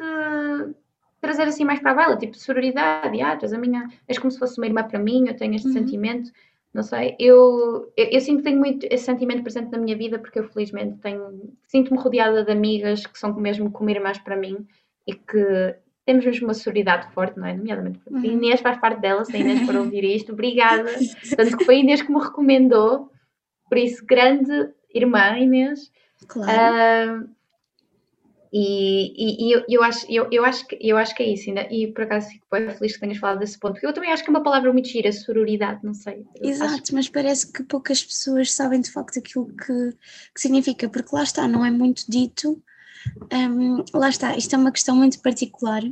trazer 1.20 1.44
assim 1.44 1.64
mais 1.64 1.80
para 1.80 1.92
a 1.92 1.94
baila, 1.94 2.16
tipo 2.16 2.36
sororidade, 2.36 3.20
ah, 3.22 3.38
és 3.40 3.52
a 3.52 3.58
minha, 3.58 3.88
és 4.08 4.18
como 4.18 4.30
se 4.30 4.38
fosse 4.38 4.58
uma 4.58 4.66
irmã 4.66 4.82
para 4.82 4.98
mim, 4.98 5.28
eu 5.28 5.36
tenho 5.36 5.54
este 5.54 5.68
uhum. 5.68 5.74
sentimento, 5.74 6.30
não 6.74 6.82
sei, 6.82 7.16
eu, 7.18 7.90
eu, 7.96 8.06
eu, 8.12 8.20
sinto 8.20 8.38
que 8.38 8.44
tenho 8.44 8.58
muito 8.58 8.86
esse 8.90 9.04
sentimento 9.04 9.42
presente 9.42 9.72
na 9.72 9.78
minha 9.78 9.96
vida 9.96 10.18
porque 10.18 10.38
eu 10.38 10.48
felizmente 10.48 10.98
tenho, 10.98 11.52
sinto-me 11.66 11.98
rodeada 11.98 12.44
de 12.44 12.52
amigas 12.52 13.06
que 13.06 13.18
são 13.18 13.34
mesmo 13.34 13.70
como 13.70 13.90
irmãs 13.90 14.18
para 14.18 14.36
mim 14.36 14.66
e 15.06 15.14
que 15.14 15.76
temos 16.04 16.24
mesmo 16.24 16.46
uma 16.46 16.54
sororidade 16.54 17.12
forte, 17.12 17.38
não 17.38 17.46
é? 17.46 17.54
Nomeadamente 17.54 18.00
uhum. 18.10 18.24
Inês 18.24 18.60
faz 18.60 18.78
parte 18.78 19.00
dela, 19.00 19.24
se 19.24 19.36
a 19.36 19.38
Inês 19.38 19.62
for 19.62 19.76
ouvir 19.76 20.04
isto, 20.04 20.32
obrigada. 20.32 20.90
Tanto 21.36 21.56
que 21.56 21.64
foi 21.64 21.76
a 21.76 21.78
Inês 21.78 22.02
que 22.02 22.12
me 22.12 22.20
recomendou, 22.20 23.10
por 23.68 23.78
isso, 23.78 24.04
grande 24.04 24.70
irmã 24.94 25.38
Inês. 25.38 25.92
Claro. 26.26 27.22
Uh, 27.22 27.40
e, 28.52 29.14
e, 29.16 29.48
e 29.48 29.52
eu, 29.52 29.64
eu, 29.68 29.82
acho, 29.82 30.06
eu, 30.10 30.26
eu, 30.32 30.44
acho 30.44 30.66
que, 30.66 30.76
eu 30.80 30.96
acho 30.96 31.14
que 31.14 31.22
é 31.22 31.32
isso, 31.32 31.48
ainda, 31.48 31.68
e 31.70 31.86
por 31.86 32.02
acaso 32.02 32.28
fico 32.30 32.46
bem 32.50 32.68
feliz 32.70 32.94
que 32.94 33.00
tenhas 33.00 33.18
falado 33.18 33.38
desse 33.38 33.56
ponto, 33.56 33.74
porque 33.74 33.86
eu 33.86 33.92
também 33.92 34.10
acho 34.10 34.24
que 34.24 34.28
é 34.28 34.32
uma 34.32 34.42
palavra 34.42 34.72
muito 34.72 34.88
gira, 34.88 35.12
sororidade, 35.12 35.84
não 35.84 35.94
sei. 35.94 36.26
Exato, 36.42 36.92
mas 36.92 37.08
parece 37.08 37.52
que 37.52 37.62
poucas 37.62 38.02
pessoas 38.02 38.52
sabem 38.52 38.80
de 38.80 38.90
facto 38.90 39.20
aquilo 39.20 39.46
que, 39.46 39.92
que 40.34 40.40
significa, 40.40 40.88
porque 40.88 41.14
lá 41.14 41.22
está, 41.22 41.46
não 41.46 41.64
é 41.64 41.70
muito 41.70 42.04
dito, 42.08 42.60
um, 43.32 43.84
lá 43.94 44.08
está, 44.08 44.36
isto 44.36 44.54
é 44.54 44.58
uma 44.58 44.72
questão 44.72 44.96
muito 44.96 45.20
particular, 45.20 45.82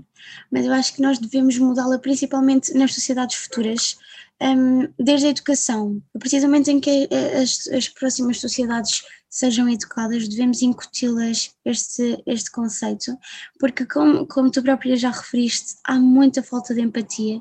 mas 0.51 0.67
eu 0.67 0.73
acho 0.73 0.95
que 0.95 1.03
nós 1.03 1.19
devemos 1.19 1.59
mudá-la 1.59 1.99
principalmente 1.99 2.75
nas 2.75 2.95
sociedades 2.95 3.37
futuras, 3.37 3.99
um, 4.41 4.89
desde 4.99 5.27
a 5.27 5.31
educação. 5.31 6.03
A 6.15 6.19
partir 6.19 6.41
do 6.41 6.47
momento 6.47 6.69
em 6.69 6.81
que 6.81 7.09
as, 7.41 7.69
as 7.69 7.89
próximas 7.89 8.41
sociedades 8.41 9.03
sejam 9.29 9.69
educadas, 9.69 10.27
devemos 10.27 10.63
incuti-las 10.63 11.51
este, 11.65 12.23
este 12.27 12.51
conceito, 12.51 13.17
porque, 13.59 13.85
como, 13.85 14.27
como 14.27 14.51
tu 14.51 14.63
própria 14.63 14.97
já 14.97 15.11
referiste, 15.11 15.77
há 15.85 15.99
muita 15.99 16.43
falta 16.43 16.75
de 16.75 16.81
empatia 16.81 17.41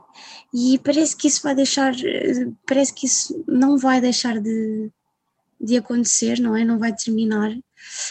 e 0.54 0.78
parece 0.80 1.16
que 1.16 1.28
isso 1.28 1.42
vai 1.42 1.56
deixar, 1.56 1.94
parece 2.66 2.94
que 2.94 3.06
isso 3.06 3.44
não 3.48 3.78
vai 3.78 4.02
deixar 4.02 4.40
de, 4.40 4.92
de 5.60 5.78
acontecer, 5.78 6.40
não 6.40 6.56
é? 6.56 6.64
Não 6.64 6.80
vai 6.80 6.94
terminar 6.94 7.52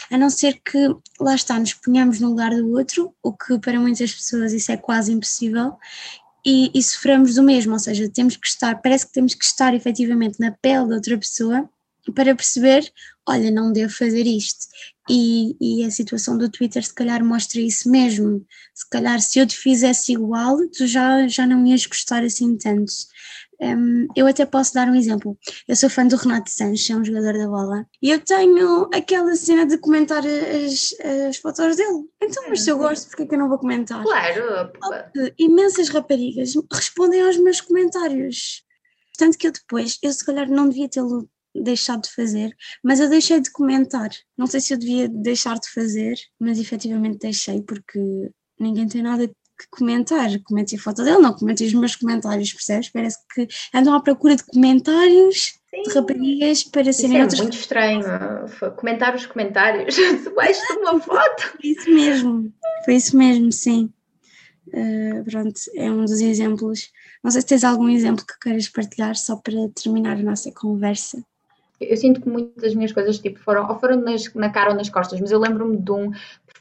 a 0.09 0.17
não 0.17 0.29
ser 0.29 0.61
que 0.63 0.87
lá 1.19 1.35
está, 1.35 1.59
nos 1.59 1.73
ponhamos 1.73 2.19
no 2.19 2.29
lugar 2.29 2.51
do 2.51 2.71
outro, 2.71 3.13
o 3.21 3.33
que 3.33 3.59
para 3.59 3.79
muitas 3.79 4.13
pessoas 4.13 4.53
isso 4.53 4.71
é 4.71 4.77
quase 4.77 5.11
impossível, 5.11 5.77
e, 6.45 6.71
e 6.73 6.81
sofremos 6.81 7.35
do 7.35 7.43
mesmo, 7.43 7.73
ou 7.73 7.79
seja, 7.79 8.09
temos 8.09 8.37
que 8.37 8.47
estar, 8.47 8.81
parece 8.81 9.07
que 9.07 9.13
temos 9.13 9.33
que 9.33 9.43
estar 9.43 9.73
efetivamente 9.73 10.39
na 10.39 10.51
pele 10.51 10.87
da 10.87 10.95
outra 10.95 11.17
pessoa 11.17 11.69
para 12.13 12.33
perceber, 12.33 12.89
olha, 13.27 13.51
não 13.51 13.73
devo 13.73 13.91
fazer 13.91 14.25
isto. 14.25 14.65
E, 15.09 15.57
e, 15.59 15.83
a 15.83 15.91
situação 15.91 16.37
do 16.37 16.49
Twitter 16.49 16.81
se 16.81 16.93
calhar 16.93 17.21
mostra 17.23 17.59
isso 17.59 17.89
mesmo. 17.91 18.45
Se 18.73 18.89
calhar 18.89 19.19
se 19.19 19.39
eu 19.39 19.45
te 19.45 19.57
fizesse 19.57 20.13
igual, 20.13 20.57
tu 20.69 20.87
já, 20.87 21.27
já 21.27 21.45
não 21.45 21.65
ias 21.65 21.85
gostar 21.85 22.23
assim 22.23 22.57
tanto. 22.57 22.93
Um, 23.59 24.07
eu 24.15 24.27
até 24.27 24.45
posso 24.45 24.73
dar 24.73 24.87
um 24.87 24.95
exemplo. 24.95 25.37
Eu 25.67 25.75
sou 25.75 25.89
fã 25.89 26.05
do 26.05 26.15
Renato 26.15 26.49
Sanches, 26.49 26.89
é 26.89 26.95
um 26.95 27.03
jogador 27.03 27.33
da 27.33 27.47
bola, 27.47 27.85
e 28.01 28.11
eu 28.11 28.19
tenho 28.19 28.89
aquela 28.93 29.35
cena 29.35 29.65
de 29.65 29.77
comentar 29.77 30.23
as, 30.25 30.93
as 31.27 31.37
fotos 31.37 31.75
dele. 31.75 32.05
Então, 32.21 32.43
mas 32.49 32.61
se 32.61 32.69
eu 32.69 32.77
gosto, 32.77 33.07
porquê 33.07 33.25
que 33.25 33.35
eu 33.35 33.39
não 33.39 33.49
vou 33.49 33.57
comentar? 33.57 34.03
Claro! 34.03 34.71
Imensas 35.39 35.89
raparigas 35.89 36.53
respondem 36.71 37.21
aos 37.21 37.37
meus 37.37 37.61
comentários. 37.61 38.63
Tanto 39.17 39.37
que 39.37 39.47
eu 39.47 39.51
depois, 39.51 39.97
eu 40.03 40.13
se 40.13 40.23
calhar 40.23 40.47
não 40.47 40.69
devia 40.69 40.87
tê-lo 40.87 41.27
deixado 41.55 42.03
de 42.03 42.13
fazer, 42.13 42.55
mas 42.83 42.99
eu 42.99 43.09
deixei 43.09 43.39
de 43.41 43.51
comentar. 43.51 44.09
Não 44.37 44.45
sei 44.45 44.61
se 44.61 44.73
eu 44.73 44.77
devia 44.77 45.09
deixar 45.09 45.57
de 45.57 45.69
fazer, 45.71 46.15
mas 46.39 46.59
efetivamente 46.59 47.17
deixei 47.17 47.61
porque 47.63 48.29
ninguém 48.59 48.87
tem 48.87 49.01
nada 49.01 49.29
que 49.57 49.67
comentar. 49.69 50.29
Comentei 50.43 50.77
a 50.77 50.81
foto 50.81 51.03
dele, 51.03 51.19
não 51.19 51.33
comentei 51.33 51.67
os 51.67 51.73
meus 51.73 51.95
comentários, 51.95 52.53
percebes? 52.53 52.89
Parece 52.89 53.17
que 53.33 53.47
andam 53.73 53.93
à 53.93 54.01
procura 54.01 54.35
de 54.35 54.43
comentários 54.43 55.59
Sim. 55.69 55.83
de 55.83 55.93
raparigas 55.93 56.63
para 56.63 56.93
serem 56.93 57.11
Isso 57.11 57.17
é 57.17 57.21
outros. 57.23 57.41
muito 57.41 57.57
estranho. 57.57 58.03
Comentar 58.75 59.15
os 59.15 59.25
comentários 59.25 59.95
debaixo 60.23 60.61
de 60.67 60.73
uma 60.79 60.99
foto. 60.99 61.41
Foi 61.41 61.71
isso 61.71 61.89
mesmo, 61.89 62.53
foi 62.85 62.95
isso 62.95 63.17
mesmo, 63.17 63.51
sim. 63.51 63.91
Uh, 64.67 65.23
pronto, 65.23 65.59
é 65.75 65.89
um 65.89 66.05
dos 66.05 66.19
exemplos. 66.19 66.91
Não 67.23 67.31
sei 67.31 67.41
se 67.41 67.47
tens 67.47 67.63
algum 67.63 67.89
exemplo 67.89 68.25
que 68.25 68.37
queiras 68.39 68.67
partilhar 68.67 69.15
só 69.15 69.37
para 69.37 69.69
terminar 69.75 70.17
a 70.17 70.23
nossa 70.23 70.51
conversa. 70.51 71.23
Eu 71.79 71.95
sinto 71.95 72.21
que 72.21 72.29
muitas 72.29 72.63
das 72.63 72.75
minhas 72.75 72.91
coisas 72.91 73.19
tipo, 73.19 73.39
foram, 73.39 73.69
ou 73.69 73.79
foram 73.79 74.01
nas, 74.01 74.33
na 74.33 74.49
cara 74.49 74.71
ou 74.71 74.75
nas 74.75 74.89
costas, 74.89 75.19
mas 75.21 75.31
eu 75.31 75.39
lembro-me 75.39 75.77
de 75.77 75.91
um 75.91 76.11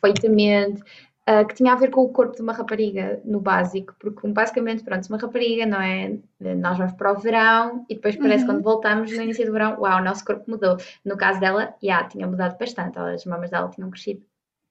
perfeitamente 0.01 0.83
uh, 1.29 1.47
que 1.47 1.55
tinha 1.55 1.73
a 1.73 1.77
ver 1.77 1.91
com 1.91 2.03
o 2.03 2.09
corpo 2.09 2.37
de 2.37 2.43
uma 2.43 2.53
rapariga 2.53 3.21
no 3.25 3.41
básico, 3.41 3.95
porque 3.99 4.27
basicamente, 4.29 4.85
pronto, 4.85 5.07
uma 5.09 5.19
rapariga, 5.19 5.67
não 5.67 5.81
é? 5.81 6.19
Nós 6.41 6.79
vamos 6.79 6.93
para 6.95 7.13
o 7.13 7.19
verão 7.19 7.85
e 7.89 7.95
depois 7.95 8.17
parece 8.17 8.45
uhum. 8.45 8.51
quando 8.51 8.63
voltamos 8.63 9.13
no 9.13 9.23
início 9.23 9.45
do 9.47 9.53
verão, 9.53 9.81
uau, 9.81 10.01
o 10.01 10.05
nosso 10.05 10.25
corpo 10.25 10.51
mudou. 10.51 10.77
No 11.05 11.17
caso 11.17 11.41
dela, 11.41 11.65
já, 11.65 11.77
yeah, 11.83 12.09
tinha 12.09 12.27
mudado 12.27 12.57
bastante, 12.59 12.99
as 12.99 13.25
mamas 13.25 13.51
dela 13.51 13.71
tinham 13.71 13.91
crescido 13.91 14.23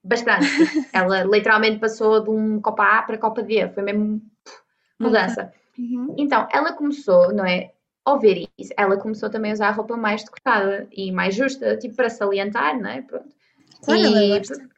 bastante. 0.04 0.46
Ela 0.94 1.24
literalmente 1.24 1.80
passou 1.80 2.24
de 2.24 2.30
um 2.30 2.62
Copa 2.62 2.84
A 2.84 3.02
para 3.02 3.18
Copa 3.18 3.42
D, 3.42 3.68
foi 3.70 3.84
mesmo 3.84 4.22
mudança. 5.00 5.52
Uhum. 5.78 6.16
Então, 6.18 6.48
ela 6.54 6.72
começou, 6.72 7.34
não 7.34 7.46
é? 7.46 7.72
Ao 8.06 8.20
ver 8.20 8.48
isso, 8.58 8.72
ela 8.78 8.98
começou 8.98 9.30
também 9.30 9.52
a 9.52 9.54
usar 9.56 9.68
a 9.70 9.72
roupa 9.72 9.98
mais 9.98 10.24
decotada 10.24 10.88
e 10.92 11.12
mais 11.12 11.36
justa, 11.36 11.76
tipo 11.76 11.96
para 11.96 12.10
salientar, 12.10 12.80
não 12.80 12.90
é? 12.90 13.02
Pronto. 13.02 13.28
Claro, 13.84 14.00
e, 14.00 14.06
ela 14.06 14.38
gosta. 14.38 14.75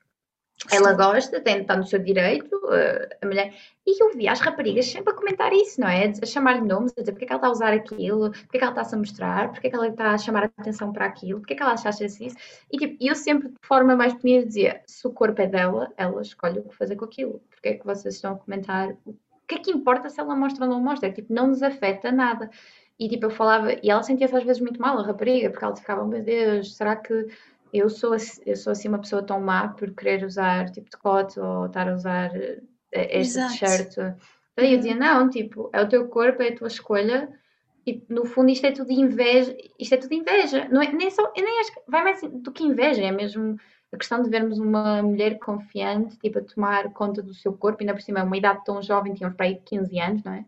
Ela 0.72 0.94
gosta, 0.94 1.40
tem, 1.40 1.62
está 1.62 1.78
no 1.78 1.86
seu 1.86 2.00
direito, 2.00 2.56
uh, 2.56 3.16
a 3.22 3.26
mulher. 3.26 3.54
E 3.86 4.04
eu 4.04 4.12
vi 4.16 4.28
as 4.28 4.40
raparigas 4.40 4.88
sempre 4.88 5.14
a 5.14 5.16
comentar 5.16 5.54
isso, 5.54 5.80
não 5.80 5.88
é? 5.88 6.12
A 6.22 6.26
chamar-lhe 6.26 6.68
nomes, 6.68 6.94
a 6.98 7.02
dizer 7.02 7.12
porque 7.12 7.26
é 7.26 7.28
que 7.28 7.34
ela 7.34 7.40
está 7.40 7.48
a 7.48 7.52
usar 7.52 7.74
aquilo, 7.74 8.32
porque 8.32 8.58
é 8.58 8.60
que 8.60 8.64
ela 8.64 8.72
está-se 8.72 8.96
a 8.96 8.98
mostrar, 8.98 9.52
porque 9.52 9.68
é 9.68 9.70
que 9.70 9.76
ela 9.76 9.88
está 9.88 10.12
a 10.12 10.18
chamar 10.18 10.44
a 10.44 10.52
atenção 10.58 10.92
para 10.92 11.06
aquilo, 11.06 11.40
porque 11.40 11.54
é 11.54 11.56
que 11.56 11.64
ela 11.64 11.74
acha 11.74 11.90
isso. 12.04 12.36
E 12.72 12.78
tipo, 12.78 12.98
eu 13.00 13.16
sempre, 13.16 13.50
de 13.50 13.56
forma 13.62 13.96
mais 13.96 14.14
bonita, 14.14 14.48
dizia: 14.48 14.82
se 14.88 15.06
o 15.08 15.12
corpo 15.12 15.42
é 15.42 15.48
dela, 15.48 15.92
ela 15.96 16.22
escolhe 16.22 16.60
o 16.60 16.64
que 16.64 16.76
fazer 16.76 16.96
com 16.96 17.06
aquilo. 17.06 17.42
Porque 17.50 17.70
é 17.70 17.74
que 17.76 17.86
vocês 17.86 18.16
estão 18.16 18.34
a 18.34 18.38
comentar 18.38 18.96
que 19.48 19.56
é 19.56 19.60
que 19.60 19.72
importa 19.72 20.10
se 20.10 20.20
ela 20.20 20.36
mostra 20.36 20.66
ou 20.66 20.72
não 20.72 20.82
mostra? 20.82 21.12
Tipo, 21.12 21.34
não 21.34 21.48
nos 21.48 21.64
afeta 21.64 22.12
nada. 22.12 22.50
E 23.00 23.08
tipo, 23.08 23.28
eu 23.28 23.30
falava, 23.30 23.74
e 23.82 23.90
ela 23.90 24.04
sentia-se 24.04 24.36
às 24.36 24.44
vezes 24.44 24.62
muito 24.62 24.82
mal, 24.82 24.98
a 24.98 25.06
rapariga, 25.06 25.50
porque 25.50 25.64
ela 25.64 25.76
ficava, 25.76 26.06
meu 26.06 26.22
Deus, 26.22 26.76
será 26.76 26.96
que 26.96 27.28
eu 27.74 27.90
sou, 27.90 28.16
eu 28.46 28.56
sou 28.56 28.72
assim 28.72 28.88
uma 28.88 29.00
pessoa 29.00 29.24
tão 29.24 29.40
má 29.42 29.68
por 29.70 29.92
querer 29.92 30.26
usar 30.26 30.70
tipo 30.72 30.90
decote 30.90 31.40
ou 31.40 31.66
estar 31.66 31.90
a 31.90 31.94
usar 31.94 32.36
eh, 32.36 32.62
esta 32.92 33.48
t-shirt? 33.48 33.96
Daí 34.56 34.74
eu 34.74 34.78
dizia, 34.78 34.94
uhum. 34.94 35.00
não, 35.00 35.30
tipo, 35.30 35.70
é 35.72 35.82
o 35.82 35.88
teu 35.88 36.08
corpo, 36.08 36.42
é 36.42 36.50
a 36.50 36.56
tua 36.56 36.68
escolha, 36.68 37.30
e 37.86 38.04
no 38.10 38.26
fundo 38.26 38.50
isto 38.50 38.66
é 38.66 38.72
tudo 38.72 38.92
inveja, 38.92 39.56
isto 39.80 39.94
é 39.94 39.98
tudo 39.98 40.14
inveja, 40.14 40.68
não 40.70 40.82
é, 40.82 40.92
nem 40.92 41.12
só, 41.12 41.32
eu 41.36 41.44
nem 41.44 41.60
acho 41.60 41.74
que 41.74 41.82
vai 41.88 42.04
mais 42.04 42.22
do 42.22 42.52
que 42.52 42.64
inveja, 42.64 43.04
é 43.04 43.12
mesmo 43.12 43.58
a 43.92 43.98
questão 43.98 44.22
de 44.22 44.30
vermos 44.30 44.58
uma 44.58 45.02
mulher 45.04 45.38
confiante, 45.38 46.18
tipo, 46.18 46.40
a 46.40 46.42
tomar 46.42 46.92
conta 46.92 47.22
do 47.22 47.34
seu 47.34 47.54
corpo, 47.54 47.78
ainda 47.82 47.94
por 47.94 48.02
cima 48.02 48.20
é 48.20 48.24
uma 48.24 48.36
idade 48.36 48.66
tão 48.66 48.82
jovem, 48.82 49.14
tínhamos 49.14 49.38
para 49.38 49.46
aí 49.46 49.62
15 49.64 50.00
anos, 50.00 50.24
não 50.24 50.34
é? 50.34 50.46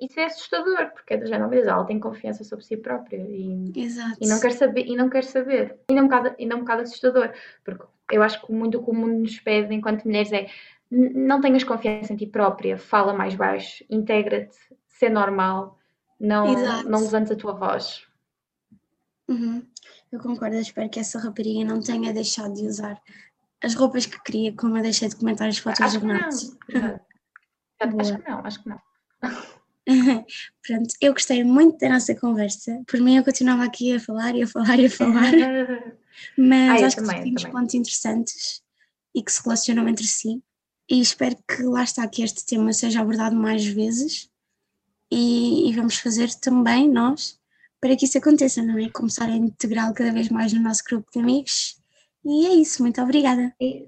Isso 0.00 0.20
é 0.20 0.24
assustador, 0.24 0.90
porque 0.92 1.14
é 1.14 1.16
do 1.16 1.26
género, 1.26 1.48
mas 1.50 1.66
ela 1.66 1.84
tem 1.84 1.98
confiança 1.98 2.44
sobre 2.44 2.64
si 2.64 2.76
própria 2.76 3.16
e, 3.16 3.72
e 4.20 4.26
não 4.28 4.40
quer 4.40 4.52
saber, 4.52 4.86
e 4.86 4.96
não 4.96 5.08
quer 5.08 5.24
saber. 5.24 5.78
E 5.88 5.94
não 5.94 6.02
é 6.02 6.04
um 6.04 6.08
bocado, 6.08 6.34
ainda 6.38 6.54
é 6.54 6.56
um 6.56 6.60
bocado 6.60 6.82
assustador, 6.82 7.32
porque 7.64 7.84
eu 8.10 8.22
acho 8.22 8.44
que 8.44 8.52
muito 8.52 8.78
o 8.78 8.84
que 8.84 8.90
o 8.90 8.94
mundo 8.94 9.20
nos 9.20 9.40
pede 9.40 9.74
enquanto 9.74 10.04
mulheres 10.04 10.32
é 10.32 10.46
não 10.90 11.40
tenhas 11.40 11.64
confiança 11.64 12.12
em 12.12 12.16
ti 12.16 12.26
própria, 12.26 12.76
fala 12.76 13.14
mais 13.14 13.34
baixo, 13.34 13.82
integra-te, 13.88 14.56
ser 14.86 15.08
normal, 15.08 15.78
não, 16.20 16.52
não 16.84 17.00
usantes 17.00 17.32
a 17.32 17.36
tua 17.36 17.54
voz. 17.54 18.06
Uhum. 19.26 19.66
Eu 20.12 20.20
concordo, 20.20 20.56
eu 20.56 20.60
espero 20.60 20.90
que 20.90 21.00
essa 21.00 21.18
rapariga 21.18 21.64
não 21.64 21.80
tenha 21.80 22.12
deixado 22.12 22.52
de 22.52 22.66
usar 22.66 23.00
as 23.62 23.74
roupas 23.74 24.04
que 24.04 24.20
queria, 24.22 24.54
como 24.54 24.76
eu 24.76 24.82
deixei 24.82 25.08
de 25.08 25.16
comentar 25.16 25.48
as 25.48 25.56
fotos 25.56 25.80
acho. 25.80 26.00
Que 26.00 26.06
não. 27.88 28.00
acho 28.00 28.18
que 28.18 28.30
não, 28.30 28.38
acho 28.44 28.62
que 28.62 28.68
não. 28.68 28.80
Pronto, 30.66 30.94
eu 31.00 31.12
gostei 31.12 31.42
muito 31.44 31.78
da 31.78 31.88
nossa 31.88 32.14
conversa. 32.14 32.82
Por 32.86 33.00
mim, 33.00 33.16
eu 33.16 33.24
continuava 33.24 33.64
aqui 33.64 33.94
a 33.94 34.00
falar 34.00 34.34
e 34.36 34.42
a 34.42 34.46
falar 34.46 34.78
e 34.78 34.86
a 34.86 34.90
falar, 34.90 35.32
mas 36.38 36.82
ah, 36.82 36.86
acho 36.86 36.96
também, 36.96 37.16
que 37.16 37.22
temos 37.24 37.44
pontos 37.44 37.74
interessantes 37.74 38.62
e 39.14 39.22
que 39.22 39.32
se 39.32 39.42
relacionam 39.42 39.88
entre 39.88 40.06
si. 40.06 40.42
E 40.88 41.00
espero 41.00 41.36
que 41.48 41.62
lá 41.62 41.82
está 41.82 42.06
que 42.06 42.22
este 42.22 42.44
tema 42.44 42.72
seja 42.72 43.00
abordado 43.00 43.34
mais 43.34 43.64
vezes 43.64 44.28
e, 45.10 45.68
e 45.68 45.72
vamos 45.74 45.96
fazer 45.96 46.32
também 46.34 46.88
nós 46.88 47.38
para 47.80 47.96
que 47.96 48.04
isso 48.04 48.16
aconteça, 48.16 48.62
não 48.62 48.78
é? 48.78 48.88
Começar 48.90 49.26
a 49.26 49.36
integrá-lo 49.36 49.94
cada 49.94 50.12
vez 50.12 50.28
mais 50.28 50.52
no 50.52 50.60
nosso 50.60 50.84
grupo 50.84 51.10
de 51.12 51.18
amigos. 51.18 51.76
E 52.24 52.46
é 52.46 52.54
isso, 52.54 52.80
muito 52.80 53.00
obrigada. 53.02 53.52
E, 53.60 53.86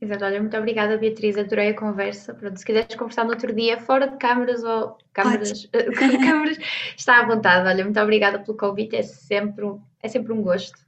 exato, 0.00 0.24
olha, 0.24 0.40
muito 0.40 0.56
obrigada 0.56 0.96
Beatriz, 0.96 1.36
adorei 1.36 1.70
a 1.70 1.76
conversa. 1.76 2.34
Pronto, 2.34 2.58
se 2.58 2.64
quiseres 2.64 2.94
conversar 2.94 3.24
no 3.24 3.30
outro 3.30 3.54
dia, 3.54 3.80
fora 3.80 4.08
de 4.08 4.16
câmaras 4.16 4.62
ou 4.64 4.96
câmaras, 5.12 5.68
câmaras, 5.98 6.58
está 6.96 7.20
à 7.20 7.26
vontade. 7.26 7.68
Olha, 7.68 7.84
muito 7.84 8.00
obrigada 8.00 8.38
pelo 8.38 8.56
convite, 8.56 8.96
é 8.96 9.02
sempre, 9.02 9.66
é 10.02 10.08
sempre 10.08 10.32
um 10.32 10.42
gosto. 10.42 10.78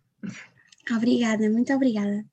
Obrigada, 0.91 1.49
muito 1.49 1.73
obrigada. 1.73 2.25